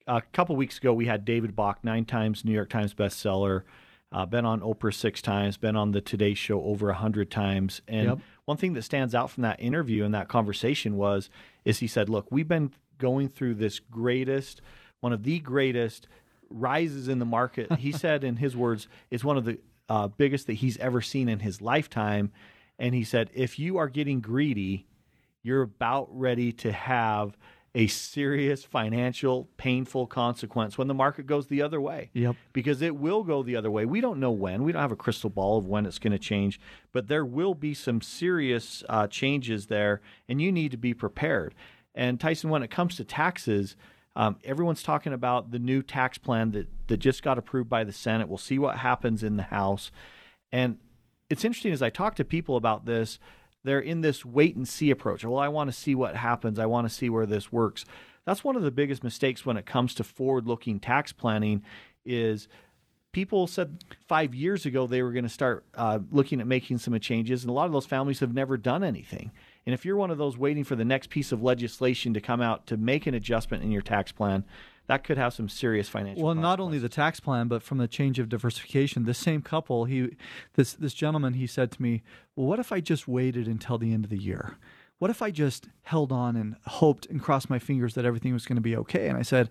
a 0.06 0.22
couple 0.32 0.54
weeks 0.54 0.78
ago, 0.78 0.92
we 0.92 1.06
had 1.06 1.24
David 1.24 1.56
Bach, 1.56 1.80
nine 1.82 2.04
times 2.04 2.44
New 2.44 2.52
York 2.52 2.70
Times 2.70 2.94
bestseller, 2.94 3.62
uh, 4.12 4.24
been 4.24 4.44
on 4.44 4.60
Oprah 4.60 4.94
six 4.94 5.20
times, 5.20 5.56
been 5.56 5.74
on 5.74 5.90
the 5.90 6.00
Today 6.00 6.34
Show 6.34 6.62
over 6.62 6.90
a 6.90 6.94
hundred 6.94 7.28
times. 7.32 7.80
And 7.88 8.06
Yep. 8.10 8.18
one 8.44 8.56
thing 8.56 8.74
that 8.74 8.82
stands 8.82 9.12
out 9.16 9.30
from 9.30 9.42
that 9.42 9.58
interview 9.60 10.04
and 10.04 10.14
that 10.14 10.28
conversation 10.28 10.96
was, 10.96 11.28
is 11.64 11.80
he 11.80 11.88
said, 11.88 12.08
"Look, 12.08 12.30
we've 12.30 12.46
been 12.46 12.70
going 12.98 13.28
through 13.28 13.54
this 13.54 13.80
greatest, 13.80 14.60
one 15.00 15.12
of 15.12 15.24
the 15.24 15.40
greatest 15.40 16.06
rises 16.50 17.08
in 17.08 17.18
the 17.18 17.24
market." 17.24 17.72
he 17.78 17.92
said, 18.04 18.24
in 18.24 18.36
his 18.36 18.56
words, 18.56 18.88
it's 19.10 19.24
one 19.24 19.36
of 19.36 19.44
the 19.44 19.58
uh, 19.88 20.08
biggest 20.08 20.46
that 20.46 20.54
he's 20.54 20.78
ever 20.78 21.00
seen 21.00 21.28
in 21.28 21.40
his 21.40 21.60
lifetime. 21.60 22.32
And 22.78 22.94
he 22.94 23.04
said, 23.04 23.30
if 23.34 23.58
you 23.58 23.76
are 23.76 23.88
getting 23.88 24.20
greedy, 24.20 24.86
you're 25.42 25.62
about 25.62 26.08
ready 26.10 26.52
to 26.52 26.72
have 26.72 27.36
a 27.76 27.86
serious 27.88 28.64
financial 28.64 29.48
painful 29.56 30.06
consequence 30.06 30.78
when 30.78 30.86
the 30.86 30.94
market 30.94 31.26
goes 31.26 31.48
the 31.48 31.60
other 31.60 31.80
way. 31.80 32.10
Yep. 32.12 32.36
Because 32.52 32.82
it 32.82 32.96
will 32.96 33.24
go 33.24 33.42
the 33.42 33.56
other 33.56 33.70
way. 33.70 33.84
We 33.84 34.00
don't 34.00 34.20
know 34.20 34.30
when. 34.30 34.62
We 34.62 34.70
don't 34.70 34.82
have 34.82 34.92
a 34.92 34.96
crystal 34.96 35.28
ball 35.28 35.58
of 35.58 35.66
when 35.66 35.84
it's 35.84 35.98
going 35.98 36.12
to 36.12 36.18
change, 36.18 36.60
but 36.92 37.08
there 37.08 37.24
will 37.24 37.54
be 37.54 37.74
some 37.74 38.00
serious 38.00 38.84
uh, 38.88 39.08
changes 39.08 39.66
there, 39.66 40.00
and 40.28 40.40
you 40.40 40.52
need 40.52 40.70
to 40.70 40.76
be 40.76 40.94
prepared. 40.94 41.54
And 41.96 42.20
Tyson, 42.20 42.48
when 42.48 42.62
it 42.62 42.70
comes 42.70 42.96
to 42.96 43.04
taxes, 43.04 43.76
um, 44.16 44.36
everyone's 44.44 44.82
talking 44.82 45.12
about 45.12 45.50
the 45.50 45.58
new 45.58 45.82
tax 45.82 46.18
plan 46.18 46.52
that, 46.52 46.68
that 46.86 46.98
just 46.98 47.22
got 47.22 47.38
approved 47.38 47.68
by 47.68 47.84
the 47.84 47.92
Senate. 47.92 48.28
We'll 48.28 48.38
see 48.38 48.58
what 48.58 48.78
happens 48.78 49.22
in 49.22 49.36
the 49.36 49.44
House. 49.44 49.90
And 50.52 50.78
it's 51.28 51.44
interesting 51.44 51.72
as 51.72 51.82
I 51.82 51.90
talk 51.90 52.14
to 52.16 52.24
people 52.24 52.56
about 52.56 52.86
this, 52.86 53.18
they're 53.64 53.80
in 53.80 54.02
this 54.02 54.24
wait 54.24 54.56
and 54.56 54.68
see 54.68 54.90
approach. 54.90 55.24
Well, 55.24 55.38
I 55.38 55.48
want 55.48 55.68
to 55.68 55.76
see 55.76 55.94
what 55.94 56.16
happens. 56.16 56.58
I 56.58 56.66
want 56.66 56.88
to 56.88 56.94
see 56.94 57.08
where 57.08 57.26
this 57.26 57.50
works. 57.50 57.84
That's 58.26 58.44
one 58.44 58.56
of 58.56 58.62
the 58.62 58.70
biggest 58.70 59.02
mistakes 59.02 59.44
when 59.44 59.56
it 59.56 59.66
comes 59.66 59.94
to 59.94 60.04
forward-looking 60.04 60.80
tax 60.80 61.12
planning 61.12 61.62
is 62.04 62.46
people 63.12 63.46
said 63.46 63.82
five 64.06 64.34
years 64.34 64.66
ago 64.66 64.86
they 64.86 65.02
were 65.02 65.12
going 65.12 65.24
to 65.24 65.30
start 65.30 65.64
uh, 65.74 65.98
looking 66.10 66.40
at 66.40 66.46
making 66.46 66.78
some 66.78 66.98
changes, 67.00 67.42
and 67.42 67.50
a 67.50 67.52
lot 67.52 67.66
of 67.66 67.72
those 67.72 67.86
families 67.86 68.20
have 68.20 68.34
never 68.34 68.56
done 68.56 68.84
anything. 68.84 69.32
And 69.66 69.72
if 69.72 69.84
you're 69.84 69.96
one 69.96 70.10
of 70.10 70.18
those 70.18 70.36
waiting 70.36 70.64
for 70.64 70.76
the 70.76 70.84
next 70.84 71.10
piece 71.10 71.32
of 71.32 71.42
legislation 71.42 72.12
to 72.14 72.20
come 72.20 72.40
out 72.40 72.66
to 72.66 72.76
make 72.76 73.06
an 73.06 73.14
adjustment 73.14 73.62
in 73.62 73.70
your 73.70 73.82
tax 73.82 74.12
plan, 74.12 74.44
that 74.86 75.04
could 75.04 75.16
have 75.16 75.32
some 75.32 75.48
serious 75.48 75.88
financial. 75.88 76.22
Well, 76.22 76.34
not 76.34 76.60
only 76.60 76.78
the 76.78 76.90
tax 76.90 77.18
plan, 77.18 77.48
but 77.48 77.62
from 77.62 77.78
the 77.78 77.88
change 77.88 78.18
of 78.18 78.28
diversification. 78.28 79.04
This 79.04 79.18
same 79.18 79.40
couple, 79.40 79.86
he, 79.86 80.16
this 80.54 80.74
this 80.74 80.92
gentleman, 80.92 81.34
he 81.34 81.46
said 81.46 81.70
to 81.72 81.82
me, 81.82 82.02
"Well, 82.36 82.46
what 82.46 82.58
if 82.58 82.70
I 82.70 82.80
just 82.80 83.08
waited 83.08 83.48
until 83.48 83.78
the 83.78 83.94
end 83.94 84.04
of 84.04 84.10
the 84.10 84.18
year? 84.18 84.58
What 84.98 85.10
if 85.10 85.22
I 85.22 85.30
just 85.30 85.68
held 85.82 86.12
on 86.12 86.36
and 86.36 86.56
hoped 86.66 87.06
and 87.06 87.22
crossed 87.22 87.48
my 87.48 87.58
fingers 87.58 87.94
that 87.94 88.04
everything 88.04 88.32
was 88.34 88.44
going 88.46 88.56
to 88.56 88.62
be 88.62 88.76
okay?" 88.76 89.08
And 89.08 89.16
I 89.16 89.22
said, 89.22 89.48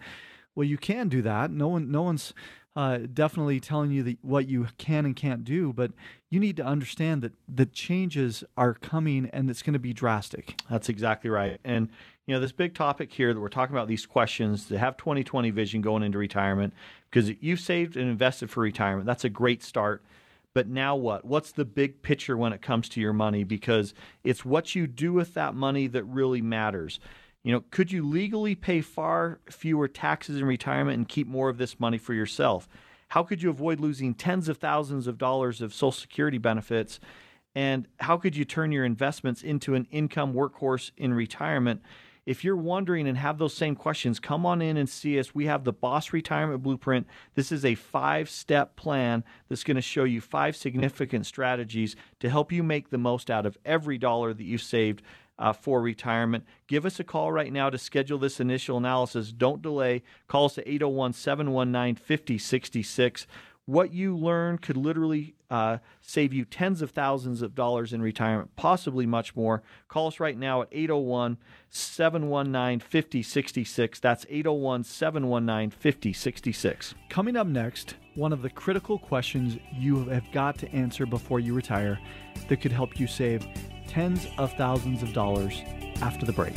"Well, 0.54 0.68
you 0.68 0.78
can 0.78 1.10
do 1.10 1.24
that. 1.24 1.50
No 1.50 1.68
one, 1.68 1.90
no 1.90 2.04
one's." 2.04 2.34
Uh, 2.76 2.98
definitely 3.14 3.60
telling 3.60 3.92
you 3.92 4.18
what 4.24 4.48
you 4.48 4.68
can 4.80 5.06
and 5.06 5.16
can't 5.16 5.44
do, 5.44 5.72
but 5.72 5.92
you 6.32 6.40
need 6.40 6.58
to 6.58 6.66
understand 6.66 7.22
that 7.22 7.32
the 7.48 7.68
changes 7.68 8.44
are 8.58 8.74
coming 8.74 9.30
and 9.32 9.48
it's 9.48 9.62
going 9.62 9.74
to 9.74 9.80
be 9.80 9.94
drastic. 9.94 10.56
That's 10.72 10.90
exactly 10.90 11.30
right. 11.30 11.60
And 11.64 11.90
you 12.26 12.34
know, 12.34 12.40
this 12.40 12.52
big 12.52 12.74
topic 12.74 13.12
here 13.12 13.34
that 13.34 13.40
we're 13.40 13.50
talking 13.50 13.76
about 13.76 13.88
these 13.88 14.06
questions 14.06 14.66
to 14.68 14.80
have 14.80 14.98
2020 14.98 15.52
vision 15.52 15.82
going 15.82 16.04
into 16.04 16.18
retirement 16.18 16.74
because 17.10 17.32
you've 17.42 17.60
saved 17.60 17.98
and 17.98 18.10
invested 18.10 18.50
for 18.50 18.62
retirement. 18.62 19.06
That's 19.06 19.26
a 19.26 19.30
great 19.30 19.62
start. 19.62 20.04
But 20.54 20.68
now 20.68 20.96
what? 20.96 21.26
What's 21.26 21.52
the 21.52 21.66
big 21.66 22.02
picture 22.02 22.38
when 22.38 22.54
it 22.54 22.62
comes 22.62 22.88
to 22.90 23.02
your 23.02 23.14
money 23.14 23.44
because 23.44 23.94
it's 24.24 24.46
what 24.46 24.76
you 24.76 24.88
do 24.88 25.12
with 25.12 25.34
that 25.34 25.56
money 25.56 25.88
that 25.88 26.04
really 26.04 26.42
matters. 26.42 27.00
You 27.44 27.52
know, 27.52 27.64
could 27.72 27.92
you 27.92 28.08
legally 28.08 28.56
pay 28.56 28.82
far 28.82 29.40
fewer 29.50 29.88
taxes 29.88 30.38
in 30.38 30.46
retirement 30.46 30.98
and 30.98 31.08
keep 31.08 31.28
more 31.28 31.50
of 31.50 31.58
this 31.58 31.80
money 31.80 31.98
for 31.98 32.14
yourself? 32.14 32.70
How 33.10 33.22
could 33.22 33.44
you 33.44 33.50
avoid 33.50 33.80
losing 33.80 34.14
tens 34.14 34.48
of 34.48 34.58
thousands 34.58 35.08
of 35.08 35.18
dollars 35.18 35.62
of 35.62 35.74
Social 35.74 35.92
Security 35.92 36.38
benefits? 36.38 37.00
And 37.54 37.88
how 38.00 38.18
could 38.18 38.36
you 38.36 38.46
turn 38.46 38.72
your 38.72 38.86
investments 38.86 39.44
into 39.44 39.76
an 39.76 39.88
income 39.92 40.34
workhorse 40.34 40.92
in 40.98 41.14
retirement? 41.14 41.82
If 42.26 42.46
you're 42.46 42.56
wondering 42.56 43.08
and 43.08 43.18
have 43.18 43.38
those 43.38 43.54
same 43.54 43.76
questions, 43.76 44.20
come 44.20 44.46
on 44.46 44.62
in 44.62 44.78
and 44.78 44.88
see 44.88 45.20
us. 45.20 45.36
We 45.36 45.46
have 45.48 45.66
the 45.66 45.74
Boss 45.74 46.14
Retirement 46.14 46.64
Blueprint. 46.64 47.06
This 47.36 47.52
is 47.52 47.66
a 47.66 47.76
five 47.76 48.30
step 48.30 48.78
plan 48.78 49.26
that's 49.50 49.66
going 49.66 49.76
to 49.76 49.82
show 49.82 50.06
you 50.06 50.22
five 50.22 50.56
significant 50.56 51.26
strategies 51.26 51.98
to 52.22 52.30
help 52.30 52.54
you 52.54 52.64
make 52.64 52.90
the 52.90 52.98
most 52.98 53.30
out 53.30 53.46
of 53.46 53.58
every 53.66 53.98
dollar 53.98 54.34
that 54.34 54.44
you've 54.44 54.62
saved 54.62 55.02
uh, 55.44 55.52
for 55.52 55.82
retirement. 55.82 56.46
Give 56.68 56.86
us 56.86 57.02
a 57.02 57.04
call 57.04 57.34
right 57.34 57.52
now 57.52 57.70
to 57.70 57.78
schedule 57.78 58.18
this 58.18 58.40
initial 58.40 58.78
analysis. 58.78 59.34
Don't 59.34 59.62
delay. 59.62 60.02
Call 60.30 60.46
us 60.46 60.58
at 60.58 60.66
801 60.66 61.12
719 61.12 61.96
5066. 61.96 63.28
What 63.66 63.94
you 63.94 64.16
learn 64.16 64.58
could 64.58 64.78
literally 64.78 65.36
uh, 65.50 65.80
save 66.02 66.34
you 66.34 66.46
tens 66.46 66.82
of 66.82 66.92
thousands 66.92 67.42
of 67.42 67.56
dollars 67.56 67.92
in 67.92 68.02
retirement, 68.02 68.56
possibly 68.56 69.06
much 69.06 69.36
more. 69.36 69.64
Call 69.90 70.08
us 70.08 70.22
right 70.22 70.38
now 70.38 70.62
at 70.62 70.70
801 70.72 71.38
719 71.70 72.80
5066. 72.80 74.00
That's 74.00 74.26
801 74.30 74.86
719 74.86 75.72
5066. 75.72 76.96
Coming 77.10 77.36
up 77.36 77.48
next, 77.48 77.96
one 78.16 78.32
of 78.32 78.44
the 78.44 78.50
critical 78.50 78.98
questions 78.98 79.58
you 79.74 80.06
have 80.06 80.32
got 80.32 80.58
to 80.60 80.72
answer 80.72 81.06
before 81.06 81.42
you 81.42 81.54
retire 81.54 82.00
that 82.48 82.62
could 82.62 82.72
help 82.72 82.98
you 82.98 83.08
save 83.08 83.46
tens 83.94 84.28
of 84.40 84.52
thousands 84.54 85.04
of 85.04 85.14
dollars 85.14 85.62
after 86.02 86.26
the 86.26 86.34
break. 86.34 86.56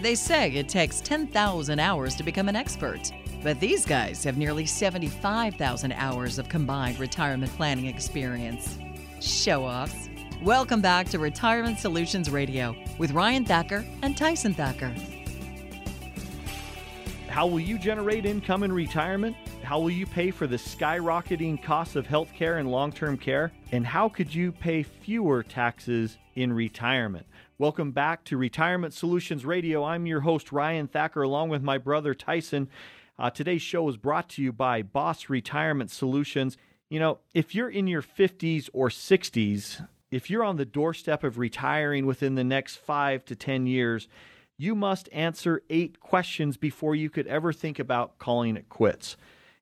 They 0.00 0.14
say 0.14 0.52
it 0.52 0.68
takes 0.68 1.00
10,000 1.00 1.80
hours 1.80 2.14
to 2.14 2.22
become 2.22 2.48
an 2.48 2.54
expert. 2.54 3.10
But 3.42 3.58
these 3.58 3.84
guys 3.84 4.22
have 4.24 4.38
nearly 4.38 4.64
75,000 4.64 5.92
hours 5.92 6.38
of 6.38 6.48
combined 6.48 7.00
retirement 7.00 7.50
planning 7.56 7.86
experience. 7.86 8.78
Show 9.20 9.64
offs. 9.64 10.08
Welcome 10.42 10.80
back 10.80 11.08
to 11.08 11.18
Retirement 11.18 11.78
Solutions 11.80 12.30
Radio 12.30 12.76
with 12.98 13.10
Ryan 13.10 13.44
Thacker 13.44 13.84
and 14.02 14.16
Tyson 14.16 14.54
Thacker. 14.54 14.94
How 17.34 17.48
will 17.48 17.58
you 17.58 17.80
generate 17.80 18.26
income 18.26 18.62
in 18.62 18.70
retirement? 18.70 19.36
How 19.64 19.80
will 19.80 19.90
you 19.90 20.06
pay 20.06 20.30
for 20.30 20.46
the 20.46 20.54
skyrocketing 20.54 21.60
costs 21.60 21.96
of 21.96 22.06
healthcare 22.06 22.60
and 22.60 22.70
long 22.70 22.92
term 22.92 23.18
care? 23.18 23.50
And 23.72 23.84
how 23.84 24.08
could 24.08 24.32
you 24.32 24.52
pay 24.52 24.84
fewer 24.84 25.42
taxes 25.42 26.16
in 26.36 26.52
retirement? 26.52 27.26
Welcome 27.58 27.90
back 27.90 28.22
to 28.26 28.36
Retirement 28.36 28.94
Solutions 28.94 29.44
Radio. 29.44 29.82
I'm 29.82 30.06
your 30.06 30.20
host, 30.20 30.52
Ryan 30.52 30.86
Thacker, 30.86 31.22
along 31.22 31.48
with 31.48 31.60
my 31.60 31.76
brother, 31.76 32.14
Tyson. 32.14 32.68
Uh, 33.18 33.30
today's 33.30 33.62
show 33.62 33.88
is 33.88 33.96
brought 33.96 34.28
to 34.28 34.40
you 34.40 34.52
by 34.52 34.82
Boss 34.82 35.28
Retirement 35.28 35.90
Solutions. 35.90 36.56
You 36.88 37.00
know, 37.00 37.18
if 37.34 37.52
you're 37.52 37.68
in 37.68 37.88
your 37.88 38.02
50s 38.02 38.70
or 38.72 38.90
60s, 38.90 39.84
if 40.12 40.30
you're 40.30 40.44
on 40.44 40.56
the 40.56 40.64
doorstep 40.64 41.24
of 41.24 41.36
retiring 41.38 42.06
within 42.06 42.36
the 42.36 42.44
next 42.44 42.76
five 42.76 43.24
to 43.24 43.34
10 43.34 43.66
years, 43.66 44.06
you 44.56 44.74
must 44.74 45.08
answer 45.12 45.62
eight 45.68 46.00
questions 46.00 46.56
before 46.56 46.94
you 46.94 47.10
could 47.10 47.26
ever 47.26 47.52
think 47.52 47.78
about 47.78 48.18
calling 48.18 48.56
it 48.56 48.68
quits. 48.68 49.16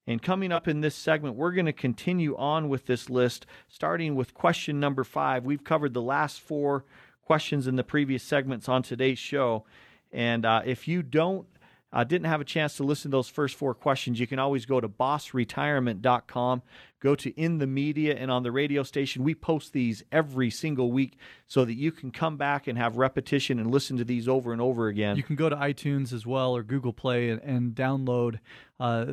And 0.07 0.21
coming 0.21 0.51
up 0.51 0.67
in 0.67 0.81
this 0.81 0.97
segment, 0.97 1.37
we're 1.37 1.53
going 1.53 1.67
to 1.67 1.73
continue 1.73 2.37
on 2.37 2.69
with 2.69 2.87
this 2.87 3.09
list, 3.09 3.47
starting 3.69 4.17
with 4.17 4.35
question 4.35 4.81
number 4.81 5.05
five. 5.05 5.45
We've 5.45 5.63
covered 5.63 5.95
the 5.95 6.03
last 6.03 6.41
four 6.41 6.85
questions 7.25 7.67
in 7.67 7.77
the 7.77 7.85
previous 7.85 8.23
segments 8.23 8.69
on 8.69 8.83
today's 8.83 9.19
show. 9.19 9.65
And 10.13 10.45
uh, 10.45 10.63
if 10.65 10.89
you 10.89 11.03
don't 11.03 11.47
uh, 11.93 12.05
didn't 12.05 12.27
have 12.27 12.41
a 12.41 12.45
chance 12.45 12.77
to 12.79 12.85
listen 12.85 13.11
to 13.11 13.17
those 13.17 13.29
first 13.29 13.55
four 13.55 13.75
questions, 13.75 14.19
you 14.19 14.27
can 14.27 14.39
always 14.39 14.65
go 14.65 14.81
to 14.81 14.89
bossretirement.com, 14.89 16.63
go 17.03 17.17
to 17.17 17.31
In 17.31 17.59
the 17.59 17.67
Media, 17.67 18.15
and 18.15 18.31
on 18.31 18.45
the 18.45 18.53
radio 18.53 18.85
station. 18.85 19.25
We 19.25 19.35
post 19.35 19.73
these 19.73 20.05
every 20.13 20.51
single 20.51 20.93
week 20.93 21.19
so 21.49 21.65
that 21.65 21.75
you 21.75 21.91
can 21.91 22.13
come 22.13 22.37
back 22.37 22.69
and 22.69 22.79
have 22.79 22.97
repetition 22.97 23.59
and 23.59 23.71
listen 23.71 23.97
to 23.97 24.05
these 24.05 24.29
over 24.29 24.53
and 24.53 24.63
over 24.63 24.87
again. 24.87 25.17
You 25.17 25.25
can 25.25 25.35
go 25.35 25.49
to 25.49 25.57
iTunes 25.57 26.13
as 26.13 26.25
well 26.25 26.57
or 26.57 26.63
Google 26.63 26.93
Play 26.93 27.31
and, 27.31 27.43
and 27.43 27.75
download 27.75 28.39
uh, 28.79 29.07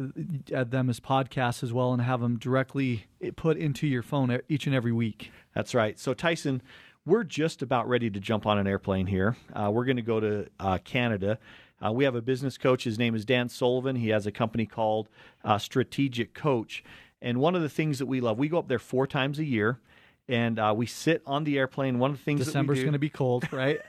them 0.46 0.90
as 0.90 1.00
podcasts 1.00 1.64
as 1.64 1.74
well 1.74 1.92
and 1.92 2.02
have 2.02 2.22
them 2.22 2.38
directly 2.38 3.08
put 3.36 3.58
into 3.58 3.88
your 3.88 4.04
phone 4.04 4.40
each 4.48 4.68
and 4.68 4.76
every 4.76 4.92
week. 4.92 5.32
That's 5.56 5.74
right. 5.74 5.98
So, 5.98 6.14
Tyson, 6.14 6.62
we're 7.06 7.24
just 7.24 7.64
about 7.64 7.90
ready 7.90 8.12
to 8.12 8.20
jump 8.20 8.46
on 8.46 8.60
an 8.60 8.68
airplane 8.68 9.08
here. 9.08 9.36
Uh, 9.52 9.72
we're 9.74 9.86
going 9.86 9.98
to 9.98 10.04
go 10.04 10.20
to 10.20 10.48
uh, 10.60 10.78
Canada. 10.84 11.40
Uh, 11.84 11.92
we 11.92 12.04
have 12.04 12.14
a 12.14 12.22
business 12.22 12.58
coach. 12.58 12.84
His 12.84 13.00
name 13.00 13.16
is 13.16 13.26
Dan 13.26 13.50
Sullivan. 13.50 13.96
He 13.96 14.10
has 14.10 14.28
a 14.28 14.32
company 14.32 14.66
called 14.66 15.10
uh, 15.44 15.58
Strategic 15.58 16.34
Coach. 16.34 16.84
And 17.22 17.40
one 17.40 17.56
of 17.56 17.62
the 17.62 17.70
things 17.70 18.00
that 18.00 18.06
we 18.06 18.22
love, 18.22 18.38
we 18.38 18.48
go 18.48 18.60
up 18.60 18.68
there 18.68 18.80
four 18.80 19.08
times 19.08 19.40
a 19.40 19.46
year 19.46 19.80
and 20.30 20.60
uh, 20.60 20.74
we 20.78 20.86
sit 20.86 21.24
on 21.26 21.44
the 21.44 21.58
airplane. 21.58 21.98
One 21.98 22.12
of 22.12 22.18
the 22.18 22.24
things 22.24 22.46
December's 22.46 22.82
going 22.82 22.94
to 22.94 23.00
be 23.00 23.10
cold, 23.10 23.48
right? 23.52 23.82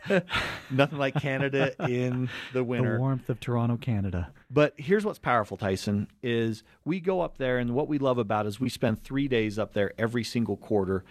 Nothing 0.70 0.98
like 0.98 1.14
Canada 1.14 1.74
in 1.86 2.30
the 2.54 2.64
winter. 2.64 2.94
The 2.94 2.98
warmth 2.98 3.28
of 3.28 3.40
Toronto, 3.40 3.76
Canada. 3.76 4.32
But 4.50 4.72
here's 4.78 5.04
what's 5.04 5.18
powerful, 5.18 5.58
Tyson, 5.58 6.08
is 6.22 6.64
we 6.84 6.98
go 6.98 7.20
up 7.20 7.36
there, 7.36 7.58
and 7.58 7.74
what 7.74 7.88
we 7.88 7.98
love 7.98 8.16
about 8.16 8.46
is 8.46 8.58
we 8.58 8.70
spend 8.70 9.04
three 9.04 9.28
days 9.28 9.58
up 9.58 9.74
there 9.74 9.92
every 9.98 10.24
single 10.24 10.56
quarter. 10.56 11.04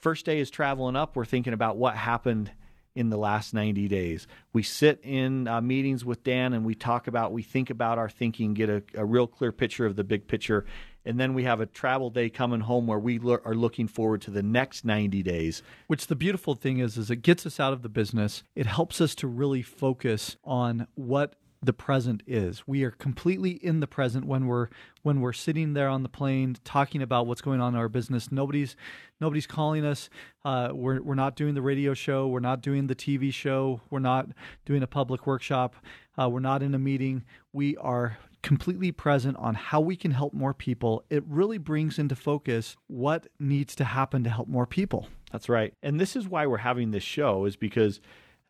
First 0.00 0.26
day 0.26 0.38
is 0.38 0.50
traveling 0.50 0.96
up. 0.96 1.16
We're 1.16 1.24
thinking 1.24 1.54
about 1.54 1.78
what 1.78 1.96
happened 1.96 2.52
in 2.94 3.08
the 3.08 3.16
last 3.16 3.54
90 3.54 3.88
days. 3.88 4.26
We 4.52 4.62
sit 4.62 5.00
in 5.02 5.48
uh, 5.48 5.60
meetings 5.60 6.04
with 6.04 6.22
Dan 6.22 6.52
and 6.52 6.64
we 6.64 6.74
talk 6.74 7.08
about, 7.08 7.32
we 7.32 7.42
think 7.42 7.70
about 7.70 7.98
our 7.98 8.08
thinking, 8.08 8.54
get 8.54 8.68
a, 8.68 8.82
a, 8.94 9.04
real 9.04 9.26
clear 9.26 9.50
picture 9.50 9.84
of 9.84 9.96
the 9.96 10.04
big 10.04 10.28
picture. 10.28 10.64
And 11.04 11.20
then 11.20 11.34
we 11.34 11.44
have 11.44 11.60
a 11.60 11.66
travel 11.66 12.10
day 12.10 12.30
coming 12.30 12.60
home 12.60 12.86
where 12.86 12.98
we 12.98 13.18
lo- 13.18 13.40
are 13.44 13.54
looking 13.54 13.88
forward 13.88 14.22
to 14.22 14.30
the 14.30 14.42
next 14.42 14.84
90 14.84 15.22
days. 15.22 15.62
Which 15.86 16.06
the 16.06 16.16
beautiful 16.16 16.54
thing 16.54 16.78
is, 16.78 16.96
is 16.96 17.10
it 17.10 17.16
gets 17.16 17.44
us 17.46 17.60
out 17.60 17.72
of 17.72 17.82
the 17.82 17.88
business. 17.88 18.42
It 18.54 18.66
helps 18.66 19.00
us 19.00 19.14
to 19.16 19.26
really 19.26 19.62
focus 19.62 20.36
on 20.44 20.86
what 20.94 21.34
the 21.64 21.72
present 21.72 22.22
is. 22.26 22.66
We 22.66 22.84
are 22.84 22.90
completely 22.90 23.52
in 23.52 23.80
the 23.80 23.86
present 23.86 24.26
when 24.26 24.46
we're 24.46 24.68
when 25.02 25.20
we're 25.20 25.32
sitting 25.32 25.72
there 25.72 25.88
on 25.88 26.02
the 26.02 26.08
plane 26.08 26.56
talking 26.64 27.02
about 27.02 27.26
what's 27.26 27.40
going 27.40 27.60
on 27.60 27.74
in 27.74 27.80
our 27.80 27.88
business. 27.88 28.30
Nobody's 28.30 28.76
nobody's 29.20 29.46
calling 29.46 29.84
us. 29.84 30.10
Uh, 30.44 30.70
we're 30.72 31.00
we're 31.02 31.14
not 31.14 31.36
doing 31.36 31.54
the 31.54 31.62
radio 31.62 31.94
show. 31.94 32.26
We're 32.26 32.40
not 32.40 32.60
doing 32.60 32.86
the 32.86 32.94
TV 32.94 33.32
show. 33.32 33.80
We're 33.90 33.98
not 33.98 34.28
doing 34.64 34.82
a 34.82 34.86
public 34.86 35.26
workshop. 35.26 35.76
Uh, 36.20 36.28
we're 36.28 36.40
not 36.40 36.62
in 36.62 36.74
a 36.74 36.78
meeting. 36.78 37.24
We 37.52 37.76
are 37.78 38.18
completely 38.44 38.92
present 38.92 39.38
on 39.38 39.54
how 39.54 39.80
we 39.80 39.96
can 39.96 40.10
help 40.10 40.34
more 40.34 40.52
people. 40.52 41.02
It 41.08 41.24
really 41.26 41.56
brings 41.56 41.98
into 41.98 42.14
focus 42.14 42.76
what 42.88 43.26
needs 43.40 43.74
to 43.76 43.84
happen 43.84 44.22
to 44.22 44.30
help 44.30 44.48
more 44.48 44.66
people. 44.66 45.08
That's 45.32 45.48
right. 45.48 45.72
And 45.82 45.98
this 45.98 46.14
is 46.14 46.28
why 46.28 46.46
we're 46.46 46.58
having 46.58 46.90
this 46.90 47.02
show 47.02 47.46
is 47.46 47.56
because 47.56 48.00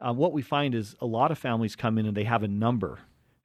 uh, 0.00 0.12
what 0.12 0.33
we 0.33 0.42
find 0.42 0.74
is 0.74 0.96
a 1.00 1.07
lot 1.07 1.30
of 1.30 1.38
families 1.38 1.76
come 1.76 1.96
in 1.96 2.07
and 2.07 2.16
they 2.16 2.24
have 2.24 2.42
a 2.42 2.48
number 2.48 2.98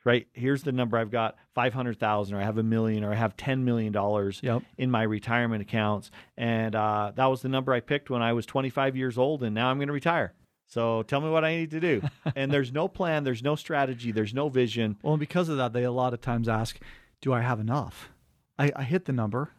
right 0.05 0.27
here's 0.31 0.63
the 0.63 0.71
number 0.71 0.97
i've 0.97 1.12
got 1.12 1.35
500000 1.55 2.33
or 2.33 2.39
i 2.39 2.43
have 2.43 2.57
a 2.57 2.63
million 2.63 3.03
or 3.03 3.12
i 3.12 3.15
have 3.15 3.35
$10 3.35 3.63
million 3.63 3.93
yep. 4.41 4.63
in 4.77 4.89
my 4.89 5.03
retirement 5.03 5.62
accounts 5.62 6.09
and 6.38 6.73
uh, 6.73 7.12
that 7.15 7.25
was 7.25 7.41
the 7.41 7.49
number 7.49 7.73
i 7.73 7.81
picked 7.81 8.09
when 8.09 8.21
i 8.21 8.31
was 8.31 8.45
25 8.45 8.95
years 8.95 9.17
old 9.17 9.43
and 9.43 9.53
now 9.53 9.69
i'm 9.69 9.77
going 9.77 9.88
to 9.88 9.93
retire 9.93 10.33
so 10.69 11.03
tell 11.03 11.19
me 11.19 11.29
what 11.29 11.43
i 11.43 11.55
need 11.55 11.71
to 11.71 11.79
do 11.79 12.01
and 12.36 12.51
there's 12.51 12.71
no 12.71 12.88
plan 12.88 13.23
there's 13.23 13.43
no 13.43 13.55
strategy 13.55 14.12
there's 14.12 14.34
no 14.34 14.47
vision 14.47 14.95
well 15.01 15.13
and 15.13 15.19
because 15.19 15.49
of 15.49 15.58
that 15.58 15.73
they 15.73 15.84
a 15.84 15.91
lot 15.91 16.13
of 16.13 16.21
times 16.21 16.47
ask 16.47 16.79
do 17.19 17.34
i 17.34 17.41
have 17.41 17.60
enough 17.60 18.10
i, 18.58 18.71
I 18.75 18.84
hit 18.84 19.05
the 19.05 19.13
number 19.13 19.51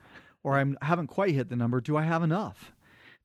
or 0.42 0.58
i 0.58 0.64
haven't 0.82 1.08
quite 1.08 1.34
hit 1.34 1.50
the 1.50 1.56
number 1.56 1.80
do 1.80 1.96
i 1.96 2.02
have 2.02 2.22
enough 2.22 2.72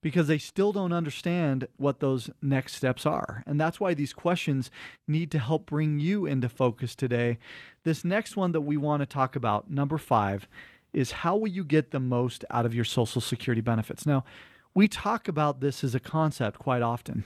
because 0.06 0.28
they 0.28 0.38
still 0.38 0.71
don't 0.71 0.93
understand 0.93 1.67
what 1.78 2.00
those 2.00 2.30
next 2.39 2.76
steps 2.76 3.08
are. 3.08 3.41
And 3.48 3.60
that's 3.60 3.80
why 3.80 3.95
these 3.95 4.13
questions 4.13 4.69
need 5.08 5.32
to 5.32 5.39
help 5.39 5.65
bring 5.65 5.98
you 5.98 6.28
into 6.28 6.48
focus 6.48 6.93
today. 6.93 7.39
This 7.86 8.06
next 8.06 8.38
one 8.38 8.52
that 8.52 8.62
we 8.62 8.78
want 8.78 9.02
to 9.02 9.08
talk 9.08 9.36
about, 9.36 9.71
number 9.71 9.98
five, 9.98 10.48
is 10.93 11.12
how 11.12 11.36
will 11.36 11.48
you 11.48 11.63
get 11.63 11.89
the 11.89 12.00
most 12.00 12.45
out 12.52 12.67
of 12.67 12.76
your 12.76 12.86
Social 12.86 13.19
Security 13.19 13.62
benefits? 13.62 14.06
Now, 14.06 14.24
we 14.76 14.88
talk 14.88 15.28
about 15.28 15.60
this 15.60 15.84
as 15.84 15.95
a 15.95 16.00
concept 16.00 16.60
quite 16.60 16.84
often, 16.84 17.24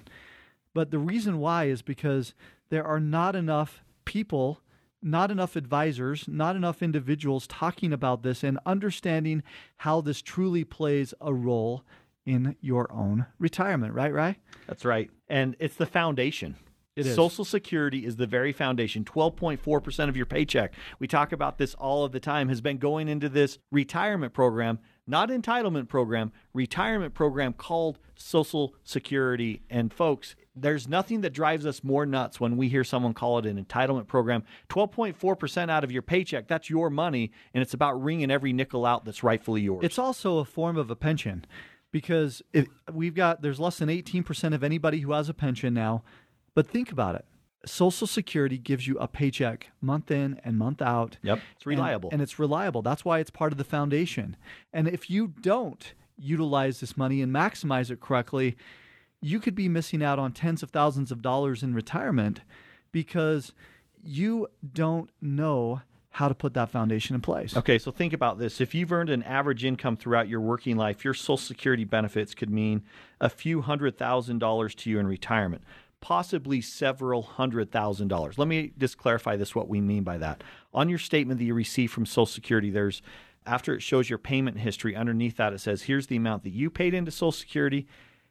but 0.73 0.91
the 0.91 0.99
reason 0.99 1.39
why 1.39 1.65
is 1.65 1.81
because 1.81 2.33
there 2.69 2.85
are 2.85 2.99
not 2.99 3.35
enough 3.35 3.83
people 4.05 4.61
not 5.01 5.31
enough 5.31 5.55
advisors, 5.55 6.25
not 6.27 6.55
enough 6.55 6.81
individuals 6.81 7.47
talking 7.47 7.93
about 7.93 8.23
this 8.23 8.43
and 8.43 8.59
understanding 8.65 9.43
how 9.77 10.01
this 10.01 10.21
truly 10.21 10.63
plays 10.63 11.13
a 11.21 11.33
role 11.33 11.83
in 12.25 12.55
your 12.61 12.91
own 12.91 13.25
retirement, 13.39 13.93
right, 13.93 14.13
right? 14.13 14.35
That's 14.67 14.85
right. 14.85 15.09
And 15.27 15.55
it's 15.59 15.75
the 15.75 15.85
foundation. 15.85 16.55
It 16.95 17.07
is. 17.07 17.15
Social 17.15 17.45
Security 17.45 18.05
is 18.05 18.17
the 18.17 18.27
very 18.27 18.51
foundation. 18.51 19.05
12.4% 19.05 20.09
of 20.09 20.17
your 20.17 20.25
paycheck, 20.25 20.73
we 20.99 21.07
talk 21.07 21.31
about 21.31 21.57
this 21.57 21.73
all 21.75 22.03
of 22.03 22.11
the 22.11 22.19
time, 22.19 22.49
has 22.49 22.59
been 22.59 22.77
going 22.77 23.07
into 23.07 23.29
this 23.29 23.57
retirement 23.71 24.33
program, 24.33 24.79
not 25.09 25.29
entitlement 25.29 25.89
program, 25.89 26.31
retirement 26.53 27.13
program 27.13 27.53
called 27.53 27.99
Social 28.15 28.75
Security. 28.83 29.61
And 29.69 29.93
folks, 29.93 30.35
there's 30.55 30.87
nothing 30.87 31.21
that 31.21 31.31
drives 31.31 31.65
us 31.65 31.83
more 31.83 32.05
nuts 32.05 32.39
when 32.39 32.57
we 32.57 32.69
hear 32.69 32.83
someone 32.83 33.13
call 33.13 33.39
it 33.39 33.45
an 33.45 33.63
entitlement 33.63 34.07
program. 34.07 34.43
12.4% 34.69 35.69
out 35.69 35.83
of 35.83 35.91
your 35.91 36.01
paycheck, 36.01 36.47
that's 36.47 36.69
your 36.69 36.89
money, 36.89 37.31
and 37.53 37.61
it's 37.61 37.73
about 37.73 38.01
wringing 38.01 38.29
every 38.29 38.53
nickel 38.53 38.85
out 38.85 39.03
that's 39.03 39.23
rightfully 39.23 39.61
yours. 39.61 39.83
It's 39.83 39.99
also 39.99 40.37
a 40.37 40.45
form 40.45 40.77
of 40.77 40.89
a 40.89 40.95
pension 40.95 41.45
because 41.91 42.41
if 42.53 42.67
we've 42.91 43.15
got 43.15 43.41
there's 43.41 43.59
less 43.59 43.77
than 43.79 43.89
18% 43.89 44.53
of 44.53 44.63
anybody 44.63 44.99
who 44.99 45.11
has 45.11 45.29
a 45.29 45.33
pension 45.33 45.73
now 45.73 46.03
but 46.53 46.67
think 46.67 46.91
about 46.91 47.15
it 47.15 47.25
social 47.65 48.07
security 48.07 48.57
gives 48.57 48.87
you 48.87 48.97
a 48.99 49.07
paycheck 49.07 49.69
month 49.81 50.11
in 50.11 50.39
and 50.43 50.57
month 50.57 50.81
out. 50.81 51.17
Yep. 51.23 51.39
It's 51.55 51.65
reliable. 51.65 52.09
and, 52.09 52.13
and, 52.13 52.21
it's 52.21 52.39
reliable. 52.39 52.81
That's 52.81 53.03
why 53.03 53.19
it's 53.19 53.29
part 53.29 53.51
of 53.51 53.57
the 53.57 53.63
foundation. 53.63 54.37
And 54.73 54.87
if 54.87 55.09
you 55.09 55.27
don't 55.27 55.93
utilize 56.17 56.79
this 56.79 56.97
money 56.97 57.21
and 57.21 57.33
maximize 57.33 57.89
it 57.91 57.99
correctly 57.99 58.57
you 59.21 59.39
could 59.39 59.55
be 59.55 59.67
missing 59.67 60.03
out 60.03 60.19
on 60.19 60.31
tens 60.31 60.63
of 60.63 60.71
thousands 60.71 61.11
of 61.11 61.21
dollars 61.21 61.63
in 61.63 61.73
retirement 61.73 62.41
because 62.91 63.53
you 64.03 64.47
don't 64.73 65.09
know 65.21 65.81
how 66.11 66.27
to 66.27 66.33
put 66.33 66.53
that 66.53 66.69
foundation 66.69 67.15
in 67.15 67.21
place. 67.21 67.55
Okay, 67.55 67.77
so 67.77 67.91
think 67.91 68.13
about 68.13 68.39
this. 68.39 68.59
If 68.59 68.73
you've 68.73 68.91
earned 68.91 69.09
an 69.09 69.23
average 69.23 69.63
income 69.63 69.95
throughout 69.95 70.27
your 70.27 70.41
working 70.41 70.75
life, 70.75 71.03
your 71.03 71.13
Social 71.13 71.37
Security 71.37 71.83
benefits 71.83 72.33
could 72.33 72.49
mean 72.49 72.83
a 73.21 73.29
few 73.29 73.61
hundred 73.61 73.97
thousand 73.97 74.39
dollars 74.39 74.73
to 74.75 74.89
you 74.89 74.99
in 74.99 75.05
retirement, 75.05 75.63
possibly 76.01 76.61
several 76.61 77.21
hundred 77.21 77.71
thousand 77.71 78.07
dollars. 78.07 78.37
Let 78.37 78.47
me 78.47 78.71
just 78.77 78.97
clarify 78.97 79.35
this 79.35 79.55
what 79.55 79.67
we 79.67 79.81
mean 79.81 80.03
by 80.03 80.17
that. 80.17 80.43
On 80.73 80.89
your 80.89 80.99
statement 80.99 81.39
that 81.39 81.45
you 81.45 81.53
receive 81.53 81.91
from 81.91 82.05
Social 82.05 82.25
Security, 82.25 82.69
there's 82.69 83.01
after 83.45 83.73
it 83.73 83.81
shows 83.81 84.09
your 84.09 84.19
payment 84.19 84.59
history, 84.59 84.95
underneath 84.95 85.37
that 85.37 85.53
it 85.53 85.59
says 85.59 85.83
here's 85.83 86.07
the 86.07 86.15
amount 86.15 86.43
that 86.43 86.51
you 86.51 86.69
paid 86.69 86.93
into 86.93 87.11
Social 87.11 87.31
Security, 87.31 87.87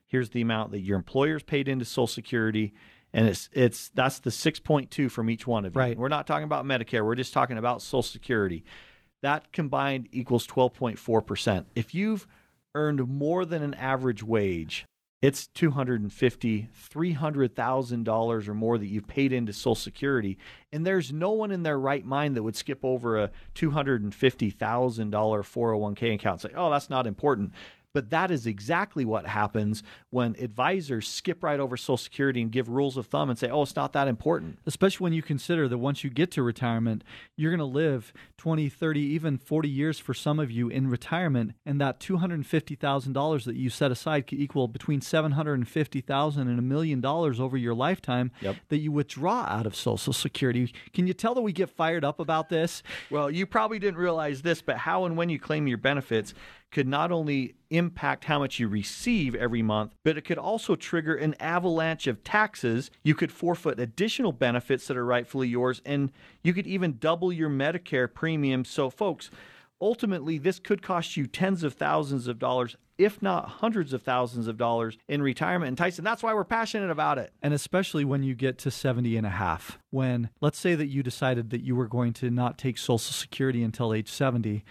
here's 0.07 0.31
the 0.31 0.41
amount 0.41 0.71
that 0.73 0.81
your 0.81 0.97
employers 0.97 1.43
paid 1.43 1.69
into 1.69 1.85
Social 1.85 2.07
Security, 2.07 2.73
and 3.13 3.29
it's 3.29 3.49
it's 3.53 3.89
that's 3.91 4.19
the 4.21 4.31
6.2 4.31 5.11
from 5.11 5.31
each 5.31 5.47
one 5.47 5.65
of 5.65 5.75
you. 5.75 5.81
Right. 5.81 5.99
We're 5.99 6.09
not 6.09 6.27
talking 6.27 6.45
about 6.45 6.65
Medicare. 6.65 7.05
We're 7.05 7.15
just 7.15 7.33
talking 7.33 7.59
about 7.59 7.83
Social 7.83 8.03
Security. 8.03 8.65
That 9.23 9.53
combined 9.53 10.09
equals 10.13 10.47
12.4%. 10.47 11.65
If 11.75 11.95
you've 11.95 12.27
earned 12.75 13.09
more 13.09 13.45
than 13.45 13.63
an 13.63 13.75
average 13.75 14.23
wage, 14.23 14.87
it's 15.21 15.49
250 15.49 16.69
$300,000 16.91 18.49
or 18.49 18.55
more 18.55 18.79
that 18.79 18.87
you've 18.87 19.09
paid 19.09 19.33
into 19.33 19.53
Social 19.53 19.75
Security. 19.75 20.39
And 20.73 20.87
there's 20.87 21.13
no 21.13 21.33
one 21.33 21.51
in 21.51 21.65
their 21.65 21.79
right 21.79 22.05
mind 22.05 22.37
that 22.37 22.43
would 22.43 22.55
skip 22.57 22.85
over 22.85 23.19
a 23.19 23.31
$250,000 23.55 24.11
401k 24.61 26.15
account 26.15 26.45
and 26.45 26.53
say, 26.53 26.57
oh, 26.57 26.71
that's 26.71 26.91
not 26.91 27.07
important. 27.07 27.53
But 27.95 28.11
that 28.11 28.31
is 28.31 28.47
exactly 28.47 29.05
what 29.05 29.27
happens 29.27 29.83
when 30.11 30.37
advisors 30.39 31.09
skip 31.09 31.43
right 31.43 31.59
over 31.59 31.77
Social 31.77 31.97
Security 31.97 32.43
and 32.43 32.53
give 32.53 32.69
rules 32.69 32.97
of 32.97 33.07
thumb 33.07 33.31
and 33.31 33.39
say, 33.39 33.49
oh, 33.49 33.63
it's 33.63 33.75
not 33.77 33.93
that 33.95 34.09
important. 34.09 34.59
Especially 34.67 35.05
when 35.05 35.13
you 35.15 35.23
consider 35.23 35.69
that 35.69 35.79
once 35.79 36.05
you 36.05 36.11
get 36.11 36.31
to 36.33 36.43
retirement, 36.43 37.03
you're 37.37 37.51
going 37.51 37.59
to 37.59 37.65
live 37.65 38.13
20, 38.37 38.69
30, 38.69 39.01
even 39.01 39.39
40 39.39 39.69
years 39.69 39.99
for 39.99 40.13
some 40.15 40.39
of 40.39 40.51
you 40.51 40.69
in 40.69 40.89
retirement. 40.89 41.53
And 41.65 41.81
that 41.81 41.99
$250,000 41.99 43.45
that 43.45 43.57
you 43.57 43.71
set 43.71 43.91
aside 43.91 44.27
could 44.27 44.39
equal 44.39 44.69
between 44.69 45.01
750,000 45.01 46.49
and 46.49 46.59
a 46.59 46.63
million 46.63 47.01
dollars 47.01 47.41
over 47.41 47.57
your 47.57 47.75
lifetime 47.75 48.31
Yep. 48.41 48.57
that 48.69 48.79
you 48.79 48.93
withdraw 48.93 49.43
out 49.49 49.67
of 49.67 49.75
Social 49.75 50.13
Security. 50.13 50.73
Can 50.93 51.07
you 51.07 51.15
tell 51.15 51.35
that 51.35 51.43
we 51.43 51.53
get 51.53 51.71
fired 51.71 52.05
up 52.05 52.21
about 52.21 52.49
this? 52.49 52.83
Well, 53.11 53.31
you 53.31 53.47
probably 53.47 53.79
didn't 53.79 53.99
realize 53.99 54.43
this, 54.43 54.61
but 54.63 54.77
how 54.77 55.05
and 55.05 55.17
when 55.17 55.29
you 55.29 55.39
claim 55.39 55.67
your 55.67 55.79
benefits 55.79 56.35
could 56.71 56.87
not 56.87 57.11
only 57.11 57.55
impact 57.71 58.25
how 58.25 58.39
much 58.39 58.59
you 58.59 58.69
receive 58.69 59.35
every 59.35 59.63
month, 59.63 59.95
but 60.05 60.17
it 60.17 60.23
could 60.23 60.39
also 60.39 60.75
trigger 60.75 61.15
an 61.15 61.35
avalanche 61.41 62.07
of 62.07 62.23
taxes. 62.25 62.91
You 63.03 63.15
could 63.15 63.33
forfeit 63.33 63.81
additional 63.81 64.33
benefits 64.33 64.87
that 64.87 64.97
are 64.97 65.05
rightfully 65.05 65.49
yours, 65.49 65.81
and 65.85 66.13
you 66.43 66.53
could 66.53 66.67
even 66.67 66.99
double 66.99 67.33
your 67.33 67.51
Medicare 67.51 68.13
premium. 68.13 68.65
So, 68.65 68.91
folks, 68.91 69.31
ultimately, 69.81 70.39
this 70.39 70.59
could 70.59 70.83
cost 70.83 71.17
you 71.17 71.27
tens 71.27 71.63
of 71.63 71.75
thousands 71.75 72.27
of 72.27 72.39
dollars, 72.39 72.77
if 72.97 73.23
not 73.23 73.49
hundreds 73.49 73.93
of 73.93 74.03
thousands 74.03 74.49
of 74.49 74.57
dollars 74.57 74.99
in 75.09 75.23
retirement. 75.23 75.69
And 75.69 75.79
Tyson, 75.79 76.05
that's 76.05 76.23
why 76.23 76.35
we're 76.35 76.45
passionate 76.45 76.91
about 76.91 77.19
it. 77.19 77.33
And 77.43 77.55
especially 77.55 78.05
when 78.05 78.23
you 78.23 78.35
get 78.35 78.59
to 78.59 78.71
70 78.71 79.17
and 79.17 79.27
a 79.27 79.31
half, 79.31 79.79
when 79.91 80.31
let's 80.41 80.59
say 80.59 80.75
that 80.75 80.87
you 80.87 81.03
decided 81.03 81.51
that 81.51 81.63
you 81.63 81.77
were 81.77 81.87
going 81.87 82.13
to 82.15 82.31
not 82.31 82.59
take 82.59 82.77
Social 82.77 82.99
Security 82.99 83.63
until 83.63 83.95
age 83.95 84.11
70, 84.11 84.65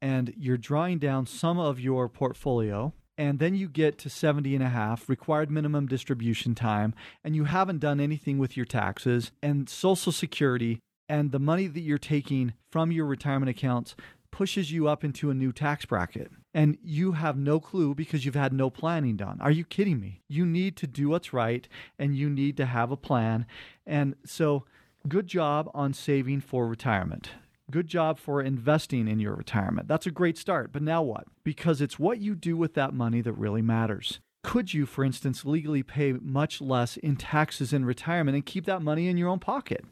and 0.00 0.32
you're 0.36 0.56
drawing 0.56 0.98
down 0.98 1.26
some 1.26 1.58
of 1.58 1.80
your 1.80 2.08
portfolio, 2.08 2.92
and 3.18 3.38
then 3.38 3.54
you 3.54 3.68
get 3.68 3.98
to 3.98 4.08
70 4.08 4.54
and 4.54 4.64
a 4.64 4.68
half, 4.68 5.08
required 5.08 5.50
minimum 5.50 5.86
distribution 5.86 6.54
time, 6.54 6.94
and 7.22 7.36
you 7.36 7.44
haven't 7.44 7.80
done 7.80 8.00
anything 8.00 8.38
with 8.38 8.56
your 8.56 8.66
taxes 8.66 9.30
and 9.42 9.68
Social 9.68 10.12
Security, 10.12 10.80
and 11.08 11.32
the 11.32 11.38
money 11.38 11.66
that 11.66 11.80
you're 11.80 11.98
taking 11.98 12.54
from 12.70 12.90
your 12.92 13.04
retirement 13.04 13.50
accounts 13.50 13.94
pushes 14.30 14.72
you 14.72 14.88
up 14.88 15.04
into 15.04 15.30
a 15.30 15.34
new 15.34 15.52
tax 15.52 15.84
bracket. 15.84 16.30
And 16.54 16.78
you 16.82 17.12
have 17.12 17.36
no 17.36 17.60
clue 17.60 17.94
because 17.94 18.24
you've 18.24 18.34
had 18.34 18.52
no 18.52 18.70
planning 18.70 19.16
done. 19.16 19.38
Are 19.40 19.50
you 19.50 19.64
kidding 19.64 20.00
me? 20.00 20.22
You 20.28 20.46
need 20.46 20.76
to 20.78 20.86
do 20.86 21.08
what's 21.08 21.32
right 21.32 21.68
and 21.98 22.16
you 22.16 22.30
need 22.30 22.56
to 22.56 22.66
have 22.66 22.90
a 22.90 22.96
plan. 22.96 23.46
And 23.86 24.14
so, 24.24 24.64
good 25.08 25.26
job 25.26 25.70
on 25.74 25.92
saving 25.92 26.40
for 26.40 26.66
retirement. 26.66 27.30
Good 27.70 27.86
job 27.86 28.18
for 28.18 28.42
investing 28.42 29.06
in 29.06 29.20
your 29.20 29.34
retirement. 29.34 29.86
That's 29.86 30.06
a 30.06 30.10
great 30.10 30.36
start. 30.36 30.72
But 30.72 30.82
now 30.82 31.02
what? 31.02 31.24
Because 31.44 31.80
it's 31.80 31.98
what 31.98 32.18
you 32.18 32.34
do 32.34 32.56
with 32.56 32.74
that 32.74 32.94
money 32.94 33.20
that 33.20 33.34
really 33.34 33.62
matters. 33.62 34.18
Could 34.42 34.72
you, 34.72 34.86
for 34.86 35.04
instance, 35.04 35.44
legally 35.44 35.82
pay 35.82 36.12
much 36.12 36.60
less 36.60 36.96
in 36.96 37.16
taxes 37.16 37.72
in 37.72 37.84
retirement 37.84 38.34
and 38.34 38.46
keep 38.46 38.64
that 38.64 38.82
money 38.82 39.08
in 39.08 39.16
your 39.16 39.28
own 39.28 39.38
pocket? 39.38 39.84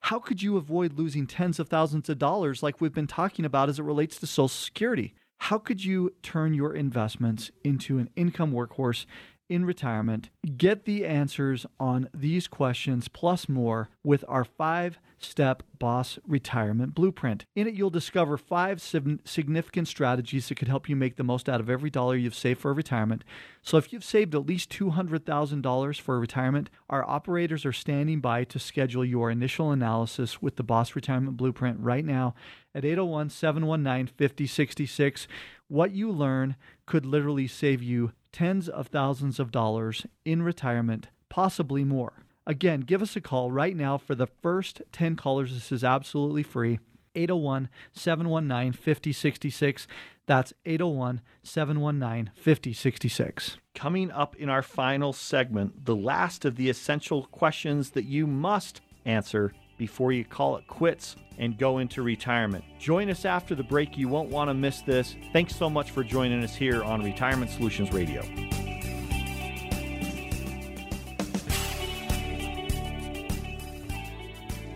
How 0.00 0.18
could 0.18 0.42
you 0.42 0.56
avoid 0.56 0.98
losing 0.98 1.26
tens 1.26 1.58
of 1.58 1.68
thousands 1.68 2.08
of 2.08 2.18
dollars 2.18 2.62
like 2.62 2.80
we've 2.80 2.94
been 2.94 3.06
talking 3.06 3.44
about 3.44 3.68
as 3.68 3.78
it 3.78 3.84
relates 3.84 4.18
to 4.18 4.26
Social 4.26 4.48
Security? 4.48 5.14
How 5.38 5.58
could 5.58 5.84
you 5.84 6.14
turn 6.22 6.54
your 6.54 6.74
investments 6.74 7.50
into 7.64 7.98
an 7.98 8.10
income 8.14 8.52
workhorse 8.52 9.06
in 9.48 9.64
retirement? 9.64 10.30
Get 10.56 10.84
the 10.84 11.06
answers 11.06 11.66
on 11.80 12.08
these 12.14 12.46
questions 12.46 13.08
plus 13.08 13.48
more 13.48 13.88
with 14.04 14.24
our 14.28 14.44
five 14.44 14.98
step 15.18 15.62
boss 15.78 16.18
retirement 16.26 16.94
blueprint. 16.94 17.44
In 17.54 17.66
it, 17.66 17.74
you'll 17.74 17.90
discover 17.90 18.36
five 18.36 18.80
significant 18.80 19.88
strategies 19.88 20.48
that 20.48 20.56
could 20.56 20.68
help 20.68 20.88
you 20.88 20.96
make 20.96 21.16
the 21.16 21.24
most 21.24 21.48
out 21.48 21.60
of 21.60 21.70
every 21.70 21.90
dollar 21.90 22.16
you've 22.16 22.34
saved 22.34 22.60
for 22.60 22.72
retirement. 22.74 23.24
So, 23.62 23.76
if 23.76 23.92
you've 23.92 24.04
saved 24.04 24.34
at 24.34 24.46
least 24.46 24.70
$200,000 24.70 26.00
for 26.00 26.18
retirement, 26.18 26.70
our 26.88 27.08
operators 27.08 27.64
are 27.64 27.72
standing 27.72 28.20
by 28.20 28.44
to 28.44 28.58
schedule 28.58 29.04
your 29.04 29.30
initial 29.30 29.72
analysis 29.72 30.40
with 30.42 30.56
the 30.56 30.62
Boss 30.62 30.94
Retirement 30.94 31.36
Blueprint 31.36 31.78
right 31.80 32.04
now 32.04 32.34
at 32.74 32.84
801 32.84 33.30
719 33.30 34.06
5066. 34.06 35.28
What 35.68 35.92
you 35.92 36.10
learn 36.10 36.56
could 36.86 37.04
literally 37.04 37.46
save 37.46 37.82
you 37.82 38.12
tens 38.32 38.68
of 38.68 38.88
thousands 38.88 39.38
of 39.38 39.50
dollars 39.50 40.06
in 40.24 40.42
retirement, 40.42 41.08
possibly 41.28 41.84
more. 41.84 42.24
Again, 42.48 42.80
give 42.80 43.02
us 43.02 43.14
a 43.14 43.20
call 43.20 43.50
right 43.50 43.76
now 43.76 43.98
for 43.98 44.14
the 44.14 44.26
first 44.26 44.80
10 44.90 45.16
callers. 45.16 45.52
This 45.52 45.70
is 45.70 45.84
absolutely 45.84 46.42
free. 46.42 46.80
801 47.14 47.68
719 47.92 48.72
5066. 48.72 49.86
That's 50.26 50.54
801 50.64 51.20
719 51.42 52.32
5066. 52.34 53.58
Coming 53.74 54.10
up 54.10 54.34
in 54.36 54.48
our 54.48 54.62
final 54.62 55.12
segment, 55.12 55.84
the 55.84 55.94
last 55.94 56.46
of 56.46 56.56
the 56.56 56.70
essential 56.70 57.24
questions 57.26 57.90
that 57.90 58.04
you 58.04 58.26
must 58.26 58.80
answer 59.04 59.52
before 59.76 60.12
you 60.12 60.24
call 60.24 60.56
it 60.56 60.66
quits 60.66 61.16
and 61.36 61.58
go 61.58 61.78
into 61.78 62.02
retirement. 62.02 62.64
Join 62.78 63.10
us 63.10 63.26
after 63.26 63.54
the 63.54 63.62
break. 63.62 63.98
You 63.98 64.08
won't 64.08 64.30
want 64.30 64.48
to 64.48 64.54
miss 64.54 64.80
this. 64.80 65.14
Thanks 65.34 65.54
so 65.54 65.68
much 65.68 65.90
for 65.90 66.02
joining 66.02 66.42
us 66.42 66.54
here 66.54 66.82
on 66.82 67.04
Retirement 67.04 67.50
Solutions 67.50 67.92
Radio. 67.92 68.22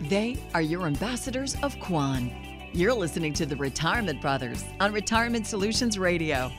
They 0.09 0.35
are 0.53 0.61
your 0.61 0.85
ambassadors 0.85 1.55
of 1.63 1.79
Kwan. 1.79 2.29
You're 2.73 2.93
listening 2.93 3.31
to 3.35 3.45
the 3.45 3.55
Retirement 3.55 4.19
Brothers 4.19 4.65
on 4.81 4.91
Retirement 4.91 5.47
Solutions 5.47 5.97
Radio. 5.97 6.51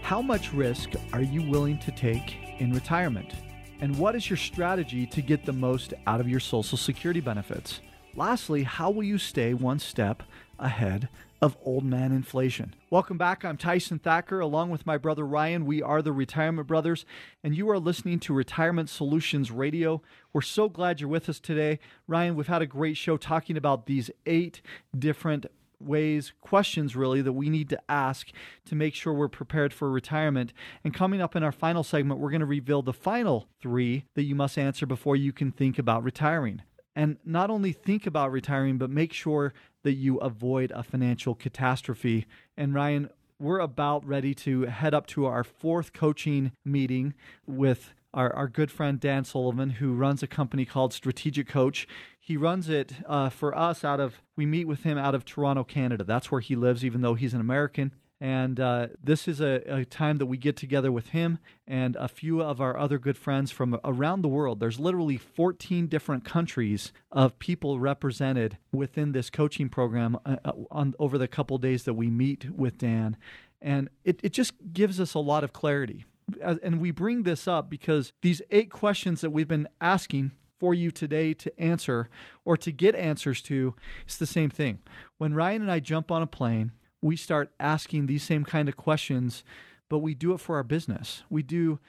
How 0.00 0.22
much 0.22 0.52
risk 0.52 0.90
are 1.12 1.20
you 1.20 1.42
willing 1.42 1.78
to 1.78 1.90
take 1.90 2.36
in 2.60 2.72
retirement? 2.72 3.32
And 3.80 3.98
what 3.98 4.14
is 4.14 4.30
your 4.30 4.36
strategy 4.36 5.04
to 5.06 5.20
get 5.20 5.44
the 5.44 5.52
most 5.52 5.92
out 6.06 6.20
of 6.20 6.28
your 6.28 6.38
Social 6.38 6.78
Security 6.78 7.20
benefits? 7.20 7.80
Lastly, 8.14 8.62
how 8.62 8.88
will 8.90 9.02
you 9.02 9.18
stay 9.18 9.54
one 9.54 9.80
step 9.80 10.22
ahead 10.62 11.08
of 11.42 11.56
old 11.64 11.84
man 11.84 12.12
inflation? 12.12 12.74
Welcome 12.88 13.18
back. 13.18 13.44
I'm 13.44 13.56
Tyson 13.56 13.98
Thacker. 13.98 14.40
Along 14.40 14.70
with 14.70 14.86
my 14.86 14.96
brother 14.96 15.26
Ryan, 15.26 15.66
we 15.66 15.82
are 15.82 16.00
the 16.00 16.12
Retirement 16.12 16.68
Brothers, 16.68 17.04
and 17.42 17.56
you 17.56 17.68
are 17.68 17.78
listening 17.78 18.20
to 18.20 18.32
Retirement 18.32 18.88
Solutions 18.88 19.50
Radio. 19.50 20.00
We're 20.32 20.40
so 20.40 20.68
glad 20.68 21.00
you're 21.00 21.10
with 21.10 21.28
us 21.28 21.40
today. 21.40 21.80
Ryan, 22.06 22.36
we've 22.36 22.46
had 22.46 22.62
a 22.62 22.66
great 22.66 22.96
show 22.96 23.16
talking 23.16 23.56
about 23.56 23.86
these 23.86 24.10
eight 24.24 24.62
different 24.96 25.46
ways, 25.80 26.32
questions 26.40 26.94
really, 26.94 27.22
that 27.22 27.32
we 27.32 27.50
need 27.50 27.68
to 27.70 27.80
ask 27.88 28.28
to 28.66 28.76
make 28.76 28.94
sure 28.94 29.12
we're 29.12 29.28
prepared 29.28 29.74
for 29.74 29.90
retirement. 29.90 30.52
And 30.84 30.94
coming 30.94 31.20
up 31.20 31.34
in 31.34 31.42
our 31.42 31.50
final 31.50 31.82
segment, 31.82 32.20
we're 32.20 32.30
going 32.30 32.40
to 32.40 32.46
reveal 32.46 32.82
the 32.82 32.92
final 32.92 33.48
three 33.60 34.04
that 34.14 34.22
you 34.22 34.36
must 34.36 34.56
answer 34.56 34.86
before 34.86 35.16
you 35.16 35.32
can 35.32 35.50
think 35.50 35.78
about 35.78 36.04
retiring. 36.04 36.62
And 36.94 37.16
not 37.24 37.50
only 37.50 37.72
think 37.72 38.06
about 38.06 38.30
retiring, 38.30 38.78
but 38.78 38.90
make 38.90 39.12
sure 39.12 39.54
that 39.82 39.94
you 39.94 40.18
avoid 40.18 40.70
a 40.72 40.82
financial 40.82 41.34
catastrophe. 41.34 42.26
And 42.56 42.74
Ryan, 42.74 43.10
we're 43.38 43.58
about 43.58 44.06
ready 44.06 44.34
to 44.36 44.62
head 44.62 44.94
up 44.94 45.06
to 45.08 45.26
our 45.26 45.42
fourth 45.44 45.92
coaching 45.92 46.52
meeting 46.64 47.14
with 47.46 47.92
our, 48.14 48.32
our 48.34 48.48
good 48.48 48.70
friend 48.70 49.00
Dan 49.00 49.24
Sullivan, 49.24 49.70
who 49.70 49.94
runs 49.94 50.22
a 50.22 50.26
company 50.26 50.64
called 50.64 50.92
Strategic 50.92 51.48
Coach. 51.48 51.88
He 52.20 52.36
runs 52.36 52.68
it 52.68 52.94
uh, 53.06 53.30
for 53.30 53.56
us 53.56 53.84
out 53.84 54.00
of, 54.00 54.22
we 54.36 54.46
meet 54.46 54.66
with 54.66 54.84
him 54.84 54.98
out 54.98 55.14
of 55.14 55.24
Toronto, 55.24 55.64
Canada. 55.64 56.04
That's 56.04 56.30
where 56.30 56.40
he 56.40 56.54
lives, 56.54 56.84
even 56.84 57.00
though 57.00 57.14
he's 57.14 57.34
an 57.34 57.40
American. 57.40 57.92
And 58.22 58.60
uh, 58.60 58.86
this 59.02 59.26
is 59.26 59.40
a, 59.40 59.62
a, 59.66 59.84
time 59.84 60.18
that 60.18 60.26
we 60.26 60.36
get 60.36 60.56
together 60.56 60.92
with 60.92 61.08
him 61.08 61.40
and 61.66 61.96
a 61.96 62.06
few 62.06 62.40
of 62.40 62.60
our 62.60 62.78
other 62.78 62.96
good 62.96 63.18
friends 63.18 63.50
from 63.50 63.80
around 63.82 64.22
the 64.22 64.28
world. 64.28 64.60
There's 64.60 64.78
literally 64.78 65.16
14 65.16 65.88
different 65.88 66.24
countries 66.24 66.92
of 67.10 67.36
people 67.40 67.80
represented 67.80 68.58
within 68.70 69.10
this 69.10 69.28
coaching 69.28 69.68
program 69.68 70.16
uh, 70.24 70.36
on 70.70 70.94
over 71.00 71.18
the 71.18 71.26
couple 71.26 71.58
days 71.58 71.82
that 71.82 71.94
we 71.94 72.10
meet 72.10 72.48
with 72.48 72.78
Dan. 72.78 73.16
And 73.60 73.88
it, 74.04 74.20
it 74.22 74.32
just 74.32 74.52
gives 74.72 75.00
us 75.00 75.14
a 75.14 75.18
lot 75.18 75.42
of 75.42 75.52
clarity. 75.52 76.04
And 76.40 76.80
we 76.80 76.92
bring 76.92 77.24
this 77.24 77.48
up 77.48 77.68
because 77.68 78.12
these 78.22 78.40
eight 78.52 78.70
questions 78.70 79.22
that 79.22 79.30
we've 79.30 79.48
been 79.48 79.66
asking 79.80 80.30
for 80.60 80.74
you 80.74 80.92
today 80.92 81.34
to 81.34 81.60
answer 81.60 82.08
or 82.44 82.56
to 82.58 82.70
get 82.70 82.94
answers 82.94 83.42
to, 83.42 83.74
it's 84.04 84.16
the 84.16 84.26
same 84.26 84.48
thing. 84.48 84.78
When 85.18 85.34
Ryan 85.34 85.62
and 85.62 85.72
I 85.72 85.80
jump 85.80 86.12
on 86.12 86.22
a 86.22 86.26
plane, 86.28 86.70
we 87.02 87.16
start 87.16 87.50
asking 87.60 88.06
these 88.06 88.22
same 88.22 88.44
kind 88.44 88.68
of 88.68 88.76
questions, 88.76 89.44
but 89.88 89.98
we 89.98 90.14
do 90.14 90.32
it 90.32 90.38
for 90.38 90.56
our 90.56 90.62
business. 90.62 91.24
We 91.28 91.42
do 91.42 91.80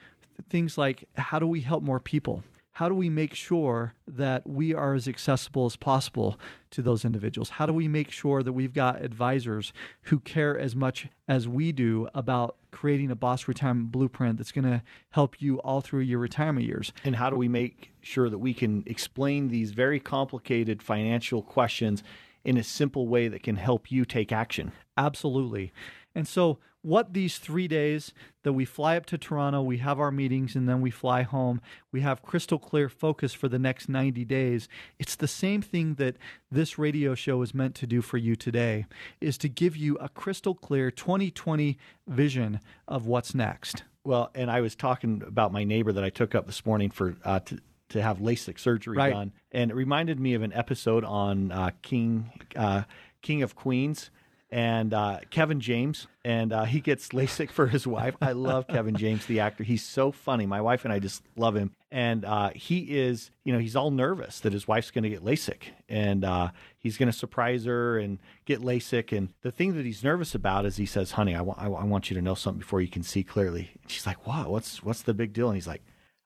things 0.50 0.76
like 0.76 1.08
how 1.16 1.38
do 1.38 1.46
we 1.46 1.60
help 1.60 1.82
more 1.82 2.00
people? 2.00 2.42
How 2.72 2.88
do 2.88 2.94
we 2.96 3.08
make 3.08 3.34
sure 3.34 3.94
that 4.08 4.48
we 4.48 4.74
are 4.74 4.94
as 4.94 5.06
accessible 5.06 5.64
as 5.66 5.76
possible 5.76 6.40
to 6.70 6.82
those 6.82 7.04
individuals? 7.04 7.50
How 7.50 7.66
do 7.66 7.72
we 7.72 7.86
make 7.86 8.10
sure 8.10 8.42
that 8.42 8.52
we've 8.52 8.74
got 8.74 9.00
advisors 9.00 9.72
who 10.02 10.18
care 10.18 10.58
as 10.58 10.74
much 10.74 11.06
as 11.28 11.46
we 11.46 11.70
do 11.70 12.08
about 12.16 12.56
creating 12.72 13.12
a 13.12 13.14
boss 13.14 13.46
retirement 13.46 13.92
blueprint 13.92 14.38
that's 14.38 14.50
going 14.50 14.64
to 14.64 14.82
help 15.10 15.40
you 15.40 15.58
all 15.60 15.82
through 15.82 16.00
your 16.00 16.18
retirement 16.18 16.66
years? 16.66 16.92
And 17.04 17.14
how 17.14 17.30
do 17.30 17.36
we 17.36 17.46
make 17.46 17.92
sure 18.02 18.28
that 18.28 18.38
we 18.38 18.52
can 18.52 18.82
explain 18.86 19.50
these 19.50 19.70
very 19.70 20.00
complicated 20.00 20.82
financial 20.82 21.42
questions 21.42 22.02
in 22.44 22.56
a 22.56 22.62
simple 22.62 23.08
way 23.08 23.28
that 23.28 23.42
can 23.42 23.56
help 23.56 23.90
you 23.90 24.04
take 24.04 24.32
action? 24.32 24.72
Absolutely. 24.96 25.72
And 26.14 26.28
so, 26.28 26.58
what 26.82 27.14
these 27.14 27.38
three 27.38 27.66
days 27.66 28.12
that 28.42 28.52
we 28.52 28.66
fly 28.66 28.98
up 28.98 29.06
to 29.06 29.16
Toronto, 29.16 29.62
we 29.62 29.78
have 29.78 29.98
our 29.98 30.10
meetings, 30.10 30.54
and 30.54 30.68
then 30.68 30.82
we 30.82 30.90
fly 30.90 31.22
home, 31.22 31.62
we 31.90 32.02
have 32.02 32.20
crystal 32.20 32.58
clear 32.58 32.90
focus 32.90 33.32
for 33.32 33.48
the 33.48 33.58
next 33.58 33.88
90 33.88 34.22
days. 34.26 34.68
It's 34.98 35.16
the 35.16 35.26
same 35.26 35.62
thing 35.62 35.94
that 35.94 36.18
this 36.50 36.78
radio 36.78 37.14
show 37.14 37.40
is 37.40 37.54
meant 37.54 37.74
to 37.76 37.86
do 37.86 38.02
for 38.02 38.18
you 38.18 38.36
today, 38.36 38.84
is 39.18 39.38
to 39.38 39.48
give 39.48 39.78
you 39.78 39.96
a 39.96 40.10
crystal 40.10 40.54
clear 40.54 40.90
2020 40.90 41.78
vision 42.06 42.60
of 42.86 43.06
what's 43.06 43.34
next. 43.34 43.84
Well, 44.04 44.30
and 44.34 44.50
I 44.50 44.60
was 44.60 44.76
talking 44.76 45.22
about 45.26 45.52
my 45.52 45.64
neighbor 45.64 45.90
that 45.90 46.04
I 46.04 46.10
took 46.10 46.34
up 46.34 46.44
this 46.44 46.66
morning 46.66 46.90
for 46.90 47.16
uh, 47.24 47.40
to, 47.40 47.58
to 47.90 48.02
have 48.02 48.18
LASIK 48.18 48.58
surgery 48.58 48.96
right. 48.96 49.12
done, 49.12 49.32
and 49.52 49.70
it 49.70 49.74
reminded 49.74 50.18
me 50.18 50.34
of 50.34 50.42
an 50.42 50.52
episode 50.52 51.04
on 51.04 51.52
uh, 51.52 51.70
King 51.82 52.30
uh, 52.56 52.82
King 53.22 53.42
of 53.42 53.54
Queens 53.54 54.10
and 54.54 54.94
uh, 54.94 55.18
Kevin 55.30 55.58
James, 55.58 56.06
and 56.24 56.52
uh, 56.52 56.62
he 56.62 56.78
gets 56.78 57.08
LASIK 57.08 57.50
for 57.50 57.66
his 57.66 57.88
wife. 57.88 58.14
I 58.22 58.32
love 58.32 58.68
Kevin 58.68 58.94
James, 58.94 59.26
the 59.26 59.40
actor. 59.40 59.64
He's 59.64 59.82
so 59.82 60.12
funny. 60.12 60.46
My 60.46 60.60
wife 60.60 60.84
and 60.84 60.94
I 60.94 61.00
just 61.00 61.24
love 61.34 61.56
him. 61.56 61.72
And 61.90 62.24
uh, 62.24 62.50
he 62.54 62.96
is, 62.96 63.32
you 63.42 63.52
know, 63.52 63.58
he's 63.58 63.74
all 63.74 63.90
nervous 63.90 64.38
that 64.40 64.52
his 64.52 64.68
wife's 64.68 64.92
going 64.92 65.02
to 65.02 65.10
get 65.10 65.24
LASIK, 65.24 65.70
and 65.88 66.24
uh, 66.24 66.50
he's 66.78 66.96
going 66.96 67.10
to 67.10 67.16
surprise 67.16 67.64
her 67.64 67.98
and 67.98 68.20
get 68.44 68.60
LASIK. 68.60 69.16
And 69.16 69.30
the 69.42 69.50
thing 69.50 69.74
that 69.74 69.84
he's 69.84 70.04
nervous 70.04 70.36
about 70.36 70.66
is 70.66 70.76
he 70.76 70.86
says, 70.86 71.12
"Honey, 71.12 71.34
I, 71.34 71.40
wa- 71.40 71.56
I, 71.58 71.66
I 71.66 71.84
want 71.84 72.08
you 72.08 72.14
to 72.14 72.22
know 72.22 72.34
something 72.34 72.60
before 72.60 72.80
you 72.80 72.88
can 72.88 73.02
see 73.02 73.24
clearly." 73.24 73.70
And 73.82 73.90
she's 73.90 74.06
like, 74.06 74.24
"What? 74.24 74.50
What's 74.50 74.84
what's 74.84 75.02
the 75.02 75.14
big 75.14 75.32
deal?" 75.32 75.48
And 75.48 75.56
he's 75.56 75.66
like, 75.66 75.82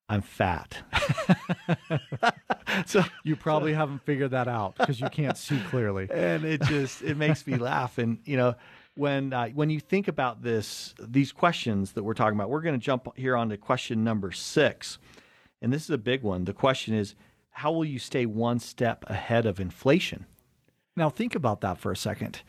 "I'm 0.08 0.22
fat." 0.22 0.78
so 2.86 3.04
you 3.24 3.36
probably 3.36 3.72
so, 3.72 3.78
haven't 3.78 4.04
figured 4.04 4.30
that 4.32 4.48
out 4.48 4.76
because 4.76 5.00
you 5.00 5.08
can't 5.10 5.36
see 5.36 5.60
clearly. 5.68 6.08
And 6.18 6.44
it 6.44 6.62
just 6.62 7.02
it 7.02 7.16
makes 7.16 7.46
me 7.46 7.56
laugh. 7.56 7.98
And 7.98 8.18
you 8.24 8.36
know, 8.36 8.54
when 8.94 9.32
uh, 9.32 9.48
when 9.48 9.70
you 9.70 9.80
think 9.80 10.08
about 10.08 10.42
this, 10.42 10.94
these 11.00 11.32
questions 11.32 11.92
that 11.92 12.02
we're 12.02 12.14
talking 12.14 12.38
about, 12.38 12.50
we're 12.50 12.62
going 12.62 12.78
to 12.78 12.84
jump 12.84 13.08
here 13.16 13.36
on 13.36 13.48
to 13.50 13.56
question 13.56 14.04
number 14.04 14.32
six, 14.32 14.98
and 15.62 15.72
this 15.72 15.84
is 15.84 15.90
a 15.90 15.98
big 15.98 16.22
one. 16.22 16.44
The 16.44 16.52
question 16.52 16.94
is, 16.94 17.14
how 17.50 17.72
will 17.72 17.84
you 17.84 17.98
stay 17.98 18.26
one 18.26 18.58
step 18.58 19.04
ahead 19.08 19.46
of 19.46 19.60
inflation? 19.60 20.26
Now 20.96 21.10
think 21.10 21.34
about 21.34 21.60
that 21.60 21.78
for 21.78 21.92
a 21.92 21.96
second. 21.96 22.42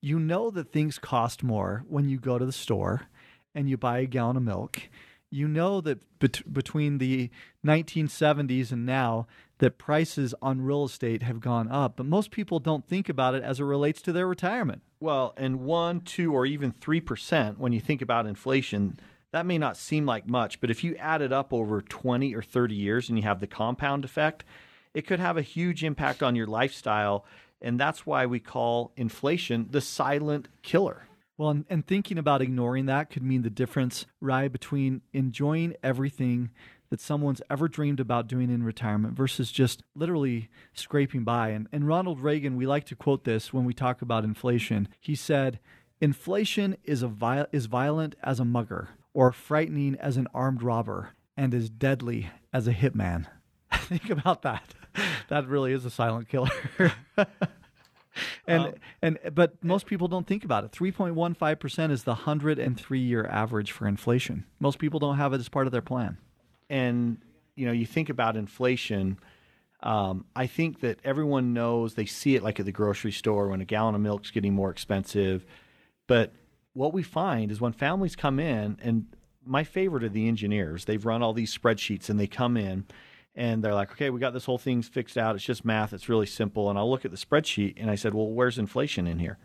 You 0.00 0.20
know 0.20 0.50
that 0.50 0.72
things 0.72 0.98
cost 0.98 1.42
more 1.42 1.84
when 1.88 2.08
you 2.08 2.18
go 2.18 2.38
to 2.38 2.46
the 2.46 2.52
store 2.52 3.08
and 3.54 3.68
you 3.68 3.76
buy 3.76 3.98
a 3.98 4.06
gallon 4.06 4.36
of 4.36 4.42
milk 4.42 4.82
you 5.30 5.48
know 5.48 5.80
that 5.80 5.98
bet- 6.18 6.52
between 6.52 6.98
the 6.98 7.30
1970s 7.64 8.72
and 8.72 8.86
now 8.86 9.26
that 9.58 9.78
prices 9.78 10.34
on 10.40 10.60
real 10.62 10.84
estate 10.84 11.22
have 11.22 11.40
gone 11.40 11.68
up 11.68 11.96
but 11.96 12.06
most 12.06 12.30
people 12.30 12.58
don't 12.58 12.86
think 12.86 13.08
about 13.08 13.34
it 13.34 13.42
as 13.42 13.60
it 13.60 13.64
relates 13.64 14.00
to 14.02 14.12
their 14.12 14.26
retirement. 14.26 14.82
Well 15.00 15.34
and 15.36 15.60
1 15.60 16.00
2 16.02 16.32
or 16.32 16.46
even 16.46 16.72
3% 16.72 17.58
when 17.58 17.72
you 17.72 17.80
think 17.80 18.02
about 18.02 18.26
inflation 18.26 18.98
that 19.30 19.46
may 19.46 19.58
not 19.58 19.76
seem 19.76 20.06
like 20.06 20.28
much 20.28 20.60
but 20.60 20.70
if 20.70 20.82
you 20.82 20.96
add 20.96 21.22
it 21.22 21.32
up 21.32 21.52
over 21.52 21.82
20 21.82 22.34
or 22.34 22.42
30 22.42 22.74
years 22.74 23.08
and 23.08 23.18
you 23.18 23.24
have 23.24 23.40
the 23.40 23.46
compound 23.46 24.04
effect 24.04 24.44
it 24.94 25.06
could 25.06 25.20
have 25.20 25.36
a 25.36 25.42
huge 25.42 25.84
impact 25.84 26.22
on 26.22 26.34
your 26.34 26.46
lifestyle 26.46 27.24
and 27.60 27.78
that's 27.78 28.06
why 28.06 28.24
we 28.24 28.40
call 28.40 28.92
inflation 28.96 29.66
the 29.70 29.80
silent 29.80 30.48
killer 30.62 31.07
well, 31.38 31.50
and, 31.50 31.64
and, 31.70 31.86
thinking 31.86 32.18
about 32.18 32.42
ignoring 32.42 32.86
that 32.86 33.10
could 33.10 33.22
mean 33.22 33.42
the 33.42 33.50
difference, 33.50 34.06
right, 34.20 34.50
between 34.50 35.02
enjoying 35.12 35.74
everything 35.84 36.50
that 36.90 37.00
someone's 37.00 37.40
ever 37.48 37.68
dreamed 37.68 38.00
about 38.00 38.26
doing 38.26 38.50
in 38.50 38.62
retirement 38.64 39.14
versus 39.14 39.52
just 39.52 39.82
literally 39.94 40.48
scraping 40.72 41.22
by. 41.22 41.50
And, 41.50 41.68
and 41.70 41.86
Ronald 41.86 42.20
Reagan, 42.20 42.56
we 42.56 42.66
like 42.66 42.84
to 42.86 42.96
quote 42.96 43.24
this 43.24 43.52
when 43.52 43.64
we 43.64 43.72
talk 43.72 44.02
about 44.02 44.24
inflation. 44.24 44.88
He 44.98 45.14
said, 45.14 45.60
Inflation 46.00 46.76
is, 46.84 47.02
a 47.02 47.08
vi- 47.08 47.46
is 47.52 47.66
violent 47.66 48.16
as 48.22 48.40
a 48.40 48.44
mugger, 48.44 48.90
or 49.14 49.32
frightening 49.32 49.96
as 49.96 50.16
an 50.16 50.28
armed 50.34 50.62
robber, 50.62 51.10
and 51.36 51.54
as 51.54 51.70
deadly 51.70 52.30
as 52.52 52.66
a 52.66 52.74
hitman. 52.74 53.26
Think 53.72 54.10
about 54.10 54.42
that. 54.42 54.74
That 55.28 55.46
really 55.46 55.72
is 55.72 55.84
a 55.84 55.90
silent 55.90 56.28
killer. 56.28 56.50
and 58.48 58.62
um, 58.62 58.74
and 59.02 59.18
but 59.34 59.62
most 59.62 59.86
people 59.86 60.08
don't 60.08 60.26
think 60.26 60.44
about 60.44 60.64
it. 60.64 60.72
Three 60.72 60.90
point 60.90 61.14
one 61.14 61.34
five 61.34 61.60
percent 61.60 61.92
is 61.92 62.04
the 62.04 62.14
hundred 62.14 62.58
and 62.58 62.78
three 62.78 63.00
year 63.00 63.26
average 63.26 63.72
for 63.72 63.86
inflation. 63.86 64.44
Most 64.58 64.78
people 64.78 64.98
don't 64.98 65.16
have 65.16 65.32
it 65.32 65.38
as 65.38 65.48
part 65.48 65.66
of 65.66 65.72
their 65.72 65.82
plan. 65.82 66.18
And 66.70 67.18
you 67.54 67.66
know, 67.66 67.72
you 67.72 67.86
think 67.86 68.08
about 68.08 68.36
inflation. 68.36 69.18
Um, 69.80 70.24
I 70.34 70.46
think 70.46 70.80
that 70.80 70.98
everyone 71.04 71.52
knows 71.52 71.94
they 71.94 72.06
see 72.06 72.34
it 72.34 72.42
like 72.42 72.58
at 72.58 72.66
the 72.66 72.72
grocery 72.72 73.12
store 73.12 73.48
when 73.48 73.60
a 73.60 73.64
gallon 73.64 73.94
of 73.94 74.00
milk's 74.00 74.30
getting 74.30 74.54
more 74.54 74.70
expensive. 74.70 75.44
But 76.06 76.32
what 76.72 76.92
we 76.92 77.02
find 77.02 77.52
is 77.52 77.60
when 77.60 77.72
families 77.72 78.16
come 78.16 78.40
in, 78.40 78.78
and 78.82 79.06
my 79.44 79.64
favorite 79.64 80.04
are 80.04 80.08
the 80.08 80.28
engineers. 80.28 80.84
They've 80.84 81.04
run 81.04 81.22
all 81.22 81.32
these 81.32 81.56
spreadsheets 81.56 82.08
and 82.08 82.18
they 82.18 82.26
come 82.26 82.56
in 82.56 82.86
and 83.38 83.62
they're 83.62 83.72
like, 83.72 83.92
okay, 83.92 84.10
we 84.10 84.18
got 84.18 84.32
this 84.32 84.44
whole 84.44 84.58
thing 84.58 84.82
fixed 84.82 85.16
out. 85.16 85.36
It's 85.36 85.44
just 85.44 85.64
math. 85.64 85.92
It's 85.92 86.08
really 86.08 86.26
simple. 86.26 86.68
And 86.68 86.76
I'll 86.76 86.90
look 86.90 87.04
at 87.04 87.12
the 87.12 87.16
spreadsheet 87.16 87.74
and 87.76 87.88
I 87.88 87.94
said, 87.94 88.12
well, 88.12 88.26
where's 88.26 88.58
inflation 88.58 89.06
in 89.06 89.20
here? 89.20 89.38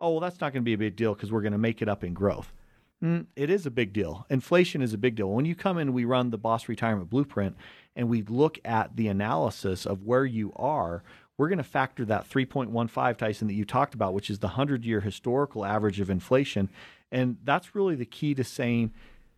Oh, 0.00 0.12
well, 0.12 0.20
that's 0.20 0.40
not 0.40 0.54
going 0.54 0.62
to 0.62 0.64
be 0.64 0.72
a 0.72 0.78
big 0.78 0.96
deal 0.96 1.12
because 1.12 1.30
we're 1.30 1.42
going 1.42 1.52
to 1.52 1.58
make 1.58 1.82
it 1.82 1.88
up 1.88 2.02
in 2.02 2.14
growth. 2.14 2.54
Mm, 3.02 3.26
it 3.36 3.50
is 3.50 3.66
a 3.66 3.70
big 3.70 3.92
deal. 3.92 4.24
Inflation 4.30 4.80
is 4.80 4.94
a 4.94 4.98
big 4.98 5.14
deal. 5.14 5.28
When 5.28 5.44
you 5.44 5.54
come 5.54 5.76
in, 5.76 5.92
we 5.92 6.06
run 6.06 6.30
the 6.30 6.38
Boss 6.38 6.70
Retirement 6.70 7.10
Blueprint 7.10 7.54
and 7.94 8.08
we 8.08 8.22
look 8.22 8.58
at 8.64 8.96
the 8.96 9.08
analysis 9.08 9.84
of 9.84 10.04
where 10.04 10.24
you 10.24 10.50
are. 10.56 11.02
We're 11.36 11.48
going 11.48 11.58
to 11.58 11.64
factor 11.64 12.06
that 12.06 12.26
3.15, 12.26 13.18
Tyson, 13.18 13.48
that 13.48 13.54
you 13.54 13.66
talked 13.66 13.92
about, 13.92 14.14
which 14.14 14.30
is 14.30 14.38
the 14.38 14.46
100 14.46 14.86
year 14.86 15.02
historical 15.02 15.66
average 15.66 16.00
of 16.00 16.08
inflation. 16.08 16.70
And 17.12 17.36
that's 17.44 17.74
really 17.74 17.94
the 17.94 18.06
key 18.06 18.34
to 18.36 18.42
saying, 18.42 18.92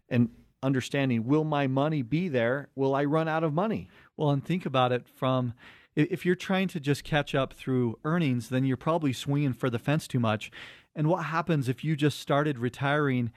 and 0.08 0.28
understanding 0.66 1.24
will 1.24 1.44
my 1.44 1.66
money 1.66 2.02
be 2.02 2.28
there? 2.28 2.68
Will 2.74 2.94
I 2.94 3.04
run 3.04 3.28
out 3.28 3.44
of 3.44 3.54
money? 3.54 3.88
Well, 4.16 4.30
and 4.30 4.44
think 4.44 4.66
about 4.66 4.92
it 4.92 5.08
from 5.08 5.54
if 5.94 6.26
you're 6.26 6.34
trying 6.34 6.68
to 6.68 6.80
just 6.80 7.04
catch 7.04 7.34
up 7.34 7.54
through 7.54 7.98
earnings, 8.04 8.50
then 8.50 8.64
you're 8.64 8.76
probably 8.76 9.12
swinging 9.12 9.54
for 9.54 9.70
the 9.70 9.78
fence 9.78 10.06
too 10.06 10.20
much. 10.20 10.50
And 10.94 11.08
what 11.08 11.26
happens 11.26 11.68
if 11.68 11.84
you 11.84 11.96
just 11.96 12.20
started 12.20 12.58
retiring 12.58 13.32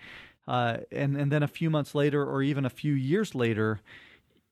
uh, 0.47 0.77
and, 0.91 1.15
and 1.15 1.31
then 1.31 1.43
a 1.43 1.47
few 1.47 1.69
months 1.69 1.93
later 1.93 2.25
or 2.25 2.41
even 2.41 2.65
a 2.65 2.69
few 2.69 2.93
years 2.93 3.35
later, 3.35 3.79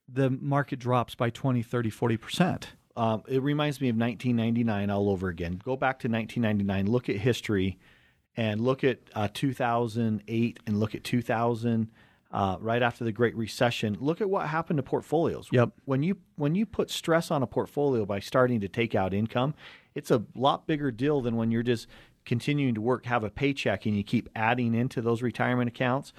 the 0.08 0.30
market 0.30 0.80
drops 0.80 1.16
by 1.16 1.30
20, 1.30 1.64
30, 1.64 1.92
40%? 1.92 2.64
Um, 2.96 3.24
it 3.28 3.42
reminds 3.42 3.82
me 3.82 3.90
of 3.90 3.96
1999 3.96 4.90
all 4.90 5.10
over 5.10 5.28
again. 5.28 5.62
Go 5.64 5.76
back 5.76 6.00
to 6.00 6.08
1999, 6.08 6.92
look 6.92 7.10
at 7.10 7.18
history, 7.18 7.78
and 8.36 8.62
look 8.62 8.84
at 8.84 9.00
uh, 9.16 9.28
2008 9.34 10.60
and 10.66 10.80
look 10.80 10.96
at 10.96 11.04
2000 11.04 11.90
uh, 12.38 12.56
right 12.60 12.84
after 12.84 13.04
the 13.04 13.12
Great 13.12 13.36
Recession. 13.36 13.98
Look 14.00 14.22
at 14.22 14.30
what 14.30 14.48
happened 14.48 14.78
to 14.78 14.84
portfolios. 14.84 15.50
Yep. 15.52 15.72
When 15.86 16.04
you 16.04 16.18
when 16.36 16.54
you 16.54 16.68
put 16.68 16.92
stress 16.92 17.32
on 17.32 17.42
a 17.42 17.48
portfolio 17.48 18.06
by 18.06 18.20
starting 18.20 18.60
to 18.60 18.68
take 18.68 18.94
out 18.94 19.12
income, 19.12 19.56
it's 19.96 20.12
a 20.12 20.24
lot 20.36 20.68
bigger 20.68 20.92
deal 20.92 21.20
than 21.20 21.36
when 21.36 21.50
you're 21.50 21.64
just 21.64 21.88
continuing 22.26 22.76
to 22.76 22.82
work, 22.82 23.08
have 23.08 23.24
a 23.24 23.32
paycheck, 23.32 23.88
and 23.88 23.98
you 23.98 24.04
keep 24.04 24.30
adding 24.36 24.76
into 24.76 25.02
those 25.02 25.24
retirement 25.24 25.68
accounts. 25.68 26.14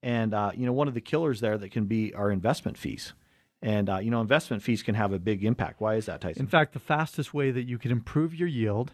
And 0.00 0.32
uh, 0.32 0.52
you 0.54 0.64
know, 0.64 0.72
one 0.72 0.86
of 0.86 0.94
the 0.94 1.00
killers 1.00 1.40
there 1.40 1.58
that 1.58 1.72
can 1.72 1.86
be 1.86 2.14
our 2.14 2.30
investment 2.30 2.78
fees. 2.78 3.12
And 3.60 3.90
uh, 3.90 3.98
you 3.98 4.12
know, 4.12 4.20
investment 4.20 4.62
fees 4.62 4.84
can 4.84 4.94
have 4.94 5.12
a 5.12 5.18
big 5.18 5.44
impact. 5.44 5.80
Why 5.80 5.96
is 5.96 6.06
that, 6.06 6.20
Tyson? 6.20 6.40
In 6.40 6.46
fact, 6.46 6.72
the 6.72 6.78
fastest 6.78 7.34
way 7.34 7.50
that 7.50 7.64
you 7.64 7.78
can 7.78 7.90
improve 7.90 8.32
your 8.32 8.46
yield 8.46 8.92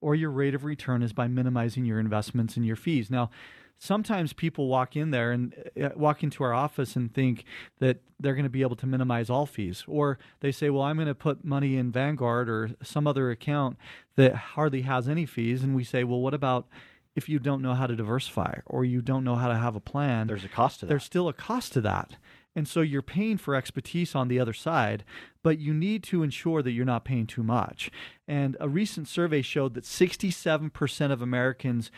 or 0.00 0.16
your 0.16 0.30
rate 0.30 0.56
of 0.56 0.64
return 0.64 1.04
is 1.04 1.12
by 1.12 1.28
minimizing 1.28 1.84
your 1.84 2.00
investments 2.00 2.56
and 2.56 2.66
your 2.66 2.74
fees. 2.74 3.12
Now, 3.12 3.30
sometimes 3.78 4.32
people 4.32 4.68
walk 4.68 4.96
in 4.96 5.10
there 5.10 5.32
and 5.32 5.54
uh, 5.80 5.90
walk 5.96 6.22
into 6.22 6.42
our 6.42 6.52
office 6.52 6.96
and 6.96 7.12
think 7.12 7.44
that 7.78 7.98
they're 8.18 8.34
going 8.34 8.44
to 8.44 8.50
be 8.50 8.62
able 8.62 8.76
to 8.76 8.86
minimize 8.86 9.28
all 9.28 9.46
fees. 9.46 9.84
Or 9.86 10.18
they 10.40 10.52
say 10.52 10.70
well 10.70 10.82
i'm 10.82 10.96
going 10.96 11.08
to 11.08 11.14
put 11.14 11.44
money 11.44 11.76
in 11.76 11.92
vanguard 11.92 12.48
or 12.48 12.70
some 12.82 13.06
other 13.06 13.30
account 13.30 13.76
that 14.16 14.34
hardly 14.34 14.82
has 14.82 15.08
any 15.08 15.26
fees. 15.26 15.62
And 15.62 15.74
we 15.74 15.84
say 15.84 16.04
well 16.04 16.20
what 16.20 16.34
about 16.34 16.66
if 17.14 17.28
you 17.28 17.38
don't 17.38 17.62
know 17.62 17.74
how 17.74 17.86
to 17.86 17.96
diversify 17.96 18.58
or 18.66 18.84
you 18.84 19.00
don't 19.00 19.24
know 19.24 19.36
how 19.36 19.48
to 19.48 19.56
have 19.56 19.76
a 19.76 19.80
plan? 19.80 20.26
There's 20.26 20.44
a 20.44 20.48
cost 20.48 20.80
to 20.80 20.86
that. 20.86 20.90
There's 20.90 21.04
still 21.04 21.28
a 21.28 21.32
cost 21.32 21.72
to 21.74 21.80
that. 21.82 22.16
And 22.54 22.66
so 22.66 22.80
you're 22.80 23.02
paying 23.02 23.36
for 23.36 23.54
expertise 23.54 24.14
on 24.14 24.28
the 24.28 24.40
other 24.40 24.54
side, 24.54 25.04
but 25.42 25.58
you 25.58 25.74
need 25.74 26.02
to 26.04 26.22
ensure 26.22 26.62
that 26.62 26.72
you're 26.72 26.86
not 26.86 27.04
paying 27.04 27.26
too 27.26 27.42
much. 27.42 27.90
And 28.26 28.56
a 28.58 28.68
recent 28.68 29.08
survey 29.08 29.42
showed 29.42 29.74
that 29.74 29.84
67% 29.84 31.12
of 31.12 31.20
Americans 31.20 31.90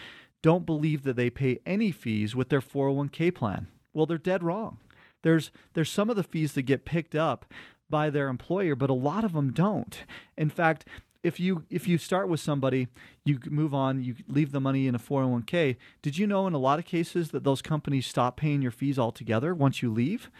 don't 0.43 0.67
believe 0.67 1.03
that 1.03 1.17
they 1.17 1.31
pay 1.31 1.59
any 1.67 1.91
fees 1.91 2.35
with 2.35 2.49
their 2.49 2.61
401k 2.61 3.35
plan. 3.35 3.69
Well, 3.93 4.07
they're 4.07 4.19
dead 4.19 4.43
wrong. 4.43 4.79
There's 5.23 5.51
there's 5.75 5.91
some 5.91 6.11
of 6.11 6.17
the 6.17 6.23
fees 6.23 6.53
that 6.53 6.63
get 6.63 6.85
picked 6.85 7.15
up 7.15 7.45
by 7.91 8.11
their 8.11 8.29
employer, 8.29 8.75
but 8.75 8.91
a 8.91 8.95
lot 8.95 9.25
of 9.25 9.33
them 9.33 9.53
don't. 9.53 10.05
In 10.37 10.51
fact, 10.51 10.87
if 11.23 11.41
you 11.41 11.65
if 11.71 11.89
you 11.89 11.99
start 11.99 12.29
with 12.29 12.41
somebody, 12.41 12.89
you 13.25 13.39
move 13.51 13.75
on, 13.75 14.03
you 14.03 14.15
leave 14.29 14.53
the 14.53 14.61
money 14.61 14.87
in 14.87 14.95
a 14.95 14.99
401k. 14.99 15.77
Did 16.03 16.19
you 16.19 16.27
know 16.27 16.47
in 16.47 16.55
a 16.55 16.59
lot 16.59 16.79
of 16.79 16.85
cases 16.85 17.31
that 17.31 17.45
those 17.45 17.63
companies 17.63 18.07
stop 18.07 18.37
paying 18.37 18.63
your 18.63 18.71
fees 18.71 18.99
altogether 18.99 19.55
once 19.55 19.83
you 19.83 19.93
leave? 19.93 20.31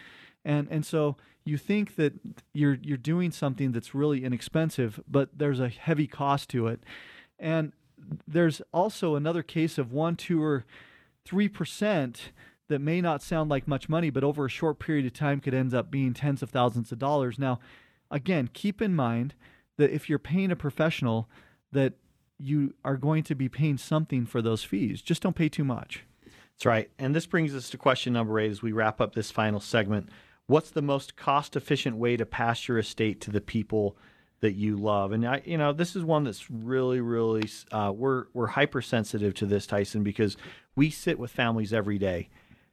And 0.45 0.67
and 0.71 0.85
so 0.85 1.17
you 1.43 1.57
think 1.57 1.95
that 1.95 2.13
you're 2.53 2.77
you're 2.81 2.97
doing 2.97 3.31
something 3.31 3.71
that's 3.71 3.93
really 3.93 4.23
inexpensive, 4.23 5.01
but 5.07 5.37
there's 5.37 5.59
a 5.59 5.69
heavy 5.69 6.07
cost 6.07 6.49
to 6.49 6.67
it. 6.67 6.81
And 7.37 7.73
there's 8.27 8.61
also 8.73 9.15
another 9.15 9.43
case 9.43 9.77
of 9.77 9.91
1, 9.91 10.15
2 10.15 10.41
or 10.41 10.65
3% 11.27 12.17
that 12.67 12.79
may 12.79 13.01
not 13.01 13.21
sound 13.21 13.49
like 13.49 13.67
much 13.67 13.89
money, 13.89 14.09
but 14.09 14.23
over 14.23 14.45
a 14.45 14.49
short 14.49 14.79
period 14.79 15.05
of 15.05 15.13
time 15.13 15.39
could 15.39 15.53
end 15.53 15.73
up 15.73 15.91
being 15.91 16.13
tens 16.13 16.41
of 16.41 16.49
thousands 16.49 16.91
of 16.91 16.99
dollars. 16.99 17.39
Now, 17.39 17.59
again, 18.11 18.49
keep 18.53 18.81
in 18.81 18.95
mind 18.95 19.33
that 19.77 19.91
if 19.91 20.09
you're 20.09 20.19
paying 20.19 20.51
a 20.51 20.55
professional, 20.55 21.29
that 21.71 21.93
you 22.37 22.73
are 22.85 22.97
going 22.97 23.23
to 23.23 23.35
be 23.35 23.49
paying 23.49 23.77
something 23.77 24.25
for 24.25 24.41
those 24.41 24.63
fees. 24.63 25.01
Just 25.01 25.21
don't 25.23 25.35
pay 25.35 25.49
too 25.49 25.63
much. 25.63 26.05
That's 26.23 26.65
right. 26.65 26.89
And 26.97 27.15
this 27.15 27.25
brings 27.25 27.55
us 27.55 27.69
to 27.69 27.77
question 27.77 28.13
number 28.13 28.39
eight 28.39 28.51
as 28.51 28.61
we 28.61 28.71
wrap 28.71 29.01
up 29.01 29.15
this 29.15 29.31
final 29.31 29.59
segment. 29.59 30.09
What's 30.47 30.71
the 30.71 30.81
most 30.81 31.15
cost 31.15 31.55
efficient 31.55 31.97
way 31.97 32.17
to 32.17 32.25
pass 32.25 32.67
your 32.67 32.77
estate 32.77 33.21
to 33.21 33.31
the 33.31 33.41
people 33.41 33.97
that 34.41 34.53
you 34.53 34.77
love? 34.77 35.11
And 35.11 35.27
I, 35.27 35.41
you 35.45 35.57
know, 35.57 35.73
this 35.73 35.95
is 35.95 36.03
one 36.03 36.23
that's 36.23 36.49
really, 36.49 37.01
really, 37.01 37.49
uh, 37.71 37.91
we're 37.95 38.25
we're 38.33 38.47
hypersensitive 38.47 39.33
to 39.35 39.45
this, 39.45 39.67
Tyson, 39.67 40.03
because 40.03 40.37
we 40.75 40.89
sit 40.89 41.19
with 41.19 41.31
families 41.31 41.73
every 41.73 41.97
day 41.97 42.29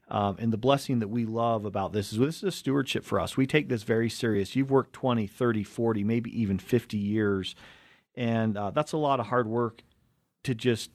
um, 0.08 0.36
and 0.38 0.52
the 0.52 0.58
blessing 0.58 1.00
that 1.00 1.08
we 1.08 1.24
love 1.24 1.64
about 1.64 1.92
this 1.92 2.12
is 2.12 2.18
this 2.18 2.36
is 2.36 2.42
a 2.44 2.52
stewardship 2.52 3.04
for 3.04 3.18
us. 3.18 3.36
We 3.36 3.46
take 3.46 3.68
this 3.68 3.82
very 3.82 4.08
serious. 4.08 4.54
You've 4.54 4.70
worked 4.70 4.92
20, 4.92 5.26
30, 5.26 5.64
40, 5.64 6.04
maybe 6.04 6.40
even 6.40 6.58
50 6.58 6.96
years. 6.96 7.56
And 8.14 8.56
uh, 8.56 8.70
that's 8.70 8.92
a 8.92 8.98
lot 8.98 9.18
of 9.18 9.26
hard 9.26 9.48
work 9.48 9.82
to 10.44 10.54
just 10.54 10.90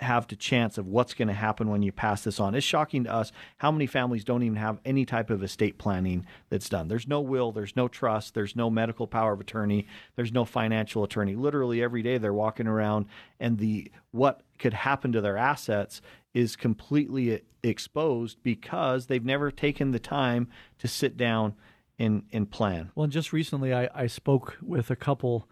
have 0.00 0.26
the 0.26 0.36
chance 0.36 0.78
of 0.78 0.86
what's 0.86 1.14
going 1.14 1.28
to 1.28 1.34
happen 1.34 1.68
when 1.68 1.82
you 1.82 1.92
pass 1.92 2.24
this 2.24 2.40
on. 2.40 2.54
It's 2.54 2.64
shocking 2.64 3.04
to 3.04 3.12
us 3.12 3.32
how 3.58 3.70
many 3.70 3.86
families 3.86 4.24
don't 4.24 4.42
even 4.42 4.56
have 4.56 4.80
any 4.84 5.04
type 5.04 5.30
of 5.30 5.42
estate 5.42 5.78
planning 5.78 6.26
that's 6.48 6.68
done. 6.68 6.88
There's 6.88 7.08
no 7.08 7.20
will, 7.20 7.52
there's 7.52 7.76
no 7.76 7.88
trust, 7.88 8.34
there's 8.34 8.56
no 8.56 8.70
medical 8.70 9.06
power 9.06 9.32
of 9.32 9.40
attorney, 9.40 9.86
there's 10.16 10.32
no 10.32 10.44
financial 10.44 11.04
attorney. 11.04 11.34
Literally 11.34 11.82
every 11.82 12.02
day 12.02 12.18
they're 12.18 12.32
walking 12.32 12.66
around 12.66 13.06
and 13.38 13.58
the 13.58 13.90
what 14.10 14.42
could 14.58 14.74
happen 14.74 15.12
to 15.12 15.20
their 15.20 15.36
assets 15.36 16.00
is 16.34 16.56
completely 16.56 17.42
exposed 17.62 18.42
because 18.42 19.06
they've 19.06 19.24
never 19.24 19.50
taken 19.50 19.90
the 19.90 19.98
time 19.98 20.48
to 20.78 20.88
sit 20.88 21.16
down 21.16 21.54
and, 21.98 22.22
and 22.32 22.50
plan. 22.50 22.90
Well, 22.94 23.06
just 23.06 23.32
recently 23.32 23.74
I, 23.74 23.88
I 23.94 24.06
spoke 24.06 24.56
with 24.62 24.90
a 24.90 24.96
couple 24.96 25.48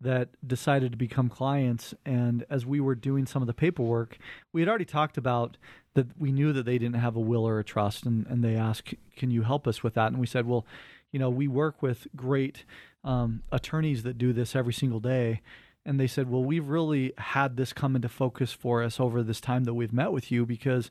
that 0.00 0.28
decided 0.46 0.92
to 0.92 0.98
become 0.98 1.28
clients. 1.28 1.94
And 2.04 2.44
as 2.50 2.66
we 2.66 2.80
were 2.80 2.94
doing 2.94 3.26
some 3.26 3.42
of 3.42 3.46
the 3.46 3.54
paperwork, 3.54 4.18
we 4.52 4.60
had 4.60 4.68
already 4.68 4.84
talked 4.84 5.16
about 5.16 5.56
that 5.94 6.06
we 6.18 6.32
knew 6.32 6.52
that 6.52 6.64
they 6.64 6.78
didn't 6.78 6.96
have 6.96 7.16
a 7.16 7.20
will 7.20 7.46
or 7.46 7.58
a 7.58 7.64
trust. 7.64 8.04
And, 8.04 8.26
and 8.26 8.44
they 8.44 8.56
asked, 8.56 8.94
Can 9.16 9.30
you 9.30 9.42
help 9.42 9.66
us 9.66 9.82
with 9.82 9.94
that? 9.94 10.08
And 10.08 10.18
we 10.18 10.26
said, 10.26 10.46
Well, 10.46 10.66
you 11.12 11.18
know, 11.18 11.30
we 11.30 11.48
work 11.48 11.82
with 11.82 12.06
great 12.14 12.64
um, 13.04 13.42
attorneys 13.50 14.02
that 14.02 14.18
do 14.18 14.32
this 14.32 14.54
every 14.54 14.74
single 14.74 15.00
day 15.00 15.40
and 15.86 16.00
they 16.00 16.08
said, 16.08 16.28
"Well, 16.28 16.42
we've 16.42 16.68
really 16.68 17.12
had 17.16 17.56
this 17.56 17.72
come 17.72 17.94
into 17.94 18.08
focus 18.08 18.52
for 18.52 18.82
us 18.82 18.98
over 18.98 19.22
this 19.22 19.40
time 19.40 19.64
that 19.64 19.74
we've 19.74 19.92
met 19.92 20.10
with 20.10 20.32
you 20.32 20.44
because, 20.44 20.90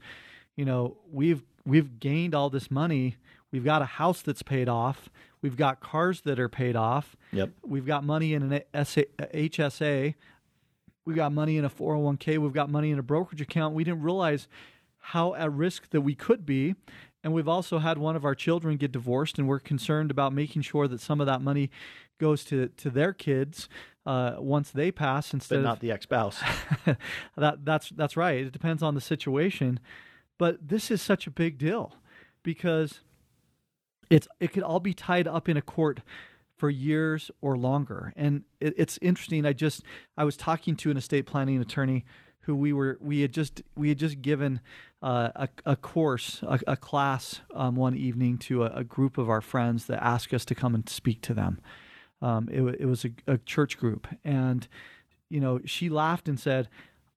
you 0.56 0.64
know, 0.64 0.98
we've 1.12 1.44
we've 1.66 2.00
gained 2.00 2.34
all 2.34 2.50
this 2.50 2.72
money. 2.72 3.18
We've 3.52 3.66
got 3.66 3.82
a 3.82 3.86
house 3.86 4.22
that's 4.22 4.42
paid 4.42 4.70
off. 4.70 5.10
We've 5.46 5.56
got 5.56 5.80
cars 5.80 6.22
that 6.22 6.40
are 6.40 6.50
paid 6.50 6.76
off. 6.76 7.16
Yep. 7.32 7.52
We've 7.62 7.86
got 7.86 8.04
money 8.04 8.34
in 8.34 8.52
an 8.52 8.62
HSA. 8.74 10.16
We've 11.06 11.16
got 11.16 11.34
money 11.34 11.58
in 11.58 11.66
a 11.66 11.70
401k. 11.70 12.40
We've 12.40 12.52
got 12.52 12.72
money 12.72 12.90
in 12.90 12.98
a 12.98 13.04
brokerage 13.04 13.42
account. 13.42 13.76
We 13.76 13.84
didn't 13.84 14.02
realize 14.02 14.48
how 14.98 15.36
at 15.36 15.52
risk 15.52 15.92
that 15.92 16.02
we 16.02 16.16
could 16.16 16.48
be. 16.48 16.74
And 17.24 17.32
we've 17.32 17.48
also 17.48 17.78
had 17.78 18.00
one 18.00 18.16
of 18.16 18.26
our 18.26 18.34
children 18.34 18.78
get 18.78 18.92
divorced, 18.92 19.38
and 19.38 19.48
we're 19.48 19.60
concerned 19.60 20.10
about 20.10 20.34
making 20.34 20.64
sure 20.64 20.88
that 20.88 21.00
some 21.00 21.22
of 21.22 21.28
that 21.28 21.44
money 21.44 21.70
goes 22.18 22.44
to, 22.46 22.70
to 22.70 22.90
their 22.90 23.14
kids 23.14 23.70
uh, 24.08 24.38
once 24.40 24.72
they 24.72 24.92
pass 24.92 25.32
instead 25.32 25.58
but 25.58 25.62
not 25.62 25.74
of, 25.74 25.80
the 25.82 25.92
ex-spouse. 25.92 26.42
that 27.38 27.64
that's 27.64 27.90
that's 27.90 28.18
right. 28.18 28.46
It 28.46 28.52
depends 28.52 28.82
on 28.82 28.96
the 28.96 29.02
situation, 29.02 29.80
but 30.40 30.68
this 30.68 30.90
is 30.90 31.04
such 31.04 31.28
a 31.28 31.32
big 31.32 31.60
deal 31.60 31.94
because 32.42 33.02
it's 34.10 34.28
it 34.40 34.54
could 34.54 34.64
all 34.64 34.80
be 34.80 34.94
tied 34.94 35.28
up 35.28 35.50
in 35.50 35.58
a 35.58 35.62
court 35.62 36.02
for 36.58 36.70
years 36.70 37.32
or 37.42 37.58
longer. 37.58 38.14
And 38.16 38.44
it, 38.60 38.74
it's 38.78 38.98
interesting. 39.02 39.46
I 39.46 39.54
just 39.54 39.84
I 40.18 40.24
was 40.24 40.38
talking 40.38 40.76
to 40.78 40.92
an 40.92 40.98
estate 40.98 41.26
planning 41.26 41.60
attorney 41.62 42.06
who 42.42 42.56
we 42.56 42.74
were 42.74 42.98
we 43.02 43.22
had 43.22 43.34
just 43.34 43.62
we 43.76 43.90
had 43.90 43.98
just 43.98 44.22
given 44.22 44.62
uh, 45.02 45.30
a, 45.36 45.50
a 45.66 45.76
course 45.76 46.42
a, 46.44 46.60
a 46.68 46.78
class 46.78 47.42
um, 47.54 47.76
one 47.76 47.96
evening 47.96 48.38
to 48.38 48.64
a, 48.64 48.68
a, 48.78 48.84
group 48.84 49.18
of 49.18 49.30
our 49.30 49.42
friends 49.42 49.86
that 49.88 50.04
asked 50.04 50.34
us 50.34 50.46
to 50.46 50.56
come 50.56 50.74
and 50.74 50.88
speak 50.88 51.22
to 51.22 51.34
them 51.34 51.60
um, 52.22 52.50
it, 52.52 52.62
it, 52.80 52.86
was 52.86 53.06
a, 53.06 53.12
a 53.28 53.38
church 53.38 53.78
group, 53.78 54.08
and 54.24 54.68
you 55.30 55.40
know, 55.40 55.60
she 55.66 55.90
laughed 55.90 56.28
and 56.28 56.40
said, 56.40 56.70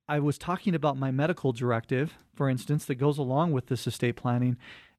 "I 0.09 0.19
was 0.19 0.39
talking 0.39 0.75
about 0.75 0.99
my 0.99 1.11
medical 1.11 1.53
directive, 1.53 2.15
for 2.35 2.49
instance, 2.49 2.85
that 2.87 2.97
goes 2.97 3.19
along 3.19 3.53
with 3.53 3.67
this 3.67 3.87
estate 3.87 4.17
planning, 4.17 4.57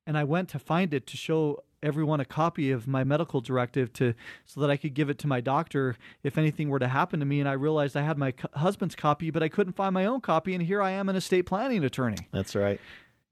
and 0.07 0.17
I 0.17 0.23
went 0.23 0.49
to 0.49 0.59
find 0.59 0.93
it 0.93 1.05
to 1.07 1.17
show 1.17 1.63
everyone 1.81 2.19
a 2.19 2.25
copy 2.25 2.71
of 2.71 2.87
my 2.87 3.03
medical 3.03 3.41
directive 3.41 3.91
to 3.93 4.13
so 4.45 4.61
that 4.61 4.69
I 4.69 4.77
could 4.77 4.93
give 4.93 5.09
it 5.09 5.17
to 5.19 5.27
my 5.27 5.41
doctor 5.41 5.95
if 6.23 6.37
anything 6.37 6.69
were 6.69 6.79
to 6.79 6.87
happen 6.87 7.19
to 7.19 7.25
me 7.25 7.39
and 7.39 7.47
I 7.47 7.53
realized 7.53 7.95
I 7.95 8.01
had 8.01 8.17
my 8.17 8.31
co- 8.31 8.49
husband's 8.53 8.95
copy 8.95 9.31
but 9.31 9.43
I 9.43 9.49
couldn't 9.49 9.73
find 9.73 9.93
my 9.93 10.05
own 10.05 10.21
copy 10.21 10.53
and 10.53 10.63
here 10.63 10.81
I 10.81 10.91
am 10.91 11.09
an 11.09 11.15
estate 11.15 11.45
planning 11.45 11.83
attorney. 11.83 12.27
That's 12.31 12.55
right. 12.55 12.79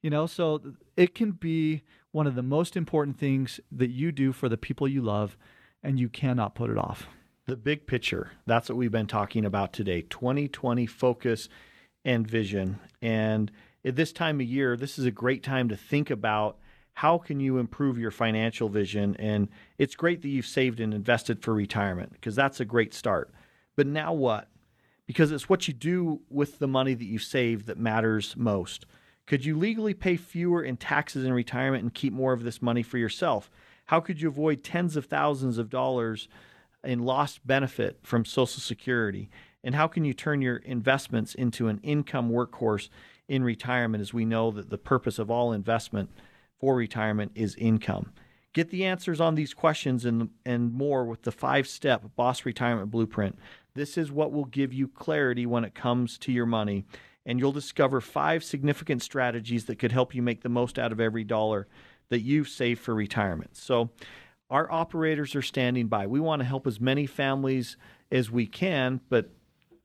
You 0.02 0.10
know, 0.10 0.28
so 0.28 0.62
it 0.96 1.16
can 1.16 1.32
be 1.32 1.84
one 2.12 2.28
of 2.28 2.36
the 2.36 2.44
most 2.44 2.78
important 2.78 3.20
things 3.20 3.60
that 3.72 3.90
you 3.90 4.12
do 4.12 4.32
for 4.32 4.50
the 4.50 4.58
people 4.58 4.88
you 4.88 5.02
love 5.02 5.38
and 5.84 6.00
you 6.00 6.10
cannot 6.10 6.56
put 6.56 6.70
it 6.70 6.78
off. 6.78 7.08
The 7.46 7.56
big 7.56 7.88
picture. 7.88 8.32
That's 8.46 8.70
what 8.70 8.78
we've 8.78 8.92
been 8.92 9.08
talking 9.08 9.46
about 9.46 9.74
today 9.74 10.02
2020 10.02 10.86
focus 10.86 11.50
and 12.04 12.28
vision. 12.28 12.80
And 13.02 13.52
at 13.86 13.96
this 13.96 14.12
time 14.12 14.40
of 14.40 14.48
year, 14.48 14.76
this 14.76 14.98
is 14.98 15.06
a 15.06 15.12
great 15.12 15.44
time 15.44 15.70
to 15.70 15.78
think 15.78 16.10
about 16.10 16.58
how 16.98 17.20
can 17.20 17.40
you 17.40 17.60
improve 17.60 18.00
your 18.00 18.10
financial 18.10 18.70
vision 18.70 19.16
and 19.20 19.50
it's 19.78 19.94
great 19.94 20.24
that 20.24 20.30
you've 20.30 20.48
saved 20.48 20.80
and 20.80 20.96
invested 20.96 21.44
for 21.44 21.54
retirement 21.54 22.12
because 22.12 22.36
that's 22.36 22.60
a 22.60 22.66
great 22.66 22.92
start. 22.92 23.32
But 23.76 23.86
now 23.86 24.14
what? 24.14 24.48
Because 25.06 25.32
it's 25.32 25.48
what 25.48 25.68
you 25.68 25.76
do 25.76 26.22
with 26.28 26.58
the 26.58 26.68
money 26.68 26.96
that 26.96 27.06
you 27.06 27.20
save 27.20 27.68
that 27.68 27.78
matters 27.78 28.34
most. 28.36 28.88
Could 29.28 29.46
you 29.46 29.56
legally 29.56 29.94
pay 29.94 30.16
fewer 30.16 30.64
in 30.64 30.76
taxes 30.76 31.24
in 31.24 31.34
retirement 31.34 31.84
and 31.84 31.94
keep 31.94 32.14
more 32.14 32.34
of 32.34 32.42
this 32.42 32.64
money 32.64 32.82
for 32.82 32.98
yourself? 32.98 33.52
How 33.86 34.00
could 34.00 34.20
you 34.20 34.30
avoid 34.30 34.64
tens 34.64 34.96
of 34.96 35.06
thousands 35.06 35.60
of 35.60 35.70
dollars 35.70 36.28
in 36.84 37.06
lost 37.06 37.46
benefit 37.46 38.00
from 38.02 38.26
Social 38.26 38.60
Security? 38.60 39.30
And 39.64 39.76
how 39.76 39.86
can 39.86 40.04
you 40.04 40.16
turn 40.16 40.42
your 40.42 40.58
investments 40.58 41.36
into 41.36 41.68
an 41.68 41.80
income 41.84 42.32
workhorse 42.32 42.90
in 43.28 43.44
retirement, 43.44 44.02
as 44.02 44.16
we 44.16 44.26
know 44.26 44.50
that 44.50 44.72
the 44.72 44.80
purpose 44.80 45.20
of 45.20 45.30
all 45.30 45.54
investment 45.54 46.10
for 46.60 46.76
retirement 46.76 47.32
is 47.36 47.56
income? 47.56 48.14
Get 48.54 48.70
the 48.72 48.86
answers 48.86 49.22
on 49.22 49.36
these 49.36 49.54
questions 49.54 50.06
and, 50.06 50.30
and 50.46 50.74
more 50.74 51.06
with 51.06 51.24
the 51.24 51.32
five 51.32 51.68
step 51.68 52.04
Boss 52.16 52.46
Retirement 52.46 52.90
Blueprint. 52.90 53.38
This 53.76 53.98
is 53.98 54.12
what 54.12 54.32
will 54.32 54.46
give 54.46 54.74
you 54.74 54.88
clarity 54.88 55.46
when 55.46 55.64
it 55.64 55.76
comes 55.76 56.18
to 56.20 56.32
your 56.32 56.48
money, 56.48 56.86
and 57.26 57.40
you'll 57.40 57.52
discover 57.52 58.02
five 58.02 58.44
significant 58.44 59.04
strategies 59.04 59.66
that 59.66 59.78
could 59.78 59.92
help 59.92 60.16
you 60.16 60.24
make 60.24 60.42
the 60.42 60.50
most 60.50 60.80
out 60.80 60.92
of 60.92 61.00
every 61.00 61.24
dollar 61.24 61.68
that 62.10 62.22
you've 62.22 62.50
saved 62.50 62.82
for 62.82 62.96
retirement. 62.96 63.56
So, 63.56 63.92
our 64.50 64.72
operators 64.72 65.36
are 65.36 65.42
standing 65.42 65.88
by. 65.88 66.08
We 66.08 66.22
want 66.22 66.40
to 66.40 66.48
help 66.48 66.66
as 66.66 66.80
many 66.80 67.06
families 67.06 67.76
as 68.12 68.32
we 68.32 68.48
can, 68.48 69.02
but 69.10 69.30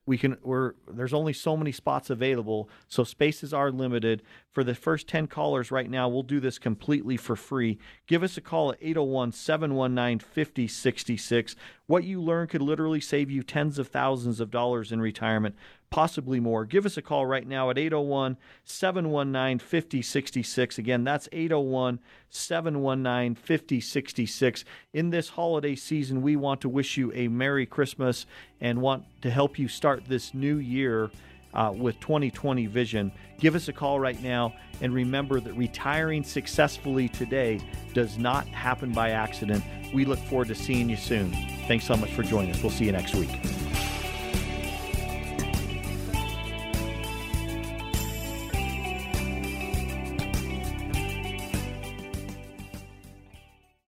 we 0.05 0.19
can 0.19 0.37
we're 0.43 0.73
there's 0.91 1.15
only 1.15 1.33
so 1.33 1.57
many 1.57 1.71
spots 1.71 2.11
available 2.11 2.69
so 2.89 3.05
spaces 3.05 3.55
are 3.55 3.71
limited. 3.71 4.23
For 4.51 4.65
the 4.65 4.75
first 4.75 5.07
10 5.09 5.29
callers 5.29 5.71
right 5.71 5.89
now 5.89 6.09
we'll 6.09 6.23
do 6.23 6.41
this 6.41 6.59
completely 6.59 7.17
for 7.17 7.37
free. 7.37 7.79
Give 8.07 8.23
us 8.23 8.37
a 8.37 8.41
call 8.41 8.73
at 8.73 8.81
801-719-5066 8.81 11.55
what 11.87 12.05
you 12.05 12.23
learn 12.23 12.47
could 12.47 12.63
literally 12.63 13.01
save 13.01 13.31
you 13.31 13.43
tens 13.43 13.79
of 13.79 13.89
thousands 13.89 14.41
of 14.41 14.51
dollars 14.51 14.93
in 14.93 15.01
retirement 15.01 15.57
possibly 15.93 16.41
more. 16.41 16.65
Give 16.65 16.87
us 16.87 16.97
a 16.97 17.03
call 17.03 17.27
right 17.27 17.47
now 17.47 17.69
at 17.71 17.79
801 17.79 18.39
719 18.65 19.59
5066. 19.59 20.79
Again, 20.79 21.05
that's 21.05 21.29
801 21.31 22.01
719 22.31 23.35
5066. 23.35 24.65
In 24.95 25.11
this 25.11 25.29
holiday 25.29 25.77
season, 25.77 26.23
we 26.23 26.35
want 26.35 26.63
to 26.63 26.69
wish 26.69 26.97
you 26.97 27.13
a 27.15 27.29
Merry 27.29 27.67
Christmas 27.67 28.27
and 28.61 28.81
want 28.81 29.05
to 29.21 29.31
help 29.31 29.59
you 29.59 29.69
start 29.69 30.05
this 30.07 30.33
new 30.33 30.57
year 30.57 31.11
uh, 31.55 31.71
with 31.77 32.01
2020 32.01 32.67
vision, 32.67 33.13
give 33.39 33.55
us 33.55 33.69
a 33.69 33.73
call 33.75 34.01
right 34.01 34.23
now. 34.23 34.55
And 34.81 34.95
remember 34.95 35.39
that 35.41 35.53
retiring 35.53 36.25
successfully 36.25 37.11
today 37.11 37.61
does 37.93 38.17
not 38.17 38.49
happen 38.49 38.93
by 38.93 39.11
accident. 39.11 39.63
We 39.93 40.07
look 40.07 40.19
forward 40.21 40.49
to 40.49 40.55
seeing 40.55 40.89
you 40.89 40.97
soon. 40.97 41.31
Thanks 41.69 41.85
so 41.85 41.95
much 41.95 42.13
for 42.13 42.23
joining 42.23 42.53
us. 42.53 42.63
We'll 42.63 42.73
see 42.73 42.87
you 42.87 42.93
next 42.93 43.15
week. 43.15 43.31